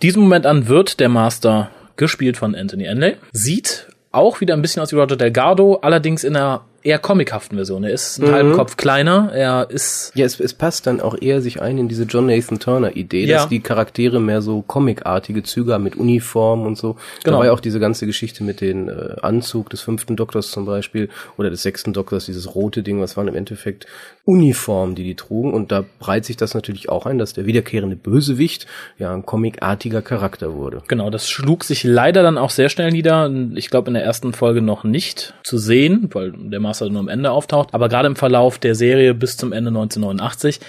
diesem 0.02 0.24
Moment 0.24 0.46
an 0.46 0.68
wird 0.68 1.00
der 1.00 1.10
Master 1.10 1.70
gespielt 1.96 2.38
von 2.38 2.56
Anthony 2.56 2.88
Anley. 2.88 3.18
Sieht 3.32 3.88
auch 4.12 4.42
wieder 4.42 4.56
ein 4.56 4.62
bisschen 4.62 4.82
aus 4.82 4.92
wie 4.92 4.96
Roger 4.96 5.16
Delgado, 5.16 5.76
allerdings 5.82 6.24
in 6.24 6.36
einer 6.36 6.62
eher 6.84 7.00
comichaften 7.00 7.58
Version. 7.58 7.84
Er 7.84 7.92
ist 7.92 8.22
einen 8.22 8.32
halben 8.34 8.54
Kopf 8.54 8.78
kleiner, 8.78 9.32
er 9.34 9.70
ist 9.70 10.12
Ja, 10.16 10.26
es, 10.26 10.40
es 10.40 10.54
passt 10.54 10.88
dann 10.88 11.02
auch 11.02 11.16
eher 11.20 11.42
sich 11.42 11.62
ein 11.62 11.78
in 11.78 11.88
diese 11.88 12.04
John 12.04 12.28
Nathan 12.28 12.60
Turner 12.60 12.96
Idee, 12.96 13.26
Ja. 13.26 13.38
dass 13.38 13.50
die 13.50 13.60
Charaktere 13.60 14.20
mehr 14.20 14.42
so 14.42 14.62
comicartige 14.62 15.44
Züge 15.44 15.74
haben 15.74 15.84
mit 15.84 15.96
Uniform 15.96 16.66
und 16.66 16.78
so. 16.78 16.96
Genau. 17.24 17.44
ja 17.44 17.52
auch 17.52 17.60
diese 17.60 17.80
ganze 17.80 18.06
Geschichte 18.06 18.44
mit 18.44 18.62
dem 18.62 18.90
äh, 18.90 19.16
Anzug 19.22 19.70
des 19.70 19.82
fünften 19.82 20.16
Doktors 20.16 20.52
zum 20.52 20.66
Beispiel 20.66 21.10
oder 21.38 21.50
des 21.50 21.62
sechsten 21.64 21.94
Doktors, 21.94 22.26
dieses 22.26 22.56
rote 22.56 22.84
Ding, 22.84 23.02
was 23.02 23.18
waren 23.18 23.28
im 23.28 23.36
Endeffekt 23.36 23.86
Uniformen, 24.26 24.96
die 24.96 25.04
die 25.04 25.16
trugen. 25.16 25.54
Und 25.54 25.72
da 25.72 25.84
breit 26.00 26.26
sich 26.26 26.38
das 26.38 26.54
natürlich 26.54 26.90
auch 26.90 27.06
ein, 27.06 27.18
dass 27.18 27.34
der 27.34 27.46
wiederkehrende 27.46 27.96
Bösewicht 27.96 28.68
ja 28.98 29.14
ein 29.14 29.26
comicartiger 29.26 30.02
Charakter 30.02 30.54
wurde. 30.54 30.84
Genau, 30.88 31.10
das 31.10 31.30
schlug 31.30 31.64
sich 31.64 31.84
leider 31.84 32.22
dann 32.22 32.38
auch 32.38 32.52
sehr 32.52 32.70
schnell 32.70 32.92
nieder. 32.92 33.32
Ich 33.56 33.70
glaube, 33.70 33.88
in 33.90 33.96
der 33.96 34.04
ersten 34.04 34.34
Folge 34.34 34.62
noch 34.62 34.84
nicht 34.84 35.34
zu 35.44 35.58
sehen, 35.58 36.10
weil 36.14 36.32
der 36.32 36.60
Master 36.70 36.90
nur 36.90 37.02
am 37.02 37.10
Ende 37.10 37.32
auftaucht. 37.32 37.70
Aber 37.74 37.90
gerade 37.90 38.08
im 38.08 38.16
Verlauf 38.16 38.60
der 38.60 38.76
Serie 38.76 39.14
bis 39.14 39.38
zum 39.38 39.52
Ende 39.52 39.70
1989, 39.70 40.60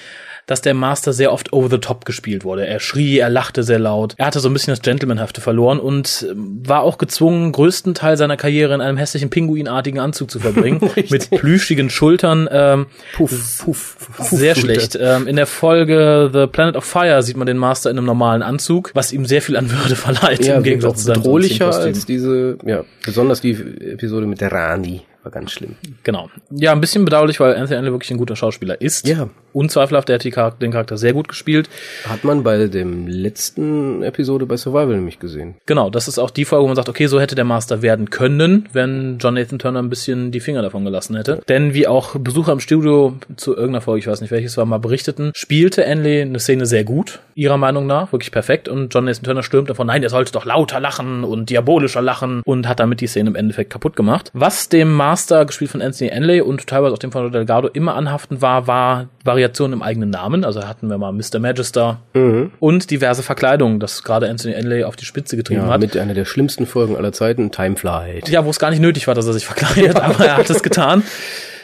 dass 0.50 0.62
der 0.62 0.74
Master 0.74 1.12
sehr 1.12 1.32
oft 1.32 1.52
over 1.52 1.70
the 1.70 1.78
top 1.78 2.04
gespielt 2.04 2.42
wurde. 2.42 2.66
Er 2.66 2.80
schrie, 2.80 3.18
er 3.18 3.30
lachte 3.30 3.62
sehr 3.62 3.78
laut. 3.78 4.14
Er 4.16 4.26
hatte 4.26 4.40
so 4.40 4.48
ein 4.48 4.52
bisschen 4.52 4.72
das 4.72 4.82
Gentlemanhafte 4.82 5.40
verloren 5.40 5.78
und 5.78 6.26
ähm, 6.28 6.60
war 6.66 6.82
auch 6.82 6.98
gezwungen, 6.98 7.52
größten 7.52 7.94
Teil 7.94 8.16
seiner 8.16 8.36
Karriere 8.36 8.74
in 8.74 8.80
einem 8.80 8.98
hässlichen 8.98 9.30
Pinguinartigen 9.30 10.00
Anzug 10.00 10.28
zu 10.28 10.40
verbringen. 10.40 10.80
mit 11.10 11.30
plüschigen 11.30 11.88
Schultern. 11.88 12.48
Ähm, 12.50 12.86
Puff, 13.14 13.62
puff, 13.64 13.96
puff 14.16 14.28
sehr 14.28 14.56
schlecht. 14.56 14.98
Ähm, 15.00 15.28
in 15.28 15.36
der 15.36 15.46
Folge 15.46 16.30
The 16.32 16.48
Planet 16.48 16.74
of 16.74 16.84
Fire 16.84 17.22
sieht 17.22 17.36
man 17.36 17.46
den 17.46 17.56
Master 17.56 17.88
in 17.88 17.96
einem 17.96 18.06
normalen 18.06 18.42
Anzug, 18.42 18.90
was 18.94 19.12
ihm 19.12 19.26
sehr 19.26 19.42
viel 19.42 19.56
an 19.56 19.70
Würde 19.70 19.94
verleiht. 19.94 20.44
Ja, 20.44 20.56
im 20.56 20.64
Gegensatz 20.64 20.98
zu 20.98 21.04
seinem 21.04 21.22
bedrohlicher 21.22 21.72
als 21.72 22.06
diese, 22.06 22.58
ja, 22.64 22.84
besonders 23.04 23.40
die 23.40 23.52
Episode 23.52 24.26
mit 24.26 24.40
der 24.40 24.50
Rani 24.50 25.02
war 25.22 25.30
ganz 25.32 25.52
schlimm. 25.52 25.76
Genau. 26.02 26.30
Ja, 26.50 26.72
ein 26.72 26.80
bisschen 26.80 27.04
bedauerlich, 27.04 27.40
weil 27.40 27.54
Anthony 27.56 27.78
Anley 27.78 27.92
wirklich 27.92 28.10
ein 28.10 28.18
guter 28.18 28.36
Schauspieler 28.36 28.80
ist. 28.80 29.06
Ja, 29.06 29.28
unzweifelhaft, 29.52 30.08
der 30.08 30.18
hat 30.18 30.30
Charakter, 30.30 30.58
den 30.60 30.72
Charakter 30.72 30.96
sehr 30.96 31.12
gut 31.12 31.28
gespielt. 31.28 31.68
Hat 32.08 32.24
man 32.24 32.42
bei 32.42 32.66
dem 32.66 33.06
letzten 33.06 34.02
Episode 34.02 34.46
bei 34.46 34.56
Survival 34.56 34.96
nämlich 34.96 35.18
gesehen. 35.18 35.56
Genau, 35.66 35.90
das 35.90 36.08
ist 36.08 36.18
auch 36.18 36.30
die 36.30 36.44
Folge, 36.44 36.64
wo 36.64 36.66
man 36.68 36.76
sagt, 36.76 36.88
okay, 36.88 37.06
so 37.06 37.20
hätte 37.20 37.34
der 37.34 37.44
Master 37.44 37.82
werden 37.82 38.10
können, 38.10 38.68
wenn 38.72 39.18
John 39.18 39.34
Nathan 39.34 39.58
Turner 39.58 39.80
ein 39.80 39.90
bisschen 39.90 40.30
die 40.30 40.40
Finger 40.40 40.62
davon 40.62 40.84
gelassen 40.84 41.16
hätte. 41.16 41.40
Denn 41.48 41.74
wie 41.74 41.86
auch 41.86 42.16
Besucher 42.16 42.52
im 42.52 42.60
Studio 42.60 43.16
zu 43.36 43.52
irgendeiner 43.54 43.80
Folge, 43.80 44.00
ich 44.00 44.06
weiß 44.06 44.20
nicht 44.20 44.30
welches 44.30 44.56
war, 44.56 44.66
mal 44.66 44.78
berichteten, 44.78 45.32
spielte 45.34 45.84
Enley 45.84 46.22
eine 46.22 46.38
Szene 46.38 46.66
sehr 46.66 46.84
gut, 46.84 47.20
ihrer 47.34 47.56
Meinung 47.56 47.86
nach, 47.86 48.12
wirklich 48.12 48.32
perfekt. 48.32 48.68
Und 48.68 48.94
John 48.94 49.04
Nathan 49.04 49.24
Turner 49.24 49.42
stürmt 49.42 49.70
davon, 49.70 49.86
nein, 49.86 50.00
der 50.00 50.10
sollte 50.10 50.32
doch 50.32 50.44
lauter 50.44 50.80
lachen 50.80 51.24
und 51.24 51.50
diabolischer 51.50 52.02
lachen 52.02 52.42
und 52.44 52.68
hat 52.68 52.80
damit 52.80 53.00
die 53.00 53.06
Szene 53.06 53.30
im 53.30 53.36
Endeffekt 53.36 53.70
kaputt 53.70 53.96
gemacht. 53.96 54.30
Was 54.34 54.68
dem 54.68 54.92
Master, 54.92 55.44
gespielt 55.44 55.70
von 55.70 55.82
Anthony 55.82 56.10
Enley 56.10 56.40
und 56.40 56.66
teilweise 56.66 56.94
auch 56.94 56.98
dem 56.98 57.12
von 57.12 57.30
Delgado, 57.32 57.68
immer 57.68 57.94
anhaften 57.94 58.42
war, 58.42 58.66
war 58.66 59.08
Variationen 59.40 59.78
im 59.78 59.82
eigenen 59.82 60.10
Namen. 60.10 60.44
Also 60.44 60.66
hatten 60.66 60.88
wir 60.88 60.98
mal 60.98 61.12
Mr. 61.12 61.38
Magister 61.38 62.00
mhm. 62.12 62.52
und 62.60 62.90
diverse 62.90 63.22
Verkleidungen, 63.22 63.80
das 63.80 64.02
gerade 64.02 64.28
Anthony 64.28 64.54
Enley 64.54 64.84
auf 64.84 64.96
die 64.96 65.06
Spitze 65.06 65.36
getrieben 65.36 65.62
ja, 65.62 65.68
hat. 65.68 65.80
Mit 65.80 65.96
einer 65.96 66.14
der 66.14 66.26
schlimmsten 66.26 66.66
Folgen 66.66 66.96
aller 66.96 67.12
Zeiten, 67.12 67.50
Time 67.50 67.76
Flight. 67.76 68.28
Ja, 68.28 68.44
wo 68.44 68.50
es 68.50 68.58
gar 68.58 68.70
nicht 68.70 68.80
nötig 68.80 69.06
war, 69.06 69.14
dass 69.14 69.26
er 69.26 69.32
sich 69.32 69.46
verkleidet, 69.46 69.94
ja. 69.94 70.02
aber 70.02 70.24
er 70.24 70.36
hat 70.36 70.50
es 70.50 70.62
getan. 70.62 71.02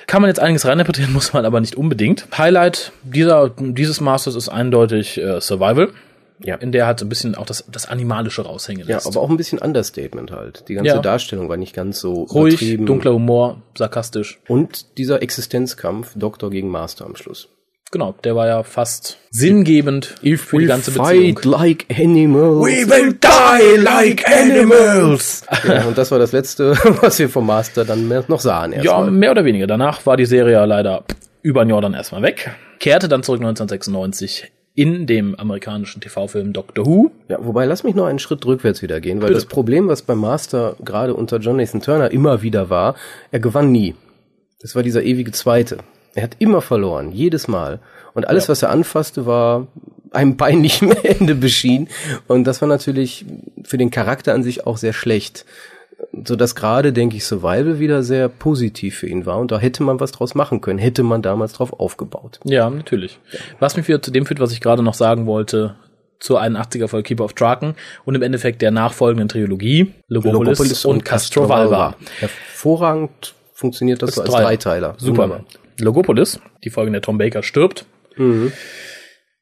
Kann 0.07 0.23
man 0.23 0.29
jetzt 0.29 0.41
einiges 0.41 0.65
reininterpretieren, 0.65 1.13
muss 1.13 1.33
man 1.33 1.45
aber 1.45 1.61
nicht 1.61 1.77
unbedingt. 1.77 2.27
Highlight 2.37 2.93
dieser, 3.03 3.51
dieses 3.51 4.01
Masters 4.01 4.35
ist 4.35 4.49
eindeutig 4.49 5.19
äh, 5.19 5.41
Survival. 5.41 5.91
Ja. 6.45 6.57
In 6.57 6.71
der 6.71 6.87
hat 6.87 7.01
ein 7.01 7.09
bisschen 7.09 7.35
auch 7.35 7.47
das, 7.47 7.65
das 7.71 7.87
Animalische 7.87 8.43
raushängen 8.43 8.87
lässt. 8.87 9.07
Ja, 9.07 9.11
aber 9.11 9.23
auch 9.23 9.31
ein 9.31 9.39
bisschen 9.39 9.59
Understatement 9.59 10.31
halt. 10.31 10.69
Die 10.69 10.75
ganze 10.75 10.89
ja. 10.89 10.99
Darstellung 10.99 11.49
war 11.49 11.57
nicht 11.57 11.75
ganz 11.75 11.99
so 11.99 12.25
ruhig, 12.25 12.77
dunkler 12.85 13.15
Humor, 13.15 13.63
sarkastisch. 13.77 14.39
Und 14.47 14.99
dieser 14.99 15.23
Existenzkampf 15.23 16.13
Doktor 16.15 16.51
gegen 16.51 16.69
Master 16.69 17.07
am 17.07 17.17
Schluss. 17.17 17.49
Genau, 17.93 18.15
der 18.25 18.35
war 18.35 18.49
ja 18.49 18.63
fast 18.65 19.19
sinngebend 19.31 20.17
If 20.23 20.43
für 20.43 20.59
die 20.59 20.67
ganze 20.67 20.91
Beziehung. 20.91 21.37
Fight 21.37 21.45
like 21.45 21.87
animals. 21.91 22.67
We 22.67 22.89
will 22.89 23.15
die 23.15 23.77
like 23.81 24.25
animals. 24.29 25.45
Ja, 25.67 25.85
und 25.85 25.97
das 25.97 26.11
war 26.11 26.19
das 26.19 26.33
letzte, 26.33 26.73
was 27.01 27.19
wir 27.19 27.29
vom 27.29 27.47
Master 27.47 27.85
dann 27.85 28.09
noch 28.29 28.41
sahen. 28.41 28.73
ja, 28.83 28.99
mal. 28.99 29.11
mehr 29.11 29.31
oder 29.31 29.45
weniger. 29.45 29.67
Danach 29.69 30.05
war 30.05 30.17
die 30.17 30.27
Serie 30.27 30.65
leider 30.67 31.05
über 31.43 31.63
ein 31.63 31.69
Jahr 31.69 31.81
dann 31.81 31.95
erstmal 31.95 32.23
weg. 32.23 32.51
Kehrte 32.81 33.09
dann 33.09 33.23
zurück 33.23 33.41
1996 33.41 34.51
in 34.75 35.07
dem 35.07 35.35
amerikanischen 35.37 36.01
TV-Film 36.01 36.53
Doctor 36.53 36.85
Who. 36.85 37.11
Ja, 37.29 37.39
wobei 37.41 37.65
lass 37.67 37.85
mich 37.85 37.95
noch 37.95 38.07
einen 38.07 38.19
Schritt 38.19 38.45
rückwärts 38.45 38.83
wieder 38.83 39.01
gehen, 39.01 39.19
weil 39.23 39.29
Bitte. 39.29 39.35
das 39.41 39.47
Problem, 39.47 39.89
was 39.89 40.03
beim 40.03 40.19
Master 40.19 40.77
gerade 40.85 41.15
unter 41.15 41.39
John 41.39 41.57
Nathan 41.57 41.81
Turner 41.81 42.11
immer 42.11 42.43
wieder 42.43 42.69
war, 42.69 42.97
er 43.31 43.41
gewann 43.41 43.71
nie. 43.73 43.95
Das 44.61 44.75
war 44.75 44.83
dieser 44.83 45.03
ewige 45.03 45.33
Zweite. 45.33 45.79
Er 46.17 46.25
hat 46.25 46.37
immer 46.39 46.61
verloren, 46.63 47.13
jedes 47.13 47.47
Mal. 47.47 47.79
Und 48.15 48.27
alles, 48.27 48.45
ja. 48.45 48.49
was 48.49 48.63
er 48.63 48.71
anfasste, 48.71 49.27
war 49.27 49.69
einem 50.11 50.37
peinlichen 50.37 50.91
Ende 51.05 51.35
beschieden. 51.35 51.89
Und 52.27 52.45
das 52.45 52.61
war 52.61 52.69
natürlich 52.69 53.25
für 53.63 53.79
den 53.79 53.91
Charakter 53.91 54.35
an 54.35 54.43
sich 54.43 54.67
auch 54.67 54.79
sehr 54.79 54.93
schlecht 54.93 55.45
so 56.25 56.37
dass 56.37 56.55
gerade, 56.55 56.93
denke 56.93 57.17
ich, 57.17 57.25
Survival 57.25 57.79
wieder 57.79 58.03
sehr 58.03 58.29
positiv 58.29 58.99
für 58.99 59.07
ihn 59.07 59.27
war 59.27 59.39
und 59.39 59.51
da 59.51 59.59
hätte 59.59 59.83
man 59.83 60.01
was 60.01 60.13
draus 60.13 60.35
machen 60.35 60.61
können, 60.61 60.79
hätte 60.79 61.03
man 61.03 61.23
damals 61.23 61.55
drauf 61.55 61.73
aufgebaut. 61.79 62.39
Ja, 62.45 62.69
natürlich. 62.69 63.19
Was 63.61 63.77
mich 63.77 63.89
wieder 63.89 64.03
zu 64.03 64.11
dem 64.11 64.27
führt, 64.27 64.41
was 64.41 64.53
ich 64.53 64.61
gerade 64.61 64.83
noch 64.83 64.95
sagen 64.95 65.27
wollte, 65.27 65.77
zur 66.19 66.41
81er 66.41 66.89
Folge 66.89 67.09
Keeper 67.09 67.25
of 67.25 67.35
Draken 67.35 67.75
und 68.05 68.15
im 68.15 68.23
Endeffekt 68.23 68.63
der 68.63 68.71
nachfolgenden 68.71 69.29
Trilogie 69.29 69.93
Logopolis, 70.09 70.59
Logopolis 70.59 70.85
und, 70.85 70.97
und 70.97 71.05
Castrovalva. 71.05 71.95
Hervorragend 72.21 73.35
funktioniert 73.53 74.03
das, 74.03 74.11
das 74.11 74.17
so 74.17 74.23
als 74.23 74.31
drei. 74.33 74.43
Dreiteiler. 74.43 74.95
Super. 74.99 75.25
Wunderbar. 75.25 75.45
Logopolis, 75.81 76.41
die 76.65 76.71
Folge, 76.71 76.89
in 76.89 76.93
der 76.93 77.03
Tom 77.03 77.19
Baker 77.19 77.43
stirbt, 77.43 77.87
mhm. 78.17 78.53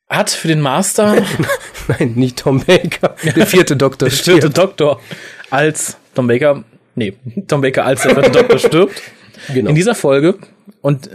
hat 0.09 0.31
für 0.31 0.49
den 0.49 0.61
Master 0.61 1.17
Nein, 1.89 2.13
nicht 2.15 2.39
Tom 2.39 2.65
Baker, 2.65 3.17
der 3.37 3.47
vierte 3.47 3.77
Doktor. 3.77 4.09
der 4.09 4.17
vierte 4.17 4.51
Doktor 4.51 5.01
als 5.51 5.97
Tom 6.15 6.27
Baker, 6.27 6.65
nee, 6.95 7.15
Tom 7.47 7.61
Baker 7.61 7.85
als 7.85 8.03
der 8.03 8.15
vierte 8.15 8.31
Doktor 8.31 8.59
stirbt. 8.59 9.03
Genau. 9.53 9.69
In 9.69 9.75
dieser 9.75 9.95
Folge, 9.95 10.39
und 10.81 11.11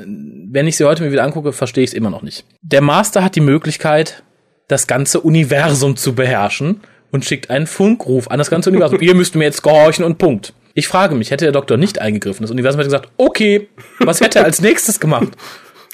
wenn 0.51 0.67
ich 0.67 0.77
sie 0.77 0.85
heute 0.85 1.03
mir 1.03 1.11
wieder 1.11 1.23
angucke, 1.23 1.53
verstehe 1.53 1.83
ich 1.83 1.91
es 1.91 1.93
immer 1.93 2.09
noch 2.09 2.21
nicht. 2.21 2.45
Der 2.61 2.81
Master 2.81 3.23
hat 3.23 3.35
die 3.35 3.41
Möglichkeit, 3.41 4.23
das 4.67 4.87
ganze 4.87 5.21
Universum 5.21 5.95
zu 5.95 6.13
beherrschen 6.13 6.81
und 7.11 7.25
schickt 7.25 7.49
einen 7.49 7.67
Funkruf 7.67 8.27
an 8.29 8.37
das 8.37 8.49
ganze 8.49 8.69
Universum. 8.69 8.99
Ihr 9.01 9.15
müsst 9.15 9.35
mir 9.35 9.45
jetzt 9.45 9.63
gehorchen 9.63 10.05
und 10.05 10.17
Punkt. 10.17 10.53
Ich 10.73 10.87
frage 10.87 11.15
mich, 11.15 11.31
hätte 11.31 11.45
der 11.45 11.51
Doktor 11.51 11.77
nicht 11.77 11.99
eingegriffen, 11.99 12.43
das 12.43 12.51
Universum 12.51 12.79
hätte 12.79 12.87
gesagt, 12.87 13.09
okay, 13.17 13.67
was 13.99 14.21
hätte 14.21 14.39
er 14.39 14.45
als 14.45 14.61
nächstes 14.61 14.99
gemacht? 14.99 15.29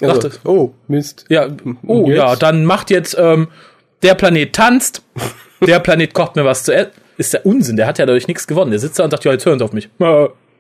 Also, 0.02 0.22
dachte, 0.22 0.40
oh, 0.44 0.72
Mist. 0.88 1.26
Ja, 1.30 1.48
oh 1.88 2.10
ja, 2.10 2.36
dann 2.36 2.66
macht 2.66 2.90
jetzt 2.90 3.16
ähm, 3.18 3.48
der 4.04 4.16
Planet 4.16 4.54
tanzt, 4.54 5.04
der 5.66 5.80
Planet 5.80 6.14
kocht 6.14 6.36
mir 6.36 6.46
was 6.46 6.64
zu 6.64 6.74
essen 6.74 6.92
ist 7.18 7.34
der 7.34 7.46
Unsinn. 7.46 7.78
Der 7.78 7.88
hat 7.88 8.00
ja 8.00 8.06
dadurch 8.06 8.28
nichts 8.28 8.48
gewonnen. 8.48 8.72
Der 8.72 8.80
sitzt 8.80 9.00
da 9.00 9.04
und 9.04 9.12
sagt, 9.12 9.26
ja, 9.26 9.32
jetzt 9.32 9.46
hören 9.46 9.60
Sie 9.60 9.66
auf 9.66 9.74
mich. 9.74 9.90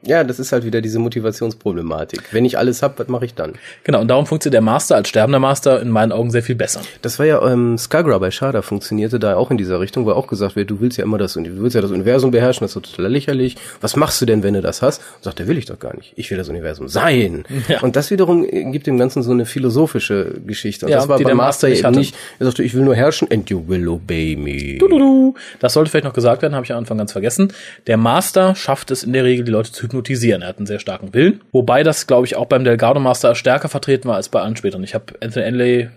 Ja, 0.06 0.24
das 0.24 0.40
ist 0.40 0.52
halt 0.52 0.66
wieder 0.66 0.82
diese 0.82 1.00
Motivationsproblematik. 1.00 2.22
Wenn 2.32 2.46
ich 2.46 2.58
alles 2.58 2.84
hab, 2.84 3.00
was 3.00 3.08
mache 3.08 3.26
ich 3.26 3.34
dann? 3.34 3.54
Genau, 3.84 4.02
und 4.02 4.08
darum 4.08 4.26
funktioniert 4.26 4.56
der 4.56 4.62
Master 4.62 4.96
als 4.96 5.10
sterbender 5.10 5.40
Master 5.40 5.82
in 5.82 5.90
meinen 5.90 6.12
Augen 6.12 6.32
sehr 6.32 6.44
viel 6.44 6.56
besser. 6.56 6.82
Das 7.02 7.18
war 7.18 7.26
ja 7.26 7.46
ähm, 7.48 7.78
Skagra 7.78 8.18
bei 8.20 8.32
Shada 8.32 8.62
funktionierte 8.62 9.20
da 9.20 9.36
auch 9.36 9.52
in 9.52 9.58
dieser 9.58 9.80
Richtung, 9.80 10.06
wo 10.06 10.12
auch 10.12 10.28
gesagt 10.28 10.56
wird, 10.56 10.70
du 10.70 10.80
willst 10.80 10.98
ja 10.98 11.04
immer 11.04 11.18
das, 11.18 11.34
du 11.34 11.44
willst 11.44 11.76
ja 11.76 11.82
das 11.82 11.92
Universum 11.92 12.32
beherrschen, 12.32 12.66
das 12.66 12.76
ist 12.76 12.86
total 12.86 13.12
lächerlich. 13.12 13.58
Was 13.82 13.96
machst 13.96 14.22
du 14.22 14.26
denn, 14.26 14.44
wenn 14.44 14.54
du 14.54 14.62
das 14.62 14.82
hast? 14.82 15.02
Und 15.18 15.24
sagt, 15.24 15.40
der 15.40 15.48
will 15.48 15.58
ich 15.58 15.66
doch 15.66 15.80
gar 15.80 15.96
nicht. 15.96 16.14
Ich 16.16 16.30
will 16.30 16.38
das 16.38 16.50
Universum 16.50 16.88
sein. 16.88 17.44
Ja. 17.68 17.82
Und 17.82 17.96
das 17.96 18.12
wiederum 18.12 18.46
gibt 18.46 18.86
dem 18.86 19.00
Ganzen 19.00 19.24
so 19.24 19.32
eine 19.32 19.46
philosophische 19.46 20.40
Geschichte. 20.46 20.86
Und 20.86 20.92
ja, 20.92 20.98
das 20.98 21.08
war 21.08 21.20
bei 21.20 21.34
Master 21.34 21.68
eben 21.68 21.92
nicht. 21.92 22.16
Er 22.38 22.46
sagte, 22.46 22.64
ich 22.64 22.76
will 22.76 22.84
nur 22.84 22.96
herrschen 22.96 23.32
and 23.32 23.50
you 23.50 23.68
will 23.68 23.88
obey 23.88 24.36
me. 24.36 24.78
Du, 24.78 24.88
du, 24.88 25.00
du. 25.00 25.36
Das 25.60 25.74
sollte 25.74 25.90
vielleicht 25.90 26.06
noch 26.06 26.14
gesagt 26.14 26.42
werden, 26.42 26.54
habe 26.54 26.66
ich 26.66 26.72
am 26.72 26.80
Anfang 26.80 26.98
ganz 26.98 27.12
vergessen. 27.12 27.52
Der 27.88 27.98
Master 27.98 28.54
schafft 28.56 28.92
es 28.92 29.04
in 29.04 29.14
der 29.14 29.24
Regel, 29.24 29.46
die 29.46 29.52
Leute 29.52 29.72
zu 29.72 29.88
hypnotisieren. 29.96 30.42
Er 30.42 30.50
hat 30.50 30.58
einen 30.58 30.68
sehr 30.68 30.80
starken 30.80 31.14
Willen. 31.14 31.42
Wobei 31.52 31.84
das, 31.84 32.08
glaube 32.08 32.26
ich, 32.26 32.36
auch 32.36 32.46
beim 32.46 32.64
Delgado 32.64 33.00
Master 33.00 33.36
stärker 33.36 33.70
vertreten 33.70 34.08
war 34.08 34.16
als 34.16 34.30
bei 34.30 34.42
allen 34.42 34.56
späteren. 34.56 34.84
Ich 34.84 34.94
habe 34.94 35.14
Anthony 35.22 35.46
Enley 35.46 35.90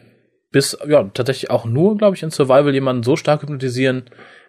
bis, 0.50 0.78
ja, 0.88 1.04
tatsächlich 1.12 1.50
auch 1.50 1.64
nur, 1.64 1.96
glaube 1.98 2.16
ich, 2.16 2.22
in 2.22 2.30
Survival 2.30 2.72
jemanden 2.72 3.02
so 3.02 3.16
stark 3.16 3.42
hypnotisieren 3.42 4.04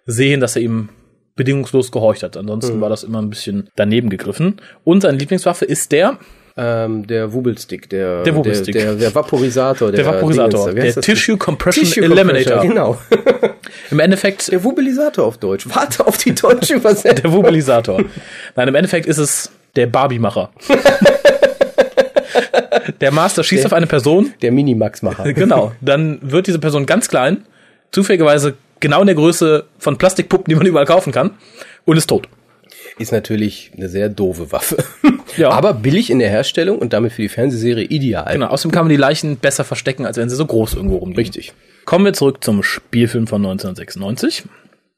sehen, 0.05 0.39
dass 0.39 0.55
er 0.55 0.61
ihm 0.61 0.89
bedingungslos 1.35 1.91
gehorcht 1.91 2.23
hat. 2.23 2.37
Ansonsten 2.37 2.77
mhm. 2.77 2.81
war 2.81 2.89
das 2.89 3.03
immer 3.03 3.21
ein 3.21 3.29
bisschen 3.29 3.69
daneben 3.75 4.09
gegriffen. 4.09 4.57
Und 4.83 5.01
seine 5.01 5.17
Lieblingswaffe 5.17 5.65
ist 5.65 5.91
der 5.91 6.17
ähm, 6.57 7.07
der 7.07 7.31
Wubelstick, 7.31 7.89
der, 7.89 8.23
der, 8.23 8.35
Wubelstick. 8.35 8.73
Der, 8.73 8.85
der, 8.87 8.95
der 8.95 9.15
Vaporisator. 9.15 9.91
Der, 9.91 10.03
der 10.03 10.13
Vaporisator, 10.13 10.73
der 10.73 10.93
Tissue 10.95 11.37
Compression 11.37 11.85
Tissue 11.85 12.03
Eliminator. 12.03 12.61
Genau. 12.61 12.97
Im 13.91 13.99
Endeffekt. 13.99 14.51
Der 14.51 14.63
Wubelisator 14.63 15.25
auf 15.25 15.37
Deutsch. 15.37 15.67
Warte 15.73 16.05
auf 16.05 16.17
die 16.17 16.33
deutsche 16.33 16.75
Übersetzung. 16.75 17.21
der 17.21 17.31
Wubelisator. 17.31 18.03
Nein, 18.55 18.67
im 18.67 18.75
Endeffekt 18.75 19.05
ist 19.05 19.17
es 19.17 19.51
der 19.75 19.87
Barbie-Macher. 19.87 20.49
der 23.01 23.11
Master 23.11 23.43
schießt 23.43 23.63
der, 23.63 23.67
auf 23.67 23.73
eine 23.73 23.87
Person. 23.87 24.33
Der 24.41 24.51
Minimax-Macher. 24.51 25.33
Genau. 25.33 25.71
Dann 25.81 26.19
wird 26.21 26.47
diese 26.47 26.59
Person 26.59 26.85
ganz 26.85 27.07
klein, 27.07 27.45
zufälligerweise 27.91 28.55
genau 28.79 29.01
in 29.01 29.07
der 29.07 29.15
Größe 29.15 29.65
von 29.77 29.97
Plastikpuppen, 29.97 30.49
die 30.49 30.55
man 30.55 30.65
überall 30.65 30.85
kaufen 30.85 31.11
kann, 31.11 31.31
und 31.85 31.97
ist 31.97 32.07
tot 32.07 32.27
ist 32.99 33.11
natürlich 33.11 33.71
eine 33.75 33.89
sehr 33.89 34.09
doofe 34.09 34.51
Waffe. 34.51 34.83
Ja. 35.37 35.51
Aber 35.51 35.73
billig 35.73 36.09
in 36.09 36.17
der 36.19 36.29
Herstellung 36.29 36.79
und 36.79 36.91
damit 36.91 37.13
für 37.13 37.21
die 37.21 37.29
Fernsehserie 37.29 37.85
ideal. 37.85 38.33
Genau, 38.33 38.47
außerdem 38.47 38.71
kann 38.71 38.85
man 38.85 38.89
die 38.89 38.97
Leichen 38.97 39.37
besser 39.37 39.63
verstecken, 39.63 40.05
als 40.07 40.17
wenn 40.17 40.27
sie 40.27 40.35
so 40.35 40.45
groß 40.45 40.73
irgendwo 40.73 40.97
rumliegen. 40.97 41.21
Richtig. 41.21 41.53
Kommen 41.85 42.03
wir 42.03 42.13
zurück 42.13 42.43
zum 42.43 42.63
Spielfilm 42.63 43.27
von 43.27 43.45
1996. 43.45 44.45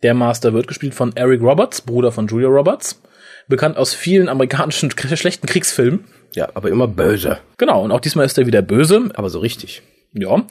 Der 0.03 0.13
Master 0.13 0.53
wird 0.53 0.67
gespielt 0.67 0.95
von 0.95 1.15
Eric 1.15 1.41
Roberts, 1.41 1.81
Bruder 1.81 2.11
von 2.11 2.27
Julia 2.27 2.47
Roberts. 2.47 3.01
Bekannt 3.49 3.77
aus 3.77 3.93
vielen 3.93 4.29
amerikanischen 4.29 4.89
schlechten 5.15 5.47
Kriegsfilmen. 5.47 6.05
Ja, 6.33 6.49
aber 6.53 6.69
immer 6.69 6.87
böse. 6.87 7.39
Genau, 7.57 7.83
und 7.83 7.91
auch 7.91 7.99
diesmal 7.99 8.25
ist 8.25 8.37
er 8.37 8.47
wieder 8.47 8.61
böse. 8.61 9.09
Aber 9.13 9.29
so 9.29 9.39
richtig. 9.39 9.83
Ja, 10.14 10.43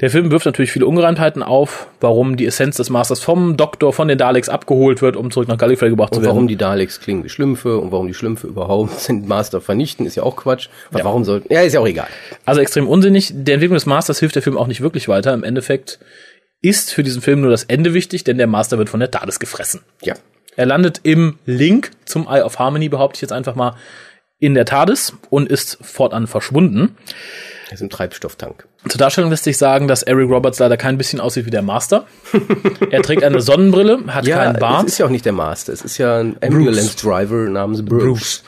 der 0.00 0.08
Film 0.08 0.30
wirft 0.30 0.46
natürlich 0.46 0.72
viele 0.72 0.86
Ungereimtheiten 0.86 1.42
auf, 1.42 1.86
warum 2.00 2.36
die 2.38 2.46
Essenz 2.46 2.78
des 2.78 2.88
Masters 2.88 3.20
vom 3.20 3.58
Doktor 3.58 3.92
von 3.92 4.08
den 4.08 4.16
Daleks 4.16 4.48
abgeholt 4.48 5.02
wird, 5.02 5.16
um 5.16 5.30
zurück 5.30 5.48
nach 5.48 5.58
Gallifrey 5.58 5.90
gebracht 5.90 6.12
und 6.12 6.16
zu 6.16 6.22
werden. 6.22 6.30
warum 6.30 6.48
die 6.48 6.56
Daleks 6.56 6.98
klingen 6.98 7.22
wie 7.22 7.28
Schlümpfe 7.28 7.76
und 7.76 7.92
warum 7.92 8.06
die 8.06 8.14
Schlümpfe 8.14 8.46
überhaupt 8.46 9.06
den 9.08 9.28
Master 9.28 9.60
vernichten, 9.60 10.06
ist 10.06 10.14
ja 10.14 10.22
auch 10.22 10.36
Quatsch. 10.36 10.68
Ja. 10.96 11.04
Warum 11.04 11.24
sollten? 11.24 11.52
Ja, 11.52 11.60
ist 11.60 11.74
ja 11.74 11.80
auch 11.80 11.86
egal. 11.86 12.06
Also 12.46 12.62
extrem 12.62 12.88
unsinnig. 12.88 13.32
Der 13.34 13.54
Entwicklung 13.54 13.76
des 13.76 13.84
Masters 13.84 14.18
hilft 14.18 14.34
der 14.34 14.42
Film 14.42 14.56
auch 14.56 14.66
nicht 14.66 14.80
wirklich 14.80 15.08
weiter. 15.08 15.34
Im 15.34 15.44
Endeffekt 15.44 15.98
ist 16.62 16.94
für 16.94 17.02
diesen 17.02 17.20
Film 17.20 17.42
nur 17.42 17.50
das 17.50 17.64
Ende 17.64 17.92
wichtig, 17.92 18.24
denn 18.24 18.38
der 18.38 18.46
Master 18.46 18.78
wird 18.78 18.88
von 18.88 19.00
der 19.00 19.10
TARDIS 19.10 19.40
gefressen. 19.40 19.82
Ja. 20.00 20.14
Er 20.56 20.64
landet 20.64 21.00
im 21.02 21.38
Link 21.44 21.90
zum 22.06 22.26
Eye 22.28 22.42
of 22.42 22.58
Harmony, 22.58 22.88
behaupte 22.88 23.18
ich 23.18 23.22
jetzt 23.22 23.32
einfach 23.32 23.56
mal, 23.56 23.74
in 24.38 24.54
der 24.54 24.64
TARDIS 24.64 25.14
und 25.28 25.50
ist 25.50 25.78
fortan 25.82 26.26
verschwunden. 26.26 26.96
Er 27.72 27.76
ist 27.76 27.80
im 27.80 27.88
Treibstofftank. 27.88 28.68
Zur 28.86 28.98
Darstellung 28.98 29.30
lässt 29.30 29.44
sich 29.44 29.56
sagen, 29.56 29.88
dass 29.88 30.02
Eric 30.02 30.28
Roberts 30.28 30.58
leider 30.58 30.76
kein 30.76 30.98
bisschen 30.98 31.20
aussieht 31.20 31.46
wie 31.46 31.50
der 31.50 31.62
Master. 31.62 32.04
er 32.90 33.00
trägt 33.00 33.24
eine 33.24 33.40
Sonnenbrille, 33.40 34.00
hat 34.08 34.26
ja, 34.26 34.44
keinen 34.44 34.58
Bart. 34.58 34.84
Es 34.84 34.92
ist 34.92 34.98
ja 34.98 35.06
auch 35.06 35.10
nicht 35.10 35.24
der 35.24 35.32
Master, 35.32 35.72
es 35.72 35.80
ist 35.80 35.96
ja 35.96 36.18
ein 36.18 36.36
Ambulance 36.42 36.94
Driver 36.98 37.48
namens 37.48 37.82
Bruce. 37.82 38.02
Bruce. 38.02 38.42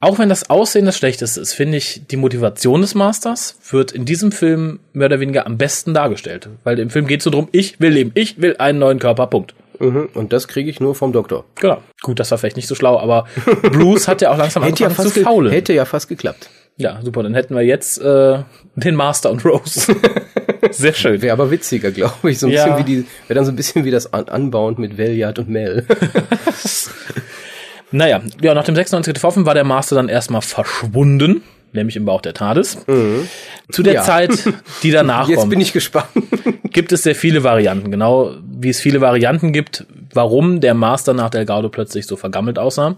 Auch 0.00 0.18
wenn 0.18 0.28
das 0.28 0.50
Aussehen 0.50 0.84
das 0.84 0.98
Schlechteste 0.98 1.40
ist, 1.40 1.54
finde 1.54 1.78
ich, 1.78 2.02
die 2.10 2.18
Motivation 2.18 2.82
des 2.82 2.94
Masters 2.94 3.56
wird 3.70 3.90
in 3.90 4.04
diesem 4.04 4.32
Film 4.32 4.80
mehr 4.92 5.06
oder 5.06 5.18
weniger 5.18 5.46
am 5.46 5.56
besten 5.56 5.94
dargestellt. 5.94 6.50
Weil 6.62 6.78
im 6.78 6.90
Film 6.90 7.06
geht 7.06 7.20
es 7.20 7.24
so 7.24 7.30
drum, 7.30 7.48
ich 7.52 7.80
will 7.80 7.92
leben, 7.92 8.10
ich 8.12 8.38
will 8.38 8.56
einen 8.58 8.78
neuen 8.78 8.98
Körper, 8.98 9.28
Punkt. 9.28 9.54
Mhm, 9.78 10.10
und 10.12 10.34
das 10.34 10.46
kriege 10.46 10.68
ich 10.68 10.78
nur 10.78 10.94
vom 10.94 11.14
Doktor. 11.14 11.46
Genau. 11.54 11.78
Gut, 12.02 12.20
das 12.20 12.30
war 12.32 12.36
vielleicht 12.36 12.56
nicht 12.56 12.68
so 12.68 12.74
schlau, 12.74 12.98
aber 12.98 13.24
Bruce 13.62 14.08
hat 14.08 14.20
ja 14.20 14.30
auch 14.30 14.36
langsam 14.36 14.62
angefangen 14.62 14.94
ja 14.94 15.14
zu 15.14 15.22
faulen. 15.22 15.50
Hätte 15.50 15.72
ja 15.72 15.86
fast 15.86 16.08
geklappt. 16.08 16.50
Ja, 16.78 17.00
super. 17.02 17.22
Dann 17.22 17.34
hätten 17.34 17.54
wir 17.54 17.62
jetzt 17.62 18.00
äh, 18.00 18.38
den 18.76 18.94
Master 18.94 19.30
und 19.30 19.44
Rose. 19.44 19.94
Sehr 20.70 20.94
schön. 20.94 21.20
Wäre 21.20 21.32
aber 21.32 21.50
witziger, 21.50 21.90
glaube 21.90 22.30
ich. 22.30 22.38
So 22.38 22.46
ein 22.46 22.52
ja. 22.52 22.64
bisschen 22.64 22.78
wie 22.78 22.84
die, 22.84 23.06
wäre 23.26 23.34
dann 23.34 23.44
so 23.44 23.52
ein 23.52 23.56
bisschen 23.56 23.84
wie 23.84 23.90
das 23.90 24.06
Unbound 24.06 24.78
mit 24.78 24.96
Valiant 24.96 25.40
und 25.40 25.48
Mel. 25.48 25.84
naja, 27.90 28.22
ja, 28.40 28.54
nach 28.54 28.64
dem 28.64 28.76
96 28.76 29.12
getroffen 29.12 29.44
war 29.44 29.54
der 29.54 29.64
Master 29.64 29.96
dann 29.96 30.08
erstmal 30.08 30.42
verschwunden 30.42 31.42
nämlich 31.72 31.96
im 31.96 32.04
Bauch 32.04 32.20
der 32.20 32.34
TARDIS. 32.34 32.86
Mhm. 32.86 33.28
Zu 33.70 33.82
der 33.82 33.94
ja. 33.94 34.02
Zeit, 34.02 34.30
die 34.82 34.90
danach 34.90 35.28
Jetzt 35.28 35.38
kommt. 35.38 35.46
Jetzt 35.46 35.50
bin 35.50 35.60
ich 35.60 35.72
gespannt. 35.72 36.08
gibt 36.64 36.92
es 36.92 37.02
sehr 37.02 37.14
viele 37.14 37.44
Varianten. 37.44 37.90
Genau 37.90 38.32
wie 38.42 38.68
es 38.68 38.80
viele 38.80 39.00
Varianten 39.00 39.52
gibt, 39.52 39.86
warum 40.12 40.60
der 40.60 40.74
Master 40.74 41.14
nach 41.14 41.30
Delgado 41.30 41.68
plötzlich 41.68 42.06
so 42.06 42.16
vergammelt 42.16 42.58
aussah. 42.58 42.96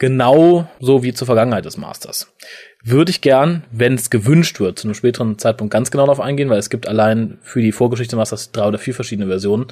Genau 0.00 0.66
so 0.80 1.02
wie 1.02 1.12
zur 1.12 1.26
Vergangenheit 1.26 1.66
des 1.66 1.76
Masters. 1.76 2.32
Würde 2.82 3.10
ich 3.10 3.20
gern, 3.20 3.64
wenn 3.70 3.94
es 3.94 4.08
gewünscht 4.08 4.58
wird, 4.58 4.78
zu 4.78 4.88
einem 4.88 4.94
späteren 4.94 5.38
Zeitpunkt 5.38 5.70
ganz 5.70 5.90
genau 5.90 6.06
darauf 6.06 6.20
eingehen, 6.20 6.48
weil 6.48 6.58
es 6.58 6.70
gibt 6.70 6.88
allein 6.88 7.36
für 7.42 7.60
die 7.60 7.70
Vorgeschichte 7.70 8.16
des 8.16 8.18
Masters 8.18 8.50
drei 8.50 8.66
oder 8.66 8.78
vier 8.78 8.94
verschiedene 8.94 9.28
Versionen. 9.28 9.66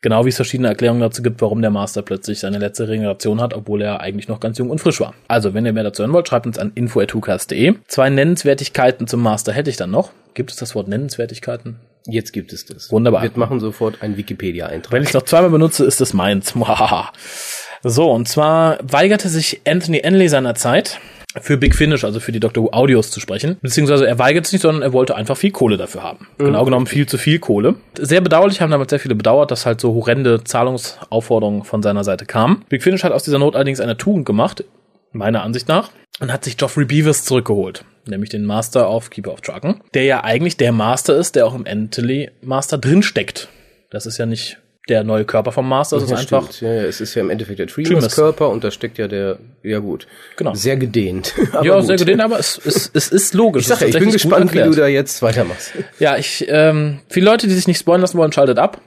Genau 0.00 0.24
wie 0.24 0.30
es 0.30 0.36
verschiedene 0.36 0.66
Erklärungen 0.66 1.00
dazu 1.00 1.22
gibt, 1.22 1.40
warum 1.40 1.62
der 1.62 1.70
Master 1.70 2.02
plötzlich 2.02 2.40
seine 2.40 2.58
letzte 2.58 2.88
Regeneration 2.88 3.40
hat, 3.40 3.54
obwohl 3.54 3.82
er 3.82 4.00
eigentlich 4.00 4.26
noch 4.26 4.40
ganz 4.40 4.58
jung 4.58 4.68
und 4.68 4.80
frisch 4.80 4.98
war. 4.98 5.14
Also, 5.28 5.54
wenn 5.54 5.64
ihr 5.64 5.72
mehr 5.72 5.84
dazu 5.84 6.02
hören 6.02 6.12
wollt, 6.12 6.26
schreibt 6.26 6.46
uns 6.46 6.58
an 6.58 6.72
info.hucast.de. 6.74 7.74
Zwei 7.86 8.10
Nennenswertigkeiten 8.10 9.06
zum 9.06 9.22
Master 9.22 9.52
hätte 9.52 9.70
ich 9.70 9.76
dann 9.76 9.92
noch. 9.92 10.10
Gibt 10.34 10.50
es 10.50 10.56
das 10.56 10.74
Wort 10.74 10.88
Nennenswertigkeiten? 10.88 11.76
Jetzt 12.04 12.32
gibt 12.32 12.52
es 12.52 12.66
das. 12.66 12.90
Wunderbar. 12.90 13.22
Wir 13.22 13.30
machen 13.36 13.60
sofort 13.60 14.02
einen 14.02 14.16
Wikipedia-Eintrag. 14.16 14.92
Wenn 14.92 15.02
ich 15.04 15.10
es 15.10 15.14
noch 15.14 15.22
zweimal 15.22 15.50
benutze, 15.50 15.84
ist 15.84 16.00
es 16.00 16.12
meins. 16.14 16.52
so, 17.82 18.10
und 18.10 18.28
zwar 18.28 18.78
weigerte 18.82 19.28
sich 19.28 19.60
Anthony 19.66 19.98
Enley 19.98 20.28
seiner 20.28 20.54
Zeit, 20.54 21.00
für 21.40 21.56
Big 21.56 21.74
Finish, 21.74 22.04
also 22.04 22.20
für 22.20 22.32
die 22.32 22.40
Dr. 22.40 22.64
Who 22.64 22.70
Audios 22.72 23.10
zu 23.10 23.20
sprechen. 23.20 23.56
Beziehungsweise 23.62 24.06
er 24.06 24.18
weigert 24.18 24.46
sich 24.46 24.54
nicht, 24.54 24.62
sondern 24.62 24.82
er 24.82 24.92
wollte 24.92 25.14
einfach 25.14 25.36
viel 25.36 25.50
Kohle 25.50 25.76
dafür 25.76 26.02
haben. 26.02 26.28
Mhm. 26.38 26.44
Genau 26.44 26.64
genommen 26.64 26.86
viel 26.86 27.06
zu 27.06 27.16
viel 27.18 27.38
Kohle. 27.38 27.76
Sehr 27.98 28.20
bedauerlich, 28.20 28.60
haben 28.60 28.70
damals 28.70 28.90
sehr 28.90 29.00
viele 29.00 29.14
bedauert, 29.14 29.50
dass 29.50 29.64
halt 29.64 29.80
so 29.80 29.94
horrende 29.94 30.44
Zahlungsaufforderungen 30.44 31.64
von 31.64 31.82
seiner 31.82 32.04
Seite 32.04 32.26
kamen. 32.26 32.64
Big 32.68 32.82
Finish 32.82 33.04
hat 33.04 33.12
aus 33.12 33.22
dieser 33.22 33.38
Not 33.38 33.54
allerdings 33.54 33.80
eine 33.80 33.96
Tugend 33.96 34.26
gemacht, 34.26 34.64
meiner 35.12 35.42
Ansicht 35.42 35.68
nach, 35.68 35.90
und 36.20 36.32
hat 36.32 36.44
sich 36.44 36.56
Geoffrey 36.56 36.84
Beavers 36.84 37.24
zurückgeholt. 37.24 37.84
Nämlich 38.06 38.30
den 38.30 38.44
Master 38.44 38.90
of 38.90 39.10
Keeper 39.10 39.32
of 39.32 39.40
Dragon, 39.40 39.80
der 39.94 40.04
ja 40.04 40.24
eigentlich 40.24 40.56
der 40.56 40.72
Master 40.72 41.16
ist, 41.16 41.36
der 41.36 41.46
auch 41.46 41.54
im 41.54 41.66
Entely 41.66 42.30
Master 42.42 42.76
drinsteckt. 42.76 43.48
Das 43.90 44.06
ist 44.06 44.18
ja 44.18 44.26
nicht 44.26 44.58
der 44.88 45.04
neue 45.04 45.24
Körper 45.24 45.52
vom 45.52 45.68
Master. 45.68 45.98
Das 45.98 46.10
ja, 46.10 46.16
ist 46.16 46.32
einfach. 46.32 46.60
Ja, 46.60 46.72
ja, 46.72 46.82
es 46.82 47.00
ist 47.00 47.14
ja 47.14 47.22
im 47.22 47.30
Endeffekt 47.30 47.58
der 47.58 47.68
Treemers 47.68 48.14
Körper 48.14 48.50
und 48.50 48.64
da 48.64 48.70
steckt 48.70 48.98
ja 48.98 49.06
der, 49.08 49.38
ja 49.62 49.78
gut. 49.78 50.06
Genau. 50.36 50.54
Sehr 50.54 50.76
gedehnt. 50.76 51.34
ja, 51.62 51.76
gut. 51.76 51.86
sehr 51.86 51.96
gedehnt, 51.96 52.20
aber 52.20 52.38
es, 52.38 52.60
es, 52.64 52.90
es 52.92 53.08
ist 53.08 53.34
logisch. 53.34 53.62
Ich 53.62 53.68
sag 53.68 53.80
ja, 53.80 53.86
ich 53.86 53.98
bin 53.98 54.10
gespannt, 54.10 54.52
wie 54.52 54.62
du 54.62 54.72
da 54.72 54.86
jetzt 54.86 55.22
weitermachst. 55.22 55.72
Ja, 55.98 56.16
ich, 56.16 56.46
ähm, 56.48 57.00
viele 57.08 57.26
Leute, 57.26 57.46
die 57.46 57.54
sich 57.54 57.68
nicht 57.68 57.78
spoilern 57.78 58.00
lassen 58.00 58.18
wollen, 58.18 58.32
schaltet 58.32 58.58
ab. 58.58 58.80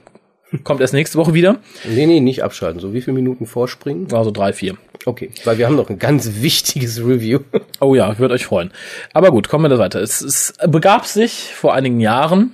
Kommt 0.62 0.80
erst 0.80 0.94
nächste 0.94 1.18
Woche 1.18 1.34
wieder. 1.34 1.56
Nee, 1.84 2.06
nee, 2.06 2.20
nicht 2.20 2.44
abschalten. 2.44 2.80
So 2.80 2.94
wie 2.94 3.00
viele 3.00 3.14
Minuten 3.14 3.46
vorspringen? 3.46 4.06
Also 4.12 4.30
drei, 4.30 4.52
vier. 4.52 4.76
Okay, 5.04 5.30
weil 5.44 5.58
wir 5.58 5.66
haben 5.66 5.76
noch 5.76 5.90
ein 5.90 5.98
ganz 5.98 6.40
wichtiges 6.40 7.00
Review. 7.04 7.40
Oh 7.80 7.94
ja, 7.94 8.12
ich 8.12 8.18
würde 8.18 8.34
euch 8.34 8.46
freuen. 8.46 8.70
Aber 9.12 9.30
gut, 9.30 9.48
kommen 9.48 9.64
wir 9.64 9.68
da 9.68 9.78
weiter. 9.78 10.00
Es, 10.00 10.20
es 10.20 10.54
begab 10.66 11.06
sich 11.06 11.52
vor 11.54 11.74
einigen 11.74 12.00
Jahren, 12.00 12.52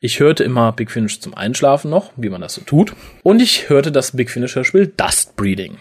ich 0.00 0.18
hörte 0.18 0.44
immer 0.44 0.72
Big 0.72 0.90
Finish 0.90 1.20
zum 1.20 1.34
Einschlafen 1.34 1.90
noch, 1.90 2.12
wie 2.16 2.30
man 2.30 2.40
das 2.40 2.54
so 2.54 2.62
tut. 2.62 2.94
Und 3.22 3.40
ich 3.40 3.68
hörte 3.68 3.92
das 3.92 4.16
Big 4.16 4.30
Finish 4.30 4.56
Hörspiel 4.56 4.86
Dust 4.96 5.36
Breeding. 5.36 5.76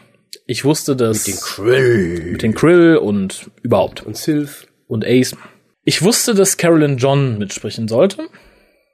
Ich 0.46 0.66
wusste, 0.66 0.96
dass... 0.96 1.26
Mit 1.26 1.36
den 1.36 1.42
Krill. 1.42 2.32
Mit 2.32 2.42
den 2.42 2.54
Krill 2.54 2.98
und 2.98 3.50
überhaupt. 3.62 4.06
Und 4.06 4.18
Sylph. 4.18 4.68
Und 4.88 5.06
Ace. 5.06 5.38
Ich 5.86 6.02
wusste, 6.02 6.36
dass 6.36 6.58
Carolyn 6.58 6.98
John 6.98 7.38
mitsprechen 7.38 7.88
sollte. 7.88 8.28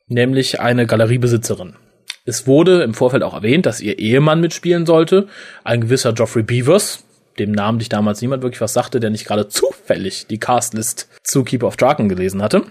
Nämlich 0.08 0.60
eine 0.60 0.86
Galeriebesitzerin. 0.86 1.76
Es 2.26 2.46
wurde 2.46 2.84
im 2.84 2.94
Vorfeld 2.94 3.24
auch 3.24 3.34
erwähnt, 3.34 3.66
dass 3.66 3.82
ihr 3.82 3.98
Ehemann 3.98 4.42
mitspielen 4.42 4.86
sollte. 4.86 5.28
Ein 5.64 5.82
gewisser 5.82 6.14
Geoffrey 6.14 6.44
Beavers, 6.44 7.04
dem 7.40 7.52
Namen 7.52 7.80
dich 7.80 7.90
damals 7.90 8.22
niemand 8.22 8.44
wirklich 8.44 8.62
was 8.62 8.74
sagte, 8.74 9.00
der 9.00 9.10
nicht 9.10 9.26
gerade 9.26 9.48
zufällig 9.48 10.28
die 10.28 10.40
Castlist 10.40 11.10
zu 11.24 11.44
Keep 11.44 11.64
of 11.64 11.78
Draken 11.78 12.10
gelesen 12.10 12.44
hatte. 12.44 12.64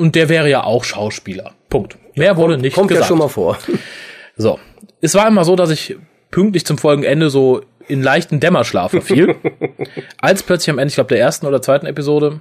Und 0.00 0.14
der 0.14 0.30
wäre 0.30 0.48
ja 0.48 0.64
auch 0.64 0.84
Schauspieler. 0.84 1.52
Punkt. 1.68 1.98
Mehr 2.14 2.38
wurde 2.38 2.56
nicht 2.56 2.74
kommt 2.74 2.88
gesagt. 2.88 3.08
Kommt 3.08 3.20
ja 3.20 3.28
schon 3.28 3.44
mal 3.44 3.52
vor. 3.52 3.58
So. 4.36 4.58
Es 5.02 5.14
war 5.14 5.28
immer 5.28 5.44
so, 5.44 5.54
dass 5.54 5.68
ich 5.68 5.98
pünktlich 6.30 6.64
zum 6.64 6.78
Folgenende 6.78 7.28
so 7.28 7.60
in 7.88 8.02
leichten 8.02 8.40
Dämmerschlaf 8.40 8.92
verfiel. 8.92 9.36
als 10.18 10.42
plötzlich 10.42 10.70
am 10.70 10.78
Ende, 10.78 10.88
ich 10.88 10.94
glaube, 10.94 11.08
der 11.08 11.18
ersten 11.18 11.44
oder 11.44 11.60
zweiten 11.60 11.84
Episode, 11.84 12.40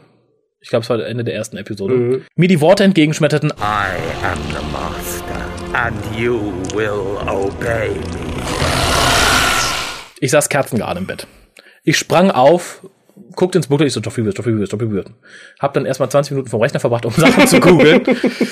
ich 0.62 0.70
glaube, 0.70 0.84
es 0.84 0.89
war 0.89 0.97
das 0.97 1.10
Ende 1.10 1.26
der 1.26 1.34
ersten 1.36 1.57
Episode, 1.57 1.95
mhm. 1.95 2.26
mir 2.36 2.47
die 2.47 2.62
Worte 2.62 2.86
entgegenschmetterten. 2.86 3.49
I 3.49 4.24
am 4.24 4.39
the 4.53 4.64
master 4.72 5.45
and 5.74 5.97
you 6.18 6.53
will 6.74 7.18
obey 7.28 7.89
me. 7.89 8.41
Ich 10.22 10.32
saß 10.32 10.47
kerzengerade 10.47 11.01
im 11.01 11.07
Bett. 11.07 11.28
Ich 11.84 11.97
sprang 11.97 12.32
auf, 12.32 12.82
guckt 13.36 13.55
ins 13.55 13.67
Booklet, 13.67 13.88
ich 13.88 13.93
so, 13.93 13.99
Joffrey 13.99 14.24
Beard, 14.24 14.38
Joffrey 14.38 14.53
Beard, 14.53 14.72
Joffrey 14.72 14.88
Beard. 14.88 15.11
Hab 15.59 15.74
dann 15.74 15.86
erstmal 15.86 16.09
20 16.09 16.32
Minuten 16.32 16.49
vom 16.49 16.61
Rechner 16.61 16.80
verbracht, 16.80 17.05
um 17.05 17.11
Sachen 17.17 17.47
zu 17.47 17.59
googeln. 17.59 18.01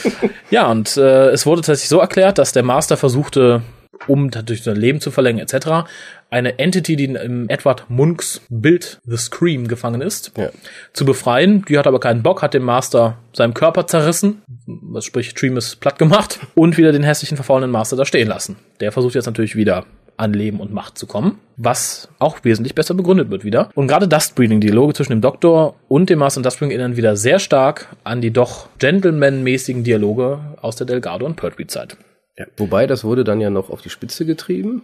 ja, 0.51 0.69
und 0.69 0.97
äh, 0.97 1.29
es 1.29 1.45
wurde 1.45 1.61
tatsächlich 1.61 1.89
so 1.89 1.99
erklärt, 1.99 2.37
dass 2.37 2.51
der 2.51 2.63
Master 2.63 2.97
versuchte, 2.97 3.61
um 4.07 4.29
durch 4.29 4.63
sein 4.63 4.75
Leben 4.75 5.01
zu 5.01 5.11
verlängern 5.11 5.41
etc., 5.41 5.89
eine 6.29 6.59
Entity, 6.59 6.95
die 6.95 7.05
im 7.05 7.49
Edward 7.49 7.89
Munks 7.89 8.41
Bild 8.49 8.99
The 9.05 9.17
Scream 9.17 9.67
gefangen 9.67 10.01
ist, 10.01 10.33
ja. 10.37 10.49
zu 10.93 11.05
befreien. 11.05 11.63
Die 11.67 11.77
hat 11.77 11.87
aber 11.87 11.99
keinen 11.99 12.21
Bock, 12.21 12.41
hat 12.41 12.53
dem 12.53 12.63
Master 12.63 13.17
seinem 13.33 13.53
Körper 13.53 13.87
zerrissen, 13.87 14.41
was 14.65 15.05
sprich 15.05 15.33
Treemus 15.33 15.77
platt 15.77 15.97
gemacht 15.97 16.39
und 16.53 16.77
wieder 16.77 16.91
den 16.91 17.03
hässlichen 17.03 17.37
verfaulenen 17.37 17.71
Master 17.71 17.95
da 17.95 18.05
stehen 18.05 18.27
lassen. 18.27 18.57
Der 18.81 18.91
versucht 18.91 19.15
jetzt 19.15 19.25
natürlich 19.25 19.55
wieder 19.55 19.85
an 20.17 20.33
Leben 20.33 20.59
und 20.59 20.73
Macht 20.73 20.97
zu 20.97 21.05
kommen, 21.05 21.39
was 21.55 22.09
auch 22.19 22.43
wesentlich 22.43 22.75
besser 22.75 22.95
begründet 22.95 23.29
wird 23.29 23.43
wieder. 23.43 23.69
Und 23.75 23.87
gerade 23.87 24.07
Dustbreeding, 24.07 24.59
Dialoge 24.59 24.93
zwischen 24.93 25.13
dem 25.13 25.21
Doktor 25.21 25.75
und 25.87 26.09
dem 26.09 26.19
Master 26.19 26.39
und 26.39 26.45
Dustbreeding 26.45 26.71
erinnern 26.71 26.97
wieder 26.97 27.15
sehr 27.15 27.39
stark 27.39 27.95
an 28.03 28.21
die 28.21 28.31
doch 28.31 28.67
Gentleman-mäßigen 28.79 29.83
Dialoge 29.83 30.39
aus 30.61 30.75
der 30.75 30.87
Delgado 30.87 31.25
und 31.25 31.35
Pertwee-Zeit. 31.35 31.97
Ja, 32.37 32.45
wobei, 32.57 32.87
das 32.87 33.03
wurde 33.03 33.23
dann 33.23 33.39
ja 33.39 33.49
noch 33.49 33.69
auf 33.69 33.81
die 33.81 33.89
Spitze 33.89 34.25
getrieben 34.25 34.83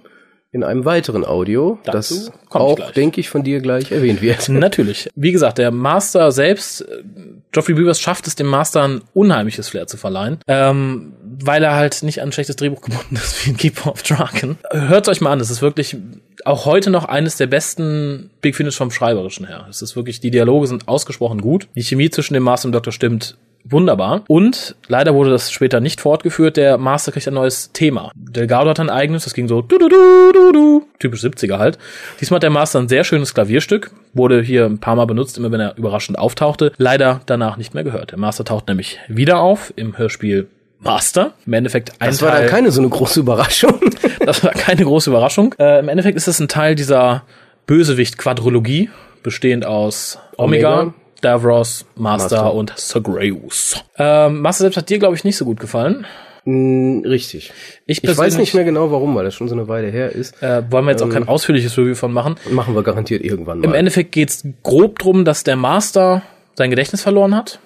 in 0.53 0.63
einem 0.63 0.85
weiteren 0.85 1.25
Audio, 1.25 1.79
Dazu 1.83 2.15
das 2.15 2.31
auch, 2.51 2.91
denke 2.91 3.19
ich, 3.19 3.27
von 3.27 3.43
dir 3.43 3.59
gleich 3.59 3.91
erwähnt 3.91 4.21
wird. 4.21 4.47
Natürlich. 4.49 5.09
Wie 5.15 5.31
gesagt, 5.31 5.57
der 5.57 5.71
Master 5.71 6.31
selbst, 6.31 6.81
äh, 6.81 7.03
Geoffrey 7.51 7.73
Beavers 7.73 7.99
schafft 7.99 8.27
es 8.27 8.35
dem 8.35 8.47
Master 8.47 8.83
ein 8.83 9.01
unheimliches 9.15 9.67
Flair 9.67 9.87
zu 9.87 9.97
verleihen, 9.97 10.37
ähm, 10.47 11.13
weil 11.43 11.63
er 11.63 11.75
halt 11.75 12.03
nicht 12.03 12.21
an 12.21 12.29
ein 12.29 12.31
schlechtes 12.31 12.55
Drehbuch 12.55 12.81
gebunden 12.81 13.15
ist 13.15 13.45
wie 13.45 13.49
ein 13.49 13.57
Keeper 13.57 13.91
of 13.91 14.03
Draken. 14.03 14.59
Hört 14.71 15.09
euch 15.09 15.21
mal 15.21 15.31
an, 15.31 15.39
es 15.39 15.49
ist 15.49 15.63
wirklich 15.63 15.97
auch 16.45 16.65
heute 16.65 16.91
noch 16.91 17.05
eines 17.05 17.35
der 17.37 17.47
besten 17.47 18.29
Big 18.41 18.55
Finish 18.55 18.77
vom 18.77 18.91
Schreiberischen 18.91 19.47
her. 19.47 19.65
Es 19.69 19.81
ist 19.81 19.95
wirklich, 19.95 20.19
die 20.19 20.29
Dialoge 20.29 20.67
sind 20.67 20.87
ausgesprochen 20.87 21.41
gut. 21.41 21.67
Die 21.75 21.83
Chemie 21.83 22.11
zwischen 22.11 22.35
dem 22.35 22.43
Master 22.43 22.67
und 22.67 22.71
dem 22.71 22.77
Doktor 22.77 22.91
stimmt 22.91 23.37
wunderbar. 23.63 24.23
Und 24.27 24.75
leider 24.87 25.13
wurde 25.13 25.29
das 25.29 25.51
später 25.51 25.79
nicht 25.79 26.01
fortgeführt. 26.01 26.57
Der 26.57 26.77
Master 26.77 27.11
kriegt 27.11 27.27
ein 27.27 27.33
neues 27.33 27.71
Thema. 27.71 28.11
Delgado 28.15 28.69
hat 28.69 28.79
ein 28.79 28.89
eigenes, 28.89 29.23
das 29.23 29.33
ging 29.33 29.47
so 29.47 29.61
du 29.61 29.77
du 29.77 29.89
du 29.89 30.31
du 30.33 30.51
du, 30.51 30.87
typisch 30.99 31.21
70er 31.21 31.57
halt. 31.57 31.77
Diesmal 32.19 32.37
hat 32.37 32.43
der 32.43 32.49
Master 32.49 32.79
ein 32.79 32.87
sehr 32.87 33.03
schönes 33.03 33.33
Klavierstück, 33.33 33.91
wurde 34.13 34.41
hier 34.41 34.65
ein 34.65 34.79
paar 34.79 34.95
Mal 34.95 35.05
benutzt, 35.05 35.37
immer 35.37 35.51
wenn 35.51 35.59
er 35.59 35.77
überraschend 35.77 36.17
auftauchte. 36.17 36.71
Leider 36.77 37.21
danach 37.25 37.57
nicht 37.57 37.73
mehr 37.73 37.83
gehört. 37.83 38.11
Der 38.11 38.19
Master 38.19 38.45
taucht 38.45 38.67
nämlich 38.67 38.99
wieder 39.07 39.39
auf 39.39 39.73
im 39.75 39.97
Hörspiel 39.97 40.47
Master. 40.79 41.33
Im 41.45 41.53
Endeffekt 41.53 41.93
ein 41.99 42.09
Das 42.09 42.21
war 42.21 42.31
Teil, 42.31 42.41
dann 42.41 42.49
keine 42.49 42.71
so 42.71 42.81
eine 42.81 42.89
große 42.89 43.19
Überraschung. 43.19 43.79
das 44.25 44.43
war 44.43 44.51
keine 44.51 44.83
große 44.83 45.09
Überraschung. 45.09 45.55
Äh, 45.57 45.79
Im 45.79 45.87
Endeffekt 45.87 46.17
ist 46.17 46.27
es 46.27 46.39
ein 46.39 46.49
Teil 46.49 46.75
dieser 46.75 47.23
Bösewicht-Quadrologie, 47.67 48.89
bestehend 49.23 49.65
aus 49.65 50.19
Omega, 50.37 50.81
Omega 50.81 50.93
Davros, 51.23 51.85
Master, 51.95 52.35
Master. 52.35 52.53
und 52.53 52.73
Sagreus. 52.75 53.83
Ähm, 53.97 54.41
Master 54.41 54.63
selbst 54.63 54.77
hat 54.77 54.89
dir, 54.89 54.99
glaube 54.99 55.15
ich, 55.15 55.23
nicht 55.23 55.37
so 55.37 55.45
gut 55.45 55.59
gefallen. 55.59 56.05
Mm, 56.45 56.99
richtig. 57.05 57.53
Ich, 57.85 58.03
ich 58.03 58.17
weiß 58.17 58.37
nicht 58.37 58.53
mehr 58.53 58.65
genau 58.65 58.91
warum, 58.91 59.15
weil 59.15 59.23
das 59.23 59.33
schon 59.33 59.47
so 59.47 59.55
eine 59.55 59.67
Weile 59.67 59.89
her 59.89 60.11
ist. 60.11 60.41
Äh, 60.43 60.63
wollen 60.69 60.85
wir 60.85 60.91
jetzt 60.91 61.01
ähm, 61.01 61.09
auch 61.09 61.13
kein 61.13 61.27
ausführliches 61.27 61.77
Review 61.77 61.95
von 61.95 62.11
machen. 62.11 62.35
Machen 62.51 62.75
wir 62.75 62.83
garantiert 62.83 63.23
irgendwann 63.23 63.59
mal. 63.59 63.65
Im 63.65 63.73
Endeffekt 63.73 64.11
geht's 64.11 64.43
grob 64.61 64.99
drum, 64.99 65.23
dass 65.23 65.43
der 65.43 65.55
Master 65.55 66.23
sein 66.55 66.69
Gedächtnis 66.69 67.01
verloren 67.01 67.35
hat 67.35 67.59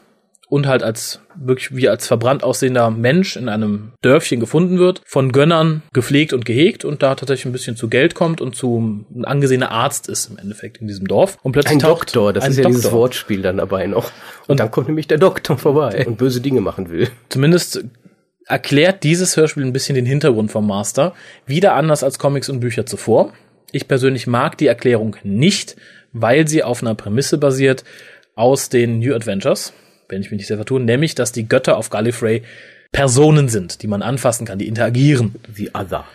und 0.49 0.65
halt 0.65 0.81
als 0.81 1.19
wirklich 1.35 1.75
wie 1.75 1.89
als 1.89 2.07
verbrannt 2.07 2.43
aussehender 2.43 2.89
Mensch 2.89 3.35
in 3.35 3.49
einem 3.49 3.91
Dörfchen 4.01 4.39
gefunden 4.39 4.79
wird, 4.79 5.01
von 5.05 5.31
Gönnern 5.31 5.83
gepflegt 5.93 6.31
und 6.33 6.45
gehegt 6.45 6.85
und 6.85 7.03
da 7.03 7.15
tatsächlich 7.15 7.45
ein 7.45 7.51
bisschen 7.51 7.75
zu 7.75 7.89
Geld 7.89 8.15
kommt 8.15 8.39
und 8.39 8.55
zu 8.55 9.05
ein 9.13 9.25
angesehener 9.25 9.71
Arzt 9.71 10.07
ist 10.07 10.29
im 10.29 10.37
Endeffekt 10.37 10.77
in 10.77 10.87
diesem 10.87 11.07
Dorf. 11.07 11.37
Und 11.43 11.51
plötzlich 11.51 11.73
ein 11.73 11.79
Doktor, 11.79 12.31
das 12.31 12.47
ist 12.47 12.57
ja 12.57 12.63
Doktor. 12.63 12.77
dieses 12.77 12.91
Wortspiel 12.91 13.41
dann 13.41 13.57
dabei 13.57 13.87
noch. 13.87 14.05
Und, 14.05 14.51
und 14.51 14.59
dann 14.59 14.71
kommt 14.71 14.87
nämlich 14.87 15.07
der 15.07 15.17
Doktor 15.17 15.57
vorbei 15.57 16.05
und 16.07 16.17
böse 16.17 16.39
Dinge 16.39 16.61
machen 16.61 16.89
will. 16.89 17.09
Zumindest 17.27 17.83
erklärt 18.45 19.03
dieses 19.03 19.35
Hörspiel 19.35 19.65
ein 19.65 19.73
bisschen 19.73 19.95
den 19.95 20.05
Hintergrund 20.05 20.51
vom 20.51 20.65
Master, 20.65 21.13
wieder 21.45 21.73
anders 21.73 22.03
als 22.03 22.19
Comics 22.19 22.47
und 22.47 22.61
Bücher 22.61 22.85
zuvor. 22.85 23.33
Ich 23.73 23.89
persönlich 23.89 24.27
mag 24.27 24.57
die 24.57 24.67
Erklärung 24.67 25.17
nicht, 25.23 25.75
weil 26.13 26.47
sie 26.47 26.63
auf 26.63 26.81
einer 26.81 26.95
Prämisse 26.95 27.37
basiert 27.37 27.83
aus 28.35 28.69
den 28.69 28.99
New 28.99 29.13
Adventures 29.13 29.73
wenn 30.09 30.21
ich 30.21 30.31
mich 30.31 30.39
nicht 30.39 30.47
sehr 30.47 30.57
vertue, 30.57 30.79
nämlich, 30.79 31.15
dass 31.15 31.31
die 31.31 31.47
Götter 31.47 31.77
auf 31.77 31.89
Gallifrey 31.89 32.43
Personen 32.91 33.49
sind, 33.49 33.81
die 33.81 33.87
man 33.87 34.01
anfassen 34.01 34.45
kann, 34.45 34.59
die 34.59 34.67
interagieren. 34.67 35.35
The 35.53 35.71
Other. 35.73 36.05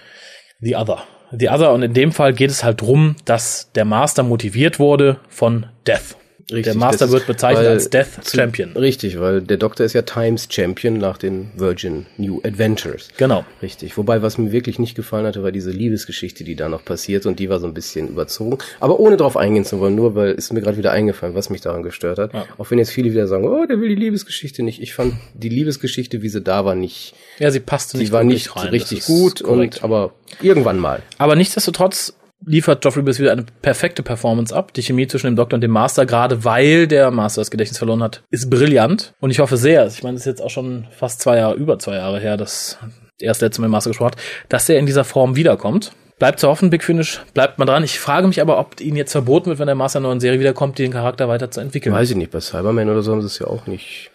The 0.60 0.76
Other. 0.76 1.02
The 1.30 1.48
Other. 1.48 1.72
Und 1.72 1.82
in 1.82 1.94
dem 1.94 2.12
Fall 2.12 2.32
geht 2.32 2.50
es 2.50 2.64
halt 2.64 2.80
drum, 2.80 3.16
dass 3.24 3.70
der 3.74 3.84
Master 3.84 4.22
motiviert 4.22 4.78
wurde 4.78 5.18
von 5.28 5.66
Death. 5.86 6.16
Richtig, 6.52 6.72
der 6.72 6.74
Master 6.76 7.10
wird 7.10 7.26
bezeichnet 7.26 7.66
als 7.66 7.90
Death 7.90 8.24
zu, 8.24 8.36
Champion. 8.36 8.76
Richtig, 8.76 9.18
weil 9.18 9.40
der 9.40 9.56
Doktor 9.56 9.84
ist 9.84 9.92
ja 9.92 10.02
Times 10.02 10.48
Champion 10.50 10.98
nach 10.98 11.18
den 11.18 11.50
Virgin 11.56 12.06
New 12.16 12.40
Adventures. 12.44 13.08
Genau. 13.16 13.44
Richtig. 13.62 13.96
Wobei, 13.96 14.22
was 14.22 14.38
mir 14.38 14.52
wirklich 14.52 14.78
nicht 14.78 14.94
gefallen 14.94 15.26
hatte, 15.26 15.42
war 15.42 15.52
diese 15.52 15.70
Liebesgeschichte, 15.70 16.44
die 16.44 16.54
da 16.54 16.68
noch 16.68 16.84
passiert 16.84 17.26
und 17.26 17.38
die 17.38 17.48
war 17.48 17.60
so 17.60 17.66
ein 17.66 17.74
bisschen 17.74 18.08
überzogen. 18.08 18.58
Aber 18.80 19.00
ohne 19.00 19.16
drauf 19.16 19.36
eingehen 19.36 19.64
zu 19.64 19.80
wollen, 19.80 19.94
nur 19.94 20.14
weil 20.14 20.30
es 20.30 20.52
mir 20.52 20.60
gerade 20.60 20.76
wieder 20.76 20.92
eingefallen, 20.92 21.34
was 21.34 21.50
mich 21.50 21.60
daran 21.60 21.82
gestört 21.82 22.18
hat. 22.18 22.32
Ja. 22.34 22.46
Auch 22.58 22.70
wenn 22.70 22.78
jetzt 22.78 22.90
viele 22.90 23.10
wieder 23.10 23.26
sagen, 23.26 23.44
oh, 23.44 23.66
der 23.66 23.80
will 23.80 23.88
die 23.88 23.94
Liebesgeschichte 23.94 24.62
nicht. 24.62 24.82
Ich 24.82 24.94
fand 24.94 25.14
die 25.34 25.48
Liebesgeschichte, 25.48 26.22
wie 26.22 26.28
sie 26.28 26.40
da 26.40 26.64
war, 26.64 26.74
nicht. 26.74 27.14
Ja, 27.38 27.50
sie 27.50 27.60
passte 27.60 27.96
nicht. 27.96 28.08
Sie 28.08 28.12
war 28.12 28.24
nicht 28.24 28.56
rein. 28.56 28.68
richtig 28.68 29.04
gut 29.04 29.42
und 29.42 29.82
aber 29.82 30.12
irgendwann 30.40 30.78
mal. 30.78 31.02
Aber 31.18 31.36
nichtsdestotrotz 31.36 32.14
liefert 32.46 32.82
Geoffrey 32.82 33.02
Bliss 33.02 33.18
wieder 33.18 33.32
eine 33.32 33.46
perfekte 33.62 34.02
Performance 34.02 34.54
ab. 34.54 34.72
Die 34.74 34.82
Chemie 34.82 35.06
zwischen 35.06 35.26
dem 35.26 35.36
Doktor 35.36 35.56
und 35.56 35.60
dem 35.60 35.70
Master, 35.70 36.06
gerade 36.06 36.44
weil 36.44 36.86
der 36.86 37.10
Master 37.10 37.40
das 37.40 37.50
Gedächtnis 37.50 37.78
verloren 37.78 38.02
hat, 38.02 38.22
ist 38.30 38.50
brillant. 38.50 39.14
Und 39.20 39.30
ich 39.30 39.38
hoffe 39.38 39.56
sehr, 39.56 39.86
ich 39.86 40.02
meine, 40.02 40.16
es 40.16 40.22
ist 40.22 40.26
jetzt 40.26 40.42
auch 40.42 40.50
schon 40.50 40.86
fast 40.90 41.20
zwei 41.20 41.38
Jahre, 41.38 41.54
über 41.54 41.78
zwei 41.78 41.96
Jahre 41.96 42.20
her, 42.20 42.36
dass 42.36 42.78
er 43.20 43.28
das 43.28 43.40
letzte 43.40 43.60
Mal 43.60 43.66
im 43.66 43.72
Master 43.72 43.90
gesprochen 43.90 44.12
hat, 44.12 44.18
dass 44.48 44.68
er 44.68 44.78
in 44.78 44.86
dieser 44.86 45.04
Form 45.04 45.36
wiederkommt. 45.36 45.92
Bleibt 46.18 46.38
zu 46.38 46.46
hoffen, 46.46 46.70
Big 46.70 46.84
Finish, 46.84 47.20
bleibt 47.34 47.58
mal 47.58 47.64
dran. 47.64 47.82
Ich 47.82 47.98
frage 47.98 48.28
mich 48.28 48.40
aber, 48.40 48.58
ob 48.60 48.80
ihnen 48.80 48.96
jetzt 48.96 49.10
verboten 49.10 49.46
wird, 49.46 49.58
wenn 49.58 49.66
der 49.66 49.74
Master 49.74 49.98
in 49.98 50.04
der 50.04 50.10
neuen 50.10 50.20
Serie 50.20 50.38
wiederkommt, 50.38 50.78
den 50.78 50.92
Charakter 50.92 51.28
weiterzuentwickeln. 51.28 51.92
Weiß 51.92 52.10
ich 52.10 52.16
nicht, 52.16 52.30
bei 52.30 52.38
Cyberman 52.38 52.88
oder 52.88 53.02
so 53.02 53.10
haben 53.10 53.22
sie 53.22 53.26
es 53.26 53.40
ja 53.40 53.48
auch 53.48 53.66
nicht 53.66 54.11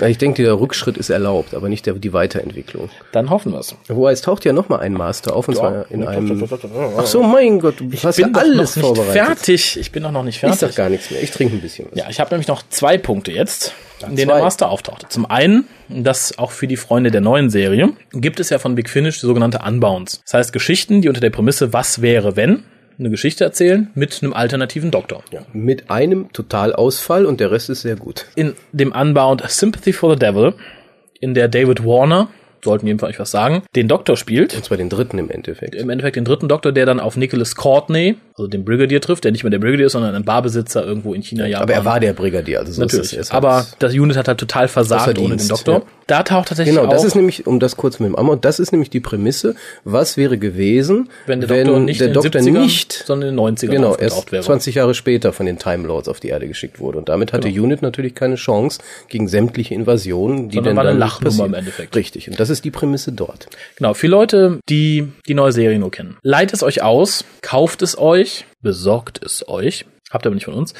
ich 0.00 0.18
denke, 0.18 0.42
der 0.42 0.58
Rückschritt 0.58 0.96
ist 0.96 1.10
erlaubt, 1.10 1.54
aber 1.54 1.68
nicht 1.68 1.86
der, 1.86 1.94
die 1.94 2.12
Weiterentwicklung. 2.12 2.90
Dann 3.12 3.30
hoffen 3.30 3.52
wir 3.52 3.60
es. 3.60 3.74
Wobei, 3.88 4.12
es 4.12 4.22
taucht 4.22 4.44
ja 4.44 4.52
noch 4.52 4.68
mal 4.68 4.80
ein 4.80 4.92
Master 4.94 5.36
auf, 5.36 5.48
und 5.48 5.54
ja. 5.54 5.60
zwar 5.60 5.90
in 5.90 6.06
einem... 6.06 6.48
Ach 6.96 7.06
so, 7.06 7.22
mein 7.22 7.60
Gott, 7.60 7.78
du 7.78 7.88
ich 7.92 8.04
hast 8.04 8.18
ja 8.18 8.28
alles 8.32 8.78
vorbereitet. 8.78 9.12
fertig. 9.12 9.76
Ich 9.78 9.92
bin 9.92 10.02
doch 10.02 10.10
noch 10.10 10.24
nicht 10.24 10.40
fertig. 10.40 10.54
Ich 10.54 10.60
sag 10.60 10.74
gar 10.74 10.88
nichts 10.88 11.10
mehr. 11.10 11.22
Ich 11.22 11.30
trinke 11.30 11.54
ein 11.54 11.60
bisschen 11.60 11.86
was. 11.90 11.98
Ja, 11.98 12.06
ich 12.08 12.20
habe 12.20 12.30
nämlich 12.30 12.48
noch 12.48 12.62
zwei 12.68 12.98
Punkte 12.98 13.32
jetzt, 13.32 13.74
in 14.00 14.16
denen 14.16 14.28
der 14.28 14.40
Master 14.40 14.70
auftauchte. 14.70 15.06
Zum 15.08 15.26
einen, 15.30 15.68
das 15.88 16.38
auch 16.38 16.50
für 16.50 16.66
die 16.66 16.76
Freunde 16.76 17.10
der 17.10 17.20
neuen 17.20 17.50
Serie, 17.50 17.90
gibt 18.12 18.40
es 18.40 18.50
ja 18.50 18.58
von 18.58 18.74
Big 18.74 18.88
Finish 18.88 19.20
die 19.20 19.26
sogenannte 19.26 19.60
Unbounds. 19.66 20.22
Das 20.24 20.34
heißt, 20.34 20.52
Geschichten, 20.52 21.02
die 21.02 21.08
unter 21.08 21.20
der 21.20 21.30
Prämisse 21.30 21.72
Was 21.72 22.02
wäre, 22.02 22.34
wenn 22.36 22.64
eine 22.98 23.10
Geschichte 23.10 23.44
erzählen 23.44 23.90
mit 23.94 24.22
einem 24.22 24.32
alternativen 24.32 24.90
Doktor. 24.90 25.22
Ja, 25.32 25.40
mit 25.52 25.90
einem 25.90 26.32
Totalausfall 26.32 27.26
und 27.26 27.40
der 27.40 27.50
Rest 27.50 27.70
ist 27.70 27.82
sehr 27.82 27.96
gut. 27.96 28.26
In 28.34 28.54
dem 28.72 28.92
Unbound 28.92 29.42
Sympathy 29.48 29.92
for 29.92 30.12
the 30.12 30.18
Devil, 30.18 30.54
in 31.20 31.34
der 31.34 31.48
David 31.48 31.84
Warner 31.84 32.28
sollten 32.64 32.86
jedenfalls 32.86 33.18
was 33.18 33.30
sagen, 33.30 33.62
den 33.74 33.88
Doktor 33.88 34.16
spielt. 34.16 34.54
Und 34.54 34.64
zwar 34.64 34.76
den 34.76 34.88
dritten 34.88 35.18
im 35.18 35.30
Endeffekt. 35.30 35.74
Im 35.74 35.90
Endeffekt 35.90 36.16
den 36.16 36.24
dritten 36.24 36.48
Doktor, 36.48 36.72
der 36.72 36.86
dann 36.86 37.00
auf 37.00 37.16
Nicholas 37.16 37.56
Courtney, 37.56 38.16
also 38.34 38.46
den 38.46 38.64
Brigadier 38.64 39.00
trifft, 39.00 39.24
der 39.24 39.32
nicht 39.32 39.42
mehr 39.42 39.50
der 39.50 39.58
Brigadier 39.58 39.86
ist, 39.86 39.92
sondern 39.92 40.14
ein 40.14 40.24
Barbesitzer 40.24 40.84
irgendwo 40.84 41.14
in 41.14 41.22
China, 41.22 41.46
Japan. 41.46 41.62
Aber 41.64 41.72
er 41.74 41.84
war 41.84 42.00
der 42.00 42.12
Brigadier, 42.12 42.60
also 42.60 42.72
so 42.72 42.82
Natürlich. 42.82 43.12
Ist 43.12 43.18
das 43.18 43.30
aber 43.32 43.66
das 43.78 43.94
Unit 43.94 44.16
hat 44.16 44.28
halt 44.28 44.38
total 44.38 44.68
versagt 44.68 45.18
ohne 45.18 45.36
den 45.36 45.48
Doktor. 45.48 45.74
Ja. 45.74 45.82
Da 46.12 46.22
taucht 46.24 46.48
tatsächlich 46.48 46.76
Genau, 46.76 46.90
das 46.90 47.04
ist 47.04 47.14
nämlich, 47.14 47.46
um 47.46 47.58
das 47.58 47.78
kurz 47.78 47.98
mit 47.98 48.06
dem 48.06 48.16
Amor, 48.16 48.36
das 48.36 48.58
ist 48.58 48.70
nämlich 48.70 48.90
die 48.90 49.00
Prämisse, 49.00 49.54
was 49.84 50.18
wäre 50.18 50.36
gewesen, 50.36 51.08
wenn 51.24 51.40
der 51.40 51.48
Doktor 51.48 51.74
wenn 51.74 51.86
nicht, 51.86 52.02
der 52.02 52.08
Doktor 52.08 52.42
70ern, 52.42 52.60
nicht 52.60 52.92
sondern 52.92 53.30
in 53.30 53.36
den 53.38 53.56
90ern 53.56 53.70
genau, 53.70 53.96
erst 53.96 54.30
wäre. 54.30 54.42
20 54.42 54.74
Jahre 54.74 54.92
später 54.92 55.32
von 55.32 55.46
den 55.46 55.58
Time 55.58 55.86
Lords 55.86 56.08
auf 56.08 56.20
die 56.20 56.28
Erde 56.28 56.48
geschickt 56.48 56.80
wurde. 56.80 56.98
Und 56.98 57.08
damit 57.08 57.32
hatte 57.32 57.50
genau. 57.50 57.64
Unit 57.64 57.80
natürlich 57.80 58.14
keine 58.14 58.34
Chance 58.34 58.80
gegen 59.08 59.26
sämtliche 59.26 59.72
Invasionen, 59.72 60.50
die 60.50 60.56
sondern 60.56 60.76
dann 60.76 60.84
war 60.84 60.90
eine 60.90 60.98
Lachnummer 60.98 61.46
im 61.46 61.54
Endeffekt. 61.54 61.96
Richtig. 61.96 62.28
Und 62.28 62.38
das 62.38 62.50
ist 62.50 62.62
die 62.66 62.70
Prämisse 62.70 63.12
dort. 63.12 63.46
Genau, 63.76 63.94
für 63.94 64.08
Leute, 64.08 64.60
die 64.68 65.08
die 65.26 65.34
neue 65.34 65.52
Serie 65.52 65.78
nur 65.78 65.90
kennen. 65.90 66.18
Leiht 66.22 66.52
es 66.52 66.62
euch 66.62 66.82
aus, 66.82 67.24
kauft 67.40 67.80
es 67.80 67.96
euch, 67.96 68.44
besorgt 68.60 69.24
es 69.24 69.48
euch. 69.48 69.86
Habt 70.10 70.26
ihr 70.26 70.28
aber 70.28 70.34
nicht 70.34 70.44
von 70.44 70.52
uns. 70.52 70.74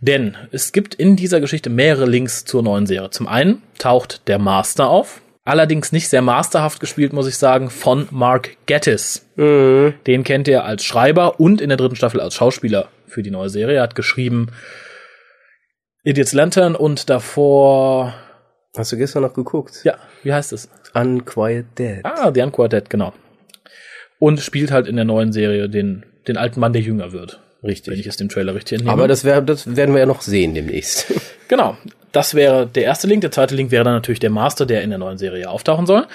Denn 0.00 0.36
es 0.52 0.72
gibt 0.72 0.94
in 0.94 1.16
dieser 1.16 1.40
Geschichte 1.40 1.70
mehrere 1.70 2.06
Links 2.06 2.44
zur 2.44 2.62
neuen 2.62 2.86
Serie. 2.86 3.10
Zum 3.10 3.26
einen 3.26 3.62
taucht 3.78 4.28
der 4.28 4.38
Master 4.38 4.88
auf. 4.88 5.22
Allerdings 5.44 5.92
nicht 5.92 6.08
sehr 6.08 6.22
masterhaft 6.22 6.80
gespielt, 6.80 7.12
muss 7.12 7.28
ich 7.28 7.36
sagen, 7.38 7.70
von 7.70 8.08
Mark 8.10 8.56
Gettis. 8.66 9.24
Mhm. 9.36 9.94
Den 10.06 10.24
kennt 10.24 10.48
ihr 10.48 10.64
als 10.64 10.84
Schreiber 10.84 11.38
und 11.38 11.60
in 11.60 11.68
der 11.68 11.78
dritten 11.78 11.96
Staffel 11.96 12.20
als 12.20 12.34
Schauspieler 12.34 12.88
für 13.06 13.22
die 13.22 13.30
neue 13.30 13.48
Serie. 13.48 13.76
Er 13.76 13.82
hat 13.84 13.94
geschrieben 13.94 14.48
Idiot's 16.02 16.32
Lantern 16.32 16.74
und 16.74 17.08
davor. 17.10 18.14
Hast 18.76 18.92
du 18.92 18.96
gestern 18.96 19.22
noch 19.22 19.34
geguckt? 19.34 19.80
Ja, 19.84 19.98
wie 20.22 20.32
heißt 20.32 20.52
es? 20.52 20.68
Unquiet 20.94 21.66
Dead. 21.78 22.00
Ah, 22.04 22.32
The 22.34 22.42
Unquiet 22.42 22.72
Dead, 22.72 22.90
genau. 22.90 23.12
Und 24.18 24.40
spielt 24.40 24.70
halt 24.70 24.88
in 24.88 24.96
der 24.96 25.04
neuen 25.04 25.32
Serie 25.32 25.68
den, 25.68 26.04
den 26.26 26.36
alten 26.36 26.60
Mann, 26.60 26.72
der 26.72 26.82
jünger 26.82 27.12
wird. 27.12 27.40
Richtig. 27.62 27.92
Wenn 27.92 28.00
ich 28.00 28.06
es 28.06 28.16
dem 28.16 28.28
Trailer 28.28 28.54
richtig 28.54 28.78
entnehme. 28.78 28.92
Aber 28.92 29.08
das, 29.08 29.24
wär, 29.24 29.40
das 29.40 29.76
werden 29.76 29.94
wir 29.94 30.00
ja 30.00 30.06
noch 30.06 30.22
sehen 30.22 30.54
demnächst. 30.54 31.06
genau. 31.48 31.76
Das 32.12 32.34
wäre 32.34 32.66
der 32.66 32.84
erste 32.84 33.06
Link. 33.06 33.22
Der 33.22 33.30
zweite 33.30 33.54
Link 33.54 33.70
wäre 33.70 33.84
dann 33.84 33.94
natürlich 33.94 34.20
der 34.20 34.30
Master, 34.30 34.66
der 34.66 34.82
in 34.82 34.90
der 34.90 34.98
neuen 34.98 35.18
Serie 35.18 35.50
auftauchen 35.50 35.86
soll. 35.86 36.06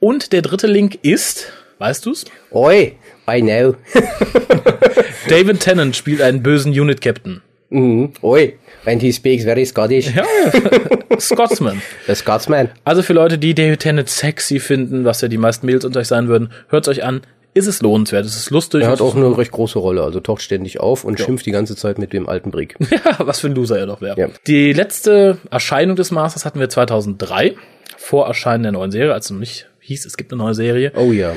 Und 0.00 0.32
der 0.32 0.42
dritte 0.42 0.66
Link 0.66 0.98
ist, 1.02 1.52
weißt 1.78 2.04
du's? 2.04 2.24
Oi, 2.50 2.92
I 3.28 3.40
know. 3.40 3.74
David 5.28 5.60
Tennant 5.60 5.96
spielt 5.96 6.20
einen 6.20 6.42
bösen 6.42 6.72
Unit 6.72 7.00
Captain. 7.00 7.40
Mhm. 7.70 8.12
Oi. 8.22 8.54
And 8.84 9.02
he 9.02 9.12
speaks 9.12 9.44
very 9.44 9.64
Scottish. 9.64 10.14
Ja, 10.14 10.24
Scotsman. 11.18 11.82
The 12.06 12.14
Scotsman. 12.14 12.70
Also 12.84 13.02
für 13.02 13.12
Leute, 13.12 13.38
die 13.38 13.54
David 13.54 13.80
Tennant 13.80 14.08
sexy 14.08 14.60
finden, 14.60 15.04
was 15.04 15.20
ja 15.20 15.28
die 15.28 15.38
meisten 15.38 15.66
Mails 15.66 15.84
unter 15.84 16.00
euch 16.00 16.06
sein 16.06 16.28
würden, 16.28 16.52
hört's 16.68 16.88
euch 16.88 17.02
an. 17.02 17.22
Ist 17.56 17.66
es 17.66 17.80
lohnenswert, 17.80 18.26
ist 18.26 18.36
es 18.36 18.50
lustig. 18.50 18.82
Er 18.82 18.90
hat 18.90 19.00
auch 19.00 19.16
eine 19.16 19.38
recht 19.38 19.50
große 19.50 19.78
Rolle, 19.78 20.02
also 20.02 20.20
taucht 20.20 20.42
ständig 20.42 20.78
auf 20.78 21.04
und 21.04 21.18
ja. 21.18 21.24
schimpft 21.24 21.46
die 21.46 21.52
ganze 21.52 21.74
Zeit 21.74 21.98
mit 21.98 22.12
dem 22.12 22.28
alten 22.28 22.50
Brick. 22.50 22.76
Ja, 22.90 23.16
was 23.26 23.40
für 23.40 23.46
ein 23.46 23.54
Loser 23.54 23.78
er 23.78 23.86
doch 23.86 24.00
wäre. 24.00 24.20
Ja. 24.20 24.28
Die 24.46 24.72
letzte 24.72 25.38
Erscheinung 25.50 25.96
des 25.96 26.10
Masters 26.10 26.44
hatten 26.44 26.60
wir 26.60 26.68
2003, 26.68 27.54
vor 27.96 28.26
Erscheinen 28.26 28.62
der 28.62 28.72
neuen 28.72 28.90
Serie, 28.90 29.14
als 29.14 29.26
es 29.26 29.30
noch 29.30 29.38
nicht 29.38 29.68
hieß, 29.80 30.04
es 30.04 30.16
gibt 30.16 30.32
eine 30.32 30.42
neue 30.42 30.54
Serie. 30.54 30.92
Oh 30.96 31.12
ja 31.12 31.34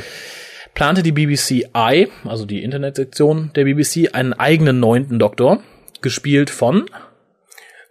plante 0.74 1.04
die 1.04 1.12
BBC 1.12 1.70
I, 1.76 2.08
also 2.26 2.46
die 2.46 2.64
Internetsektion 2.64 3.52
der 3.56 3.66
BBC, 3.66 4.14
einen 4.14 4.34
eigenen 4.34 4.80
neunten 4.80 5.20
Doktor, 5.20 5.62
gespielt 6.02 6.50
von 6.50 6.86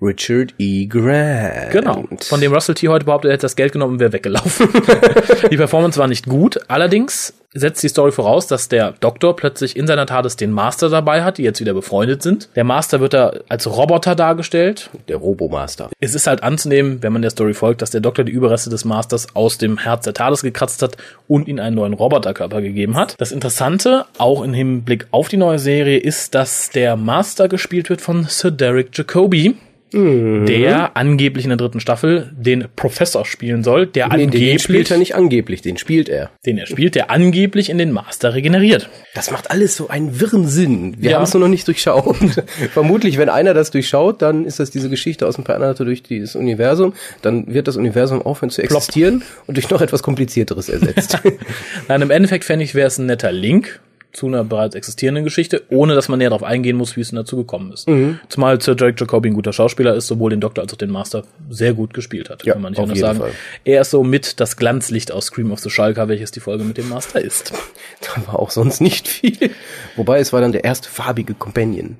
Richard 0.00 0.54
E. 0.58 0.86
Grant. 0.86 1.70
Genau. 1.72 2.04
Von 2.20 2.40
dem 2.40 2.52
Russell 2.52 2.74
T. 2.74 2.88
heute 2.88 3.04
behauptet, 3.04 3.30
er 3.30 3.32
hätte 3.34 3.42
das 3.42 3.56
Geld 3.56 3.72
genommen 3.72 3.94
und 3.94 4.00
wäre 4.00 4.12
weggelaufen. 4.12 4.68
die 5.50 5.56
Performance 5.56 5.98
war 5.98 6.06
nicht 6.06 6.26
gut. 6.26 6.60
Allerdings 6.68 7.34
setzt 7.54 7.82
die 7.82 7.88
Story 7.88 8.12
voraus, 8.12 8.46
dass 8.46 8.68
der 8.68 8.92
Doktor 8.92 9.34
plötzlich 9.34 9.76
in 9.76 9.86
seiner 9.86 10.06
TARDIS 10.06 10.36
den 10.36 10.52
Master 10.52 10.88
dabei 10.88 11.24
hat, 11.24 11.38
die 11.38 11.42
jetzt 11.42 11.60
wieder 11.60 11.74
befreundet 11.74 12.22
sind. 12.22 12.48
Der 12.54 12.64
Master 12.64 13.00
wird 13.00 13.14
da 13.14 13.32
als 13.48 13.66
Roboter 13.66 14.14
dargestellt. 14.14 14.90
Der 15.08 15.16
Robomaster. 15.16 15.90
Es 15.98 16.14
ist 16.14 16.26
halt 16.26 16.42
anzunehmen, 16.42 17.02
wenn 17.02 17.12
man 17.12 17.22
der 17.22 17.30
Story 17.30 17.54
folgt, 17.54 17.82
dass 17.82 17.90
der 17.90 18.00
Doktor 18.00 18.24
die 18.24 18.32
Überreste 18.32 18.70
des 18.70 18.84
Masters 18.84 19.34
aus 19.34 19.58
dem 19.58 19.78
Herz 19.78 20.04
der 20.04 20.14
TARDIS 20.14 20.42
gekratzt 20.42 20.82
hat 20.82 20.96
und 21.26 21.48
ihn 21.48 21.58
einen 21.58 21.74
neuen 21.74 21.94
Roboterkörper 21.94 22.60
gegeben 22.60 22.96
hat. 22.96 23.14
Das 23.18 23.32
Interessante, 23.32 24.04
auch 24.18 24.42
im 24.42 24.54
Hinblick 24.54 25.06
auf 25.10 25.28
die 25.28 25.38
neue 25.38 25.58
Serie, 25.58 25.98
ist, 25.98 26.34
dass 26.34 26.70
der 26.70 26.96
Master 26.96 27.48
gespielt 27.48 27.90
wird 27.90 28.00
von 28.00 28.26
Sir 28.28 28.50
Derek 28.50 28.96
Jacobi 28.96 29.56
mhm. 29.92 30.46
der 30.46 30.96
angeblich 30.96 31.44
in 31.44 31.50
der 31.50 31.56
dritten 31.56 31.80
Staffel 31.80 32.30
den 32.36 32.66
Professor 32.76 33.24
spielen 33.24 33.62
soll, 33.64 33.86
der 33.86 34.08
nee, 34.08 34.24
angeblich. 34.24 34.50
Den 34.50 34.58
spielt 34.58 34.90
er 34.90 34.98
nicht 34.98 35.14
angeblich, 35.14 35.62
den 35.62 35.76
spielt 35.76 36.08
er. 36.08 36.30
Den 36.46 36.58
er 36.58 36.66
spielt, 36.66 36.94
der 36.94 37.10
angeblich 37.10 37.70
in 37.70 37.78
den 37.78 37.92
Master 37.92 38.34
regeneriert. 38.34 38.88
Das 39.14 39.30
macht 39.30 39.50
alles 39.50 39.76
so 39.76 39.88
einen 39.88 40.20
wirren 40.20 40.46
Sinn. 40.46 40.96
Wir 40.98 41.10
ja. 41.10 41.16
haben 41.16 41.24
es 41.24 41.34
nur 41.34 41.40
noch 41.40 41.48
nicht 41.48 41.66
durchschaut. 41.66 42.16
Vermutlich, 42.72 43.18
wenn 43.18 43.28
einer 43.28 43.54
das 43.54 43.70
durchschaut, 43.70 44.22
dann 44.22 44.44
ist 44.44 44.60
das 44.60 44.70
diese 44.70 44.88
Geschichte 44.88 45.26
aus 45.26 45.36
dem 45.36 45.44
Pernato 45.44 45.84
durch 45.84 46.02
dieses 46.02 46.36
Universum. 46.36 46.92
Dann 47.22 47.52
wird 47.52 47.68
das 47.68 47.76
Universum 47.76 48.22
aufhören 48.22 48.50
zu 48.50 48.62
existieren 48.62 49.20
Plop. 49.20 49.48
und 49.48 49.56
durch 49.56 49.70
noch 49.70 49.80
etwas 49.80 50.02
kompliziertes 50.02 50.68
ersetzt. 50.68 51.18
Nein, 51.88 52.02
im 52.02 52.10
Endeffekt 52.10 52.44
fände 52.44 52.64
ich, 52.64 52.74
wäre 52.74 52.88
es 52.88 52.98
ein 52.98 53.06
netter 53.06 53.32
Link 53.32 53.80
zu 54.18 54.26
einer 54.26 54.44
bereits 54.44 54.74
existierenden 54.74 55.24
Geschichte, 55.24 55.62
ohne 55.68 55.94
dass 55.94 56.08
man 56.08 56.18
näher 56.18 56.30
darauf 56.30 56.42
eingehen 56.42 56.76
muss, 56.76 56.96
wie 56.96 57.00
es 57.00 57.10
denn 57.10 57.16
dazu 57.16 57.36
gekommen 57.36 57.72
ist. 57.72 57.88
Mhm. 57.88 58.18
Zumal 58.28 58.60
Sir 58.60 58.74
Derek 58.74 58.98
Jacobi 58.98 59.30
ein 59.30 59.34
guter 59.34 59.52
Schauspieler 59.52 59.94
ist, 59.94 60.08
sowohl 60.08 60.30
den 60.30 60.40
Doktor 60.40 60.62
als 60.62 60.72
auch 60.72 60.78
den 60.78 60.90
Master 60.90 61.22
sehr 61.48 61.72
gut 61.72 61.94
gespielt 61.94 62.28
hat, 62.28 62.44
ja, 62.44 62.52
kann 62.52 62.62
man 62.62 62.72
nicht 62.72 62.80
anders 62.80 62.98
sagen. 62.98 63.18
Fall. 63.20 63.32
Er 63.64 63.80
ist 63.80 63.90
so 63.90 64.02
mit 64.02 64.40
das 64.40 64.56
Glanzlicht 64.56 65.12
aus 65.12 65.26
Scream 65.26 65.52
of 65.52 65.60
the 65.60 65.70
Schalker, 65.70 66.08
welches 66.08 66.32
die 66.32 66.40
Folge 66.40 66.64
mit 66.64 66.76
dem 66.76 66.88
Master 66.88 67.20
ist. 67.20 67.52
Da 68.00 68.26
war 68.28 68.38
auch 68.38 68.50
sonst 68.50 68.80
nicht 68.80 69.08
viel. 69.08 69.50
Wobei 69.96 70.20
es 70.20 70.32
war 70.32 70.40
dann 70.40 70.52
der 70.52 70.62
erste 70.62 70.88
farbige 70.88 71.34
Companion 71.34 71.96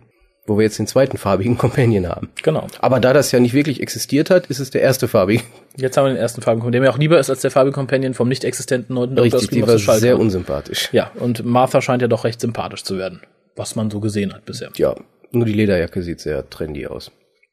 wo 0.48 0.58
wir 0.58 0.64
jetzt 0.64 0.78
den 0.78 0.86
zweiten 0.86 1.18
farbigen 1.18 1.58
Companion 1.58 2.08
haben. 2.08 2.30
Genau. 2.42 2.66
Aber 2.80 3.00
da 3.00 3.12
das 3.12 3.32
ja 3.32 3.40
nicht 3.40 3.54
wirklich 3.54 3.80
existiert 3.80 4.30
hat, 4.30 4.46
ist 4.46 4.58
es 4.58 4.70
der 4.70 4.82
erste 4.82 5.08
farbige. 5.08 5.42
Jetzt 5.76 5.96
haben 5.96 6.06
wir 6.06 6.14
den 6.14 6.20
ersten 6.20 6.42
farbigen 6.42 6.62
Companion, 6.62 6.82
der 6.82 6.90
mir 6.90 6.94
auch 6.94 6.98
lieber 6.98 7.18
ist 7.18 7.30
als 7.30 7.40
der 7.40 7.50
farbige 7.50 7.74
Companion 7.74 8.14
vom 8.14 8.28
nicht 8.28 8.44
existenten 8.44 8.94
neunten. 8.94 9.18
Richtig, 9.18 9.50
die 9.50 9.66
war 9.66 9.78
sehr 9.78 10.18
unsympathisch. 10.18 10.88
Ja, 10.92 11.10
und 11.16 11.44
Martha 11.44 11.80
scheint 11.80 12.02
ja 12.02 12.08
doch 12.08 12.24
recht 12.24 12.40
sympathisch 12.40 12.82
zu 12.82 12.98
werden, 12.98 13.20
was 13.56 13.76
man 13.76 13.90
so 13.90 14.00
gesehen 14.00 14.32
hat 14.32 14.44
bisher. 14.44 14.70
Ja, 14.76 14.94
nur 15.30 15.44
die 15.44 15.52
Lederjacke 15.52 16.02
sieht 16.02 16.20
sehr 16.20 16.48
trendy 16.48 16.86
aus. 16.86 17.10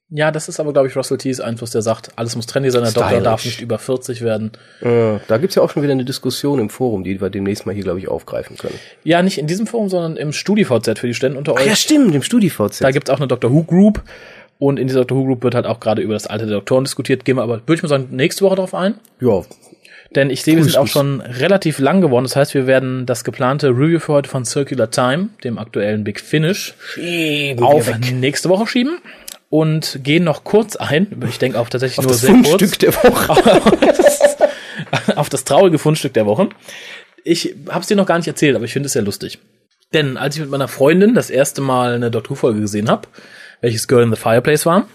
Ja, 0.10 0.30
das 0.30 0.47
ist 0.47 0.60
aber, 0.60 0.72
glaube 0.72 0.88
ich, 0.88 0.95
Russell 0.95 1.18
T's 1.18 1.39
Einfluss, 1.39 1.72
der 1.72 1.82
sagt, 1.82 2.12
alles 2.16 2.36
muss 2.36 2.45
trendy 2.45 2.70
sein, 2.70 2.84
der 2.84 2.91
Stylish. 2.91 3.10
Doktor 3.10 3.24
darf 3.24 3.45
nicht 3.45 3.62
über 3.62 3.80
40 3.80 4.22
werden. 4.22 4.51
Äh, 4.82 5.18
da 5.28 5.38
gibt's 5.38 5.56
ja 5.56 5.64
auch 5.64 5.72
schon 5.72 5.82
wieder 5.82 5.93
eine 5.93 6.06
Diskussion 6.06 6.60
im 6.60 6.70
Forum, 6.70 7.03
die 7.03 7.20
wir 7.20 7.32
demnächst 7.32 7.66
mal 7.66 7.74
hier, 7.74 7.84
glaube 7.84 7.99
ich, 7.99 8.08
aufgreifen 8.08 8.56
können. 8.56 8.80
Ja, 9.03 9.24
nicht 9.24 9.39
in 9.39 9.47
diesem 9.47 9.66
Forum, 9.66 9.89
sondern 9.89 10.16
im 10.16 10.32
StudiVZ 10.32 10.99
für 10.99 11.08
die 11.08 11.16
Studenten 11.16 11.39
unter 11.39 11.53
euch. 11.53 11.62
Ach 11.64 11.68
ja, 11.70 11.76
stimmt, 11.76 12.14
im 12.14 12.22
StudiVZ. 12.22 12.82
Da 12.82 12.91
gibt's 12.91 13.10
auch 13.10 13.18
eine 13.18 13.28
Doctor 13.28 13.51
Who 13.51 13.64
Group. 13.64 14.03
Und 14.60 14.80
in 14.80 14.88
dieser 14.88 14.99
Doctor 15.01 15.18
Who 15.18 15.26
Group 15.26 15.43
wird 15.43 15.56
halt 15.56 15.66
auch 15.66 15.80
gerade 15.80 16.03
über 16.03 16.14
das 16.14 16.28
Alter 16.28 16.45
der 16.45 16.58
Doktoren 16.58 16.84
diskutiert. 16.84 17.26
Gehen 17.26 17.38
wir 17.38 17.43
aber, 17.43 17.56
würde 17.56 17.74
ich 17.74 17.84
mal 17.84 17.89
sagen, 17.89 18.10
nächste 18.12 18.45
Woche 18.45 18.58
drauf 18.58 18.76
ein. 18.76 18.95
Ja. 19.20 19.41
Denn 20.16 20.30
ich 20.30 20.43
sehe, 20.43 20.56
wir 20.56 20.64
sind 20.64 20.78
auch 20.78 20.88
schon 20.88 21.20
relativ 21.20 21.80
lang 21.80 21.99
geworden. 21.99 22.24
Das 22.24 22.36
heißt, 22.36 22.53
wir 22.53 22.68
werden 22.68 23.06
das 23.06 23.24
geplante 23.24 23.70
Review 23.70 23.99
für 23.99 24.14
heute 24.14 24.30
von 24.30 24.45
Circular 24.45 24.91
Time, 24.91 25.30
dem 25.43 25.58
aktuellen 25.58 26.03
Big 26.03 26.22
Finish, 26.22 26.76
schieben 26.80 27.66
auf 27.66 27.91
nächste 28.14 28.49
Woche 28.49 28.68
schieben 28.68 28.99
und 29.50 30.00
gehen 30.04 30.24
noch 30.24 30.43
kurz 30.43 30.76
ein, 30.76 31.24
ich 31.30 31.39
denke 31.39 31.60
auch 31.60 31.70
tatsächlich 31.70 32.00
auf 32.00 32.06
nur 32.06 32.12
das 32.12 32.22
sehr 32.22 32.32
Fundstück 32.32 32.60
kurz, 32.60 32.78
der 32.78 32.93
Woche. 32.93 33.62
auf 35.16 35.30
das 35.30 35.43
traurige 35.43 35.78
Fundstück 35.78 36.14
der 36.14 36.26
Woche. 36.26 36.50
Ich 37.24 37.56
habe 37.70 37.82
es 37.82 37.88
dir 37.88 37.96
noch 37.96 38.06
gar 38.06 38.18
nicht 38.18 38.28
erzählt, 38.28 38.56
aber 38.56 38.66
ich 38.66 38.74
finde 38.74 38.88
es 38.88 38.93
sehr 38.93 39.02
lustig. 39.02 39.39
Denn 39.93 40.18
als 40.18 40.36
ich 40.36 40.41
mit 40.41 40.50
meiner 40.50 40.68
Freundin 40.68 41.14
das 41.14 41.30
erste 41.30 41.62
Mal 41.62 41.93
eine 41.93 42.12
Doctor 42.12 42.32
Who-Folge 42.32 42.60
gesehen 42.60 42.89
habe, 42.89 43.08
welches 43.62 43.88
Girl 43.88 44.04
in 44.04 44.14
the 44.14 44.20
Fireplace 44.20 44.66
war. 44.66 44.88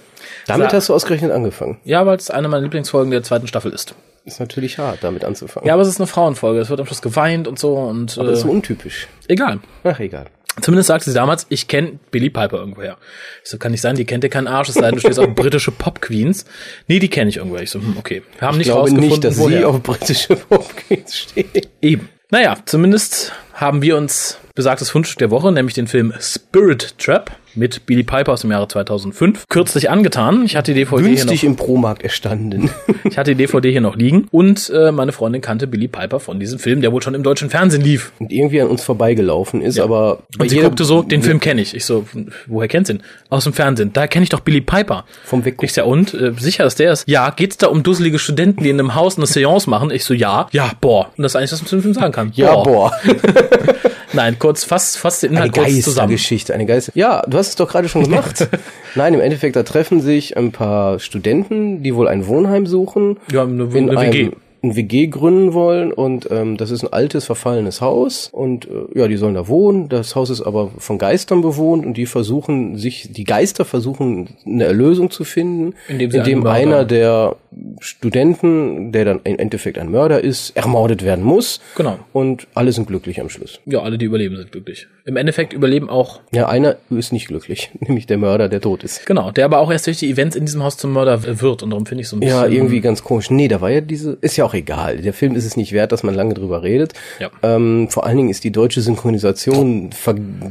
Damit 0.46 0.72
hast 0.72 0.88
du 0.88 0.94
ausgerechnet 0.94 1.32
angefangen. 1.32 1.78
Ja, 1.84 2.04
weil 2.06 2.16
es 2.16 2.30
eine 2.30 2.48
meiner 2.48 2.62
Lieblingsfolgen 2.62 3.10
der 3.10 3.22
zweiten 3.22 3.46
Staffel 3.46 3.72
ist. 3.72 3.94
Ist 4.24 4.40
natürlich 4.40 4.78
hart, 4.78 4.98
damit 5.02 5.24
anzufangen. 5.24 5.66
Ja, 5.66 5.74
aber 5.74 5.82
es 5.82 5.88
ist 5.88 5.98
eine 5.98 6.06
Frauenfolge. 6.06 6.60
Es 6.60 6.68
wird 6.68 6.78
am 6.78 6.86
Schluss 6.86 7.00
geweint 7.00 7.48
und 7.48 7.58
so 7.58 7.76
und. 7.76 8.18
Aber 8.18 8.28
äh, 8.28 8.32
ist 8.32 8.42
so 8.42 8.50
untypisch. 8.50 9.08
Egal. 9.28 9.60
Ach, 9.82 9.98
egal. 9.98 10.26
Zumindest 10.62 10.88
sagte 10.88 11.10
sie 11.10 11.14
damals, 11.14 11.46
ich 11.48 11.68
kenne 11.68 11.98
Billy 12.10 12.30
Piper 12.30 12.58
irgendwoher. 12.58 12.98
Ich 13.44 13.50
so, 13.50 13.58
kann 13.58 13.72
nicht 13.72 13.80
sein, 13.80 13.96
die 13.96 14.04
kennt 14.04 14.24
ihr 14.24 14.30
keinen 14.30 14.48
Arsch, 14.48 14.68
es 14.68 14.74
sei 14.74 14.82
denn, 14.82 14.94
du 14.94 15.00
stehst 15.00 15.18
auf 15.18 15.28
britische 15.34 15.70
Pop-Queens. 15.70 16.44
Nee, 16.88 16.98
die 16.98 17.08
kenne 17.08 17.30
ich 17.30 17.36
irgendwoher. 17.36 17.62
Ich 17.62 17.70
so, 17.70 17.80
hm, 17.80 17.96
okay. 17.98 18.22
Wir 18.38 18.48
haben 18.48 18.54
ich 18.54 18.58
nicht 18.58 18.66
glaube 18.66 18.80
rausgefunden, 18.80 19.10
nicht, 19.10 19.24
dass 19.24 19.38
woher. 19.38 19.58
sie 19.58 19.64
auf 19.64 19.82
britische 19.82 20.36
Pop-Queens 20.36 21.16
steht. 21.16 21.68
Eben. 21.80 22.08
Naja, 22.30 22.56
zumindest 22.64 23.32
haben 23.54 23.82
wir 23.82 23.96
uns 23.96 24.38
besagtes 24.54 24.90
Fundstück 24.90 25.18
der 25.18 25.30
Woche, 25.30 25.52
nämlich 25.52 25.74
den 25.74 25.86
Film 25.86 26.12
Spirit 26.18 26.98
Trap 26.98 27.30
mit 27.54 27.86
Billy 27.86 28.02
Piper 28.02 28.32
aus 28.32 28.42
dem 28.42 28.50
Jahre 28.50 28.68
2005 28.68 29.44
kürzlich 29.48 29.90
angetan. 29.90 30.44
Ich 30.44 30.56
hatte 30.56 30.72
die 30.72 30.80
DVD 30.80 31.02
Günstig 31.02 31.40
hier 31.40 31.50
noch, 31.50 31.58
im 31.58 31.64
Promarkt 31.64 32.02
erstanden. 32.02 32.70
ich 33.04 33.18
hatte 33.18 33.34
die 33.34 33.36
DVD 33.36 33.70
hier 33.70 33.80
noch 33.80 33.96
liegen 33.96 34.28
und 34.30 34.70
äh, 34.70 34.92
meine 34.92 35.12
Freundin 35.12 35.40
kannte 35.40 35.66
Billy 35.66 35.88
Piper 35.88 36.20
von 36.20 36.38
diesem 36.38 36.58
Film, 36.58 36.80
der 36.80 36.92
wohl 36.92 37.02
schon 37.02 37.14
im 37.14 37.22
deutschen 37.22 37.50
Fernsehen 37.50 37.82
lief. 37.82 38.12
Und 38.18 38.32
irgendwie 38.32 38.60
an 38.60 38.68
uns 38.68 38.82
vorbeigelaufen 38.82 39.62
ist, 39.62 39.78
ja. 39.78 39.84
aber 39.84 40.22
und 40.38 40.48
sie 40.48 40.58
guckte 40.58 40.84
so, 40.84 41.02
den 41.02 41.22
Film 41.22 41.40
kenne 41.40 41.60
ich. 41.60 41.74
Ich 41.74 41.84
so, 41.84 42.06
woher 42.46 42.68
kennt 42.68 42.86
sie 42.86 42.94
ihn? 42.94 43.02
Aus 43.28 43.44
dem 43.44 43.52
Fernsehen. 43.52 43.92
Da 43.92 44.06
kenne 44.06 44.22
ich 44.22 44.28
doch 44.28 44.40
Billy 44.40 44.60
Piper. 44.60 45.04
Vom 45.24 45.44
Weg. 45.44 45.60
Ich 45.62 45.76
ja 45.76 45.84
und 45.84 46.14
äh, 46.14 46.32
sicher, 46.38 46.64
dass 46.64 46.74
der 46.74 46.92
ist. 46.92 47.08
Ja, 47.08 47.30
geht's 47.30 47.56
da 47.56 47.68
um 47.68 47.82
dusselige 47.82 48.18
Studenten, 48.18 48.62
die 48.62 48.70
in 48.70 48.78
einem 48.78 48.94
Haus 48.94 49.16
eine 49.16 49.26
Seance 49.26 49.68
machen? 49.68 49.90
Ich 49.90 50.04
so, 50.04 50.14
ja, 50.14 50.48
ja, 50.52 50.72
boah. 50.80 51.10
Und 51.16 51.22
das 51.22 51.32
ist 51.32 51.36
eigentlich, 51.36 51.52
was 51.52 51.62
man 51.62 51.68
zu 51.68 51.76
dem 51.76 51.82
Film 51.82 51.94
sagen 51.94 52.12
kann. 52.12 52.32
Ja, 52.34 52.54
boah. 52.54 52.64
boah. 52.64 52.92
Nein, 54.12 54.38
kurz, 54.38 54.64
fast, 54.64 54.98
fast 54.98 55.22
den 55.22 55.32
Inhalt 55.32 55.56
eine 55.56 55.66
kurz 55.66 55.84
zusammen. 55.84 56.10
Geschichte, 56.10 56.52
eine 56.54 56.66
Geister. 56.66 56.92
Ja, 56.94 57.22
du 57.26 57.38
hast 57.38 57.48
es 57.48 57.56
doch 57.56 57.68
gerade 57.68 57.88
schon 57.88 58.04
gemacht. 58.04 58.48
Nein, 58.94 59.14
im 59.14 59.20
Endeffekt, 59.20 59.56
da 59.56 59.62
treffen 59.62 60.00
sich 60.00 60.36
ein 60.36 60.52
paar 60.52 60.98
Studenten, 60.98 61.82
die 61.82 61.94
wohl 61.94 62.08
ein 62.08 62.26
Wohnheim 62.26 62.66
suchen. 62.66 63.18
Ja, 63.30 63.42
eine, 63.42 63.64
eine 63.64 64.00
WG 64.00 64.30
ein 64.62 64.76
WG 64.76 65.06
gründen 65.06 65.54
wollen 65.54 65.92
und 65.92 66.28
ähm, 66.30 66.56
das 66.56 66.70
ist 66.70 66.82
ein 66.82 66.92
altes, 66.92 67.24
verfallenes 67.24 67.80
Haus 67.80 68.28
und 68.32 68.66
äh, 68.66 68.98
ja, 68.98 69.08
die 69.08 69.16
sollen 69.16 69.34
da 69.34 69.48
wohnen. 69.48 69.88
Das 69.88 70.14
Haus 70.14 70.30
ist 70.30 70.42
aber 70.42 70.70
von 70.78 70.98
Geistern 70.98 71.40
bewohnt 71.40 71.86
und 71.86 71.94
die 71.96 72.06
versuchen 72.06 72.76
sich, 72.76 73.12
die 73.12 73.24
Geister 73.24 73.64
versuchen 73.64 74.36
eine 74.44 74.64
Erlösung 74.64 75.10
zu 75.10 75.24
finden, 75.24 75.74
indem, 75.88 76.10
indem 76.10 76.46
einer 76.46 76.84
der 76.84 77.36
Studenten, 77.80 78.92
der 78.92 79.04
dann 79.04 79.20
im 79.24 79.38
Endeffekt 79.38 79.78
ein 79.78 79.90
Mörder 79.90 80.22
ist, 80.22 80.56
ermordet 80.56 81.04
werden 81.04 81.24
muss. 81.24 81.60
Genau. 81.76 81.98
Und 82.12 82.46
alle 82.54 82.72
sind 82.72 82.86
glücklich 82.86 83.20
am 83.20 83.28
Schluss. 83.30 83.60
Ja, 83.64 83.80
alle, 83.80 83.98
die 83.98 84.04
überleben, 84.04 84.36
sind 84.36 84.52
glücklich. 84.52 84.86
Im 85.10 85.16
Endeffekt 85.16 85.52
überleben 85.52 85.90
auch. 85.90 86.20
Ja, 86.30 86.48
einer 86.48 86.76
ist 86.88 87.12
nicht 87.12 87.26
glücklich, 87.26 87.72
nämlich 87.80 88.06
der 88.06 88.16
Mörder, 88.16 88.48
der 88.48 88.60
tot 88.60 88.84
ist. 88.84 89.06
Genau, 89.06 89.32
der 89.32 89.44
aber 89.44 89.58
auch 89.58 89.72
erst 89.72 89.88
durch 89.88 89.98
die 89.98 90.08
Events 90.08 90.36
in 90.36 90.46
diesem 90.46 90.62
Haus 90.62 90.76
zum 90.76 90.92
Mörder 90.92 91.40
wird 91.40 91.64
und 91.64 91.70
darum 91.70 91.84
finde 91.84 92.02
ich 92.02 92.08
so 92.08 92.14
ein 92.14 92.20
bisschen. 92.20 92.36
Ja, 92.36 92.46
irgendwie 92.46 92.80
ganz 92.80 93.02
komisch. 93.02 93.28
Nee, 93.28 93.48
da 93.48 93.60
war 93.60 93.70
ja 93.70 93.80
diese, 93.80 94.18
ist 94.20 94.36
ja 94.36 94.44
auch 94.44 94.54
egal. 94.54 94.98
Der 94.98 95.12
Film 95.12 95.34
ist 95.34 95.44
es 95.44 95.56
nicht 95.56 95.72
wert, 95.72 95.90
dass 95.90 96.04
man 96.04 96.14
lange 96.14 96.34
drüber 96.34 96.62
redet. 96.62 96.92
Ja. 97.18 97.28
Ähm, 97.42 97.88
vor 97.90 98.06
allen 98.06 98.18
Dingen 98.18 98.28
ist 98.28 98.44
die 98.44 98.52
deutsche 98.52 98.82
Synchronisation 98.82 99.90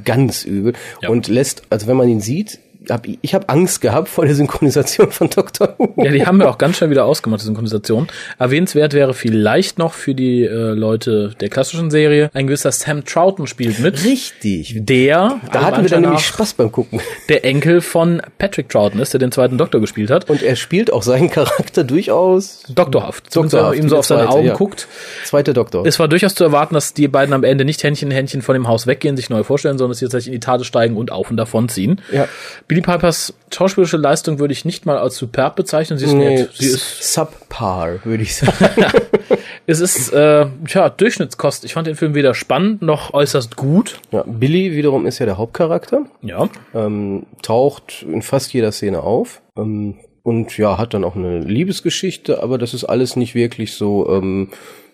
ganz 0.03 0.43
übel 0.43 0.73
ja. 1.01 1.07
und 1.07 1.29
lässt, 1.29 1.63
also 1.69 1.87
wenn 1.87 1.95
man 1.95 2.09
ihn 2.09 2.19
sieht, 2.19 2.59
hab, 2.89 3.07
ich 3.21 3.33
habe 3.33 3.49
Angst 3.49 3.81
gehabt 3.81 4.07
vor 4.07 4.25
der 4.25 4.35
Synchronisation 4.35 5.11
von 5.11 5.29
Dr. 5.29 5.75
Who. 5.77 5.93
Ja, 5.97 6.11
die 6.11 6.25
haben 6.25 6.39
wir 6.39 6.49
auch 6.49 6.57
ganz 6.57 6.77
schnell 6.77 6.89
wieder 6.89 7.05
ausgemacht, 7.05 7.41
die 7.41 7.45
Synchronisation. 7.45 8.07
Erwähnenswert 8.37 8.93
wäre 8.93 9.13
vielleicht 9.13 9.77
noch 9.77 9.93
für 9.93 10.15
die 10.15 10.43
äh, 10.43 10.73
Leute 10.73 11.35
der 11.39 11.49
klassischen 11.49 11.91
Serie, 11.91 12.29
ein 12.33 12.47
gewisser 12.47 12.71
Sam 12.71 13.03
Troughton 13.03 13.47
spielt 13.47 13.79
mit. 13.79 14.03
Richtig. 14.05 14.75
Der, 14.77 15.39
da 15.51 15.61
hatten 15.63 15.83
wir 15.83 15.89
dann 15.89 16.01
nämlich 16.01 16.21
Spaß 16.21 16.53
beim 16.53 16.71
Gucken. 16.71 17.01
Der 17.27 17.43
Enkel 17.43 17.81
von 17.81 18.21
Patrick 18.37 18.69
Troughton 18.69 18.99
ist, 19.01 19.13
der 19.13 19.19
den 19.19 19.31
zweiten 19.31 19.57
Doktor 19.57 19.81
gespielt 19.81 20.09
hat. 20.09 20.29
Und 20.29 20.41
er 20.41 20.55
spielt 20.55 20.91
auch 20.93 21.03
seinen 21.03 21.29
Charakter 21.29 21.83
durchaus 21.83 22.63
doktorhaft. 22.69 23.35
Doktorhaft. 23.35 23.53
Wenn 23.53 23.61
man 23.61 23.73
ihm 23.73 23.89
so 23.89 23.97
auf 23.97 24.05
seine 24.05 24.23
zweite, 24.23 24.33
Augen 24.33 24.47
ja. 24.47 24.53
guckt. 24.53 24.87
Zweiter 25.25 25.53
Doktor. 25.53 25.85
Es 25.85 25.99
war 25.99 26.07
durchaus 26.07 26.35
zu 26.35 26.43
erwarten, 26.43 26.75
dass 26.75 26.93
die 26.93 27.07
beiden 27.07 27.33
am 27.33 27.43
Ende 27.43 27.65
nicht 27.65 27.83
Händchen 27.83 28.11
Händchen 28.11 28.41
von 28.41 28.53
dem 28.53 28.67
Haus 28.67 28.87
weggehen, 28.87 29.17
sich 29.17 29.29
neu 29.29 29.43
vorstellen, 29.43 29.77
sondern 29.77 29.91
dass 29.91 29.99
sie 29.99 30.05
tatsächlich 30.05 30.27
in 30.27 30.33
die 30.33 30.45
Tate 30.45 30.63
steigen 30.63 30.95
und 30.95 31.11
auf 31.11 31.29
und 31.29 31.37
davon 31.37 31.67
ziehen. 31.69 32.01
Ja. 32.11 32.27
Billy 32.69 32.81
Pipers 32.81 33.33
schauspielerische 33.51 33.97
Leistung 33.97 34.37
würde 34.37 34.51
ich 34.53 34.63
nicht 34.63 34.85
mal 34.85 34.99
als 34.99 35.17
superb 35.17 35.55
bezeichnen. 35.55 35.97
Sie 35.97 36.05
ist 36.05 36.13
nee, 36.13 36.35
nett. 36.35 36.51
Sie 36.53 36.67
ist 36.67 37.13
subpar, 37.13 38.05
würde 38.05 38.21
ich 38.21 38.35
sagen. 38.35 38.85
es 39.65 39.79
ist 39.79 40.13
äh, 40.13 40.45
tja, 40.67 40.89
Durchschnittskost. 40.89 41.65
Ich 41.65 41.73
fand 41.73 41.87
den 41.87 41.95
Film 41.95 42.13
weder 42.13 42.35
spannend 42.35 42.83
noch 42.83 43.11
äußerst 43.11 43.55
gut. 43.55 43.99
Ja, 44.11 44.23
Billy 44.27 44.75
wiederum 44.75 45.07
ist 45.07 45.17
ja 45.17 45.25
der 45.25 45.39
Hauptcharakter. 45.39 46.05
Ja. 46.21 46.47
Ähm, 46.75 47.25
taucht 47.41 48.05
in 48.07 48.21
fast 48.21 48.53
jeder 48.53 48.71
Szene 48.71 49.01
auf. 49.01 49.41
Ähm, 49.57 49.95
und 50.21 50.55
ja, 50.59 50.77
hat 50.77 50.93
dann 50.93 51.03
auch 51.03 51.15
eine 51.15 51.39
Liebesgeschichte, 51.39 52.43
aber 52.43 52.59
das 52.59 52.75
ist 52.75 52.83
alles 52.83 53.15
nicht 53.15 53.33
wirklich 53.33 53.73
so 53.73 54.07
ähm, 54.11 54.49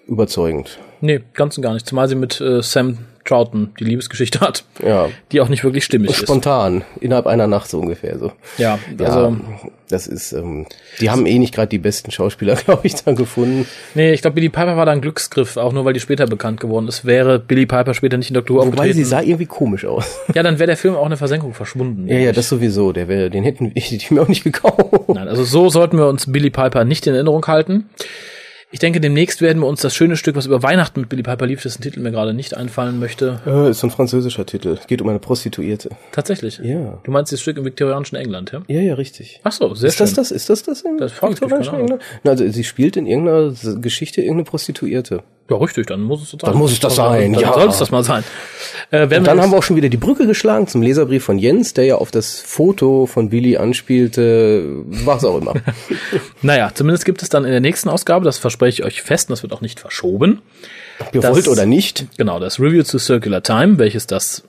überzeugend. 0.08 0.80
Nee, 1.02 1.20
ganz 1.34 1.58
und 1.58 1.62
gar 1.62 1.74
nicht. 1.74 1.86
Zumal 1.86 2.08
sie 2.08 2.16
mit 2.16 2.40
äh, 2.40 2.62
Sam 2.62 3.00
Troughton 3.26 3.74
die 3.80 3.84
Liebesgeschichte 3.84 4.40
hat. 4.40 4.64
Ja. 4.84 5.10
Die 5.32 5.42
auch 5.42 5.50
nicht 5.50 5.64
wirklich 5.64 5.84
stimmig 5.84 6.16
Spontan, 6.16 6.78
ist. 6.78 6.84
Spontan, 6.84 7.02
innerhalb 7.02 7.28
einer 7.28 7.48
Nacht 7.48 7.70
so 7.70 7.80
ungefähr 7.80 8.18
so. 8.20 8.32
Ja, 8.58 8.80
also 9.00 9.20
ja, 9.20 9.36
das 9.90 10.08
ist, 10.08 10.32
ähm, 10.32 10.66
die 11.02 11.10
haben 11.10 11.26
eh 11.26 11.38
nicht 11.40 11.54
gerade 11.54 11.68
die 11.68 11.80
besten 11.80 12.12
Schauspieler, 12.12 12.56
glaube 12.66 12.86
ich, 12.88 12.96
da 12.96 13.14
gefunden. 13.14 13.68
Nee, 13.96 14.14
ich 14.14 14.22
glaube, 14.22 14.36
Billy 14.36 14.50
Piper 14.50 14.78
war 14.78 14.86
da 14.86 14.92
ein 14.92 15.02
Glücksgriff, 15.02 15.58
auch 15.58 15.74
nur 15.74 15.86
weil 15.86 15.94
die 15.94 16.00
später 16.00 16.28
bekannt 16.28 16.60
geworden 16.60 16.88
ist. 16.88 17.06
Wäre 17.06 17.40
Billy 17.40 17.66
Piper 17.66 17.94
später 17.94 18.18
nicht 18.18 18.30
in 18.30 18.36
Dr. 18.36 18.56
Who 18.56 18.60
Wobei 18.62 18.70
aufgetreten. 18.70 18.98
sie 18.98 19.04
sah 19.04 19.22
irgendwie 19.22 19.46
komisch 19.48 19.86
aus. 19.86 20.06
Ja, 20.36 20.44
dann 20.44 20.60
wäre 20.60 20.68
der 20.68 20.78
Film 20.78 20.96
auch 20.96 21.06
eine 21.06 21.16
Versenkung 21.18 21.54
verschwunden. 21.54 22.08
Ja, 22.10 22.18
ja, 22.18 22.32
das 22.34 22.50
sowieso. 22.50 22.92
Der 22.92 23.08
wäre, 23.08 23.30
den 23.30 23.44
hätten 23.44 23.72
ich, 23.74 23.94
ich 23.96 24.12
mir 24.12 24.22
auch 24.22 24.28
nicht 24.28 24.44
gekauft. 24.44 25.08
Nein, 25.08 25.28
also 25.28 25.44
so 25.44 25.70
sollten 25.70 25.98
wir 25.98 26.08
uns 26.08 26.32
Billy 26.32 26.50
Piper 26.50 26.84
nicht 26.84 27.08
in 27.08 27.14
Erinnerung 27.14 27.46
halten. 27.48 27.90
Ich 28.76 28.80
denke, 28.80 29.00
demnächst 29.00 29.40
werden 29.40 29.62
wir 29.62 29.68
uns 29.68 29.80
das 29.80 29.96
schöne 29.96 30.18
Stück, 30.18 30.36
was 30.36 30.48
über 30.48 30.62
Weihnachten 30.62 31.00
mit 31.00 31.08
Billy 31.08 31.24
Piper 31.24 31.48
lief, 31.48 31.62
dessen 31.62 31.82
Titel 31.82 32.02
mir 32.02 32.12
gerade 32.12 32.34
nicht 32.34 32.58
einfallen 32.58 33.00
möchte. 33.00 33.40
Äh, 33.48 33.70
ist 33.70 33.82
ein 33.86 33.90
französischer 33.90 34.46
Titel. 34.46 34.78
Geht 34.88 35.02
um 35.02 35.08
eine 35.08 35.20
Prostituierte. 35.20 35.92
Tatsächlich? 36.12 36.60
Ja. 36.62 37.00
Du 37.06 37.12
meinst 37.12 37.32
das 37.32 37.40
Stück 37.40 37.56
im 37.56 37.64
viktorianischen 37.64 38.18
England, 38.18 38.52
ja? 38.52 38.64
Ja, 38.68 38.82
ja, 38.82 38.96
richtig. 38.96 39.40
Ach 39.46 39.54
so, 39.54 39.74
sehr 39.76 39.88
ist 39.88 39.96
schön. 39.96 40.08
Ist 40.08 40.18
das 40.18 40.28
das? 40.28 40.32
Ist 40.32 40.50
das 40.50 40.64
das 40.64 40.82
im 40.82 40.98
das 40.98 41.14
viktorianischen 41.22 41.74
England? 41.74 42.02
Na, 42.26 42.32
also 42.32 42.46
sie 42.50 42.66
spielt 42.66 42.98
in 42.98 43.06
irgendeiner 43.06 43.54
Geschichte 43.80 44.20
irgendeine 44.20 44.44
Prostituierte. 44.44 45.24
Ja, 45.50 45.58
richtig, 45.58 45.86
dann 45.86 46.02
muss 46.02 46.24
es 46.24 46.32
sein. 46.32 46.40
Dann 46.42 46.58
muss 46.58 46.72
es 46.72 46.80
das 46.80 46.96
sein, 46.96 47.34
dann 47.34 47.42
ja. 47.42 47.54
Soll 47.54 47.70
es 47.70 47.78
das 47.78 47.92
mal 47.92 48.04
sein. 48.04 48.24
Äh, 48.90 49.04
Und 49.04 49.28
dann 49.28 49.40
haben 49.40 49.52
wir 49.52 49.58
auch 49.58 49.64
schon 49.64 49.76
wieder 49.76 49.90
die 49.90 49.98
Brücke 49.98 50.26
geschlagen 50.26 50.68
zum 50.68 50.82
Leserbrief 50.82 51.24
von 51.24 51.38
Jens, 51.38 51.74
der 51.74 51.86
ja 51.86 51.96
auf 51.98 52.10
das 52.10 52.40
Foto 52.40 53.06
von 53.06 53.30
Billy 53.30 53.58
anspielte, 53.58 54.84
was 54.86 55.24
auch 55.24 55.40
immer. 55.40 55.54
naja, 56.42 56.72
zumindest 56.74 57.06
gibt 57.06 57.22
es 57.22 57.30
dann 57.30 57.46
in 57.46 57.52
der 57.52 57.62
nächsten 57.62 57.90
Ausgabe, 57.90 58.26
das 58.26 58.40
verspreche 58.40 58.82
ich 58.82 58.86
euch 58.88 59.02
fest, 59.04 59.30
und 59.30 59.34
das 59.34 59.44
wird 59.44 59.54
auch 59.54 59.62
nicht 59.62 59.80
verschoben, 59.80 60.42
Gewollt 61.12 61.38
das, 61.38 61.48
oder 61.48 61.66
nicht. 61.66 62.08
Genau, 62.18 62.40
das 62.40 62.60
Review 62.60 62.84
zu 62.84 62.98
Circular 62.98 63.44
Time, 63.44 63.78
welches 63.78 64.08
das 64.08 64.44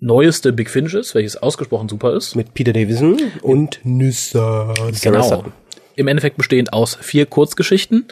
neueste 0.00 0.52
Big 0.52 0.68
Finish 0.68 0.94
ist, 0.94 1.14
welches 1.14 1.36
ausgesprochen 1.36 1.88
super 1.88 2.14
ist. 2.14 2.34
Mit 2.34 2.54
Peter 2.54 2.72
Davison 2.72 3.18
und 3.40 3.80
Nissa. 3.84 4.74
Genau. 5.00 5.44
Im 5.94 6.08
Endeffekt 6.08 6.36
bestehend 6.36 6.72
aus 6.72 6.98
vier 7.00 7.26
Kurzgeschichten. 7.26 8.06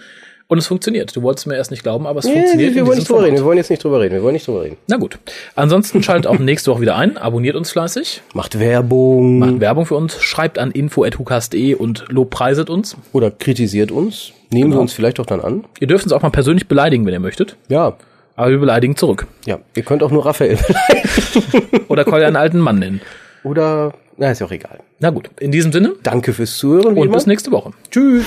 Und 0.50 0.58
es 0.58 0.66
funktioniert. 0.66 1.14
Du 1.14 1.22
wolltest 1.22 1.46
mir 1.46 1.54
erst 1.54 1.70
nicht 1.70 1.84
glauben, 1.84 2.08
aber 2.08 2.18
es 2.18 2.24
nee, 2.24 2.32
funktioniert. 2.32 2.74
Wir 2.74 2.84
wollen 2.84 2.98
nicht 2.98 3.08
drüber 3.08 3.22
reden. 3.22 3.36
Wir 3.36 3.44
wollen 3.44 3.58
jetzt 3.58 3.70
nicht 3.70 3.84
drüber 3.84 4.00
reden. 4.00 4.14
Wir 4.14 4.22
wollen 4.24 4.32
nicht 4.32 4.48
drüber 4.48 4.64
reden. 4.64 4.78
Na 4.88 4.96
gut. 4.96 5.16
Ansonsten 5.54 6.02
schaltet 6.02 6.26
auch 6.26 6.40
nächste 6.40 6.72
Woche 6.72 6.80
wieder 6.80 6.96
ein. 6.96 7.16
Abonniert 7.16 7.54
uns 7.54 7.70
fleißig. 7.70 8.20
Macht 8.34 8.58
Werbung. 8.58 9.38
Macht 9.38 9.60
Werbung 9.60 9.86
für 9.86 9.94
uns. 9.94 10.20
Schreibt 10.20 10.58
an 10.58 10.72
info.hukas.de 10.72 11.74
und 11.74 12.06
lobpreiset 12.08 12.68
uns. 12.68 12.96
Oder 13.12 13.30
kritisiert 13.30 13.92
uns. 13.92 14.32
Nehmen 14.50 14.70
genau. 14.70 14.78
wir 14.78 14.80
uns 14.80 14.92
vielleicht 14.92 15.20
auch 15.20 15.26
dann 15.26 15.40
an. 15.40 15.66
Ihr 15.78 15.86
dürft 15.86 16.04
uns 16.04 16.12
auch 16.12 16.22
mal 16.22 16.30
persönlich 16.30 16.66
beleidigen, 16.66 17.06
wenn 17.06 17.12
ihr 17.12 17.20
möchtet. 17.20 17.54
Ja. 17.68 17.94
Aber 18.34 18.50
wir 18.50 18.58
beleidigen 18.58 18.96
zurück. 18.96 19.28
Ja. 19.46 19.60
Ihr 19.76 19.84
könnt 19.84 20.02
auch 20.02 20.10
nur 20.10 20.26
Raphael 20.26 20.56
beleidigen. 20.56 21.84
Oder 21.88 22.04
Kolja 22.04 22.26
einen 22.26 22.34
alten 22.34 22.58
Mann 22.58 22.80
nennen. 22.80 23.00
Oder, 23.44 23.94
na, 24.16 24.32
ist 24.32 24.40
ja 24.40 24.46
auch 24.46 24.52
egal. 24.52 24.80
Na 24.98 25.10
gut. 25.10 25.30
In 25.38 25.52
diesem 25.52 25.70
Sinne. 25.70 25.92
Danke 26.02 26.32
fürs 26.32 26.58
Zuhören. 26.58 26.96
Und 26.98 27.12
bis 27.12 27.26
nächste 27.26 27.52
Woche. 27.52 27.70
Tschüss. 27.92 28.26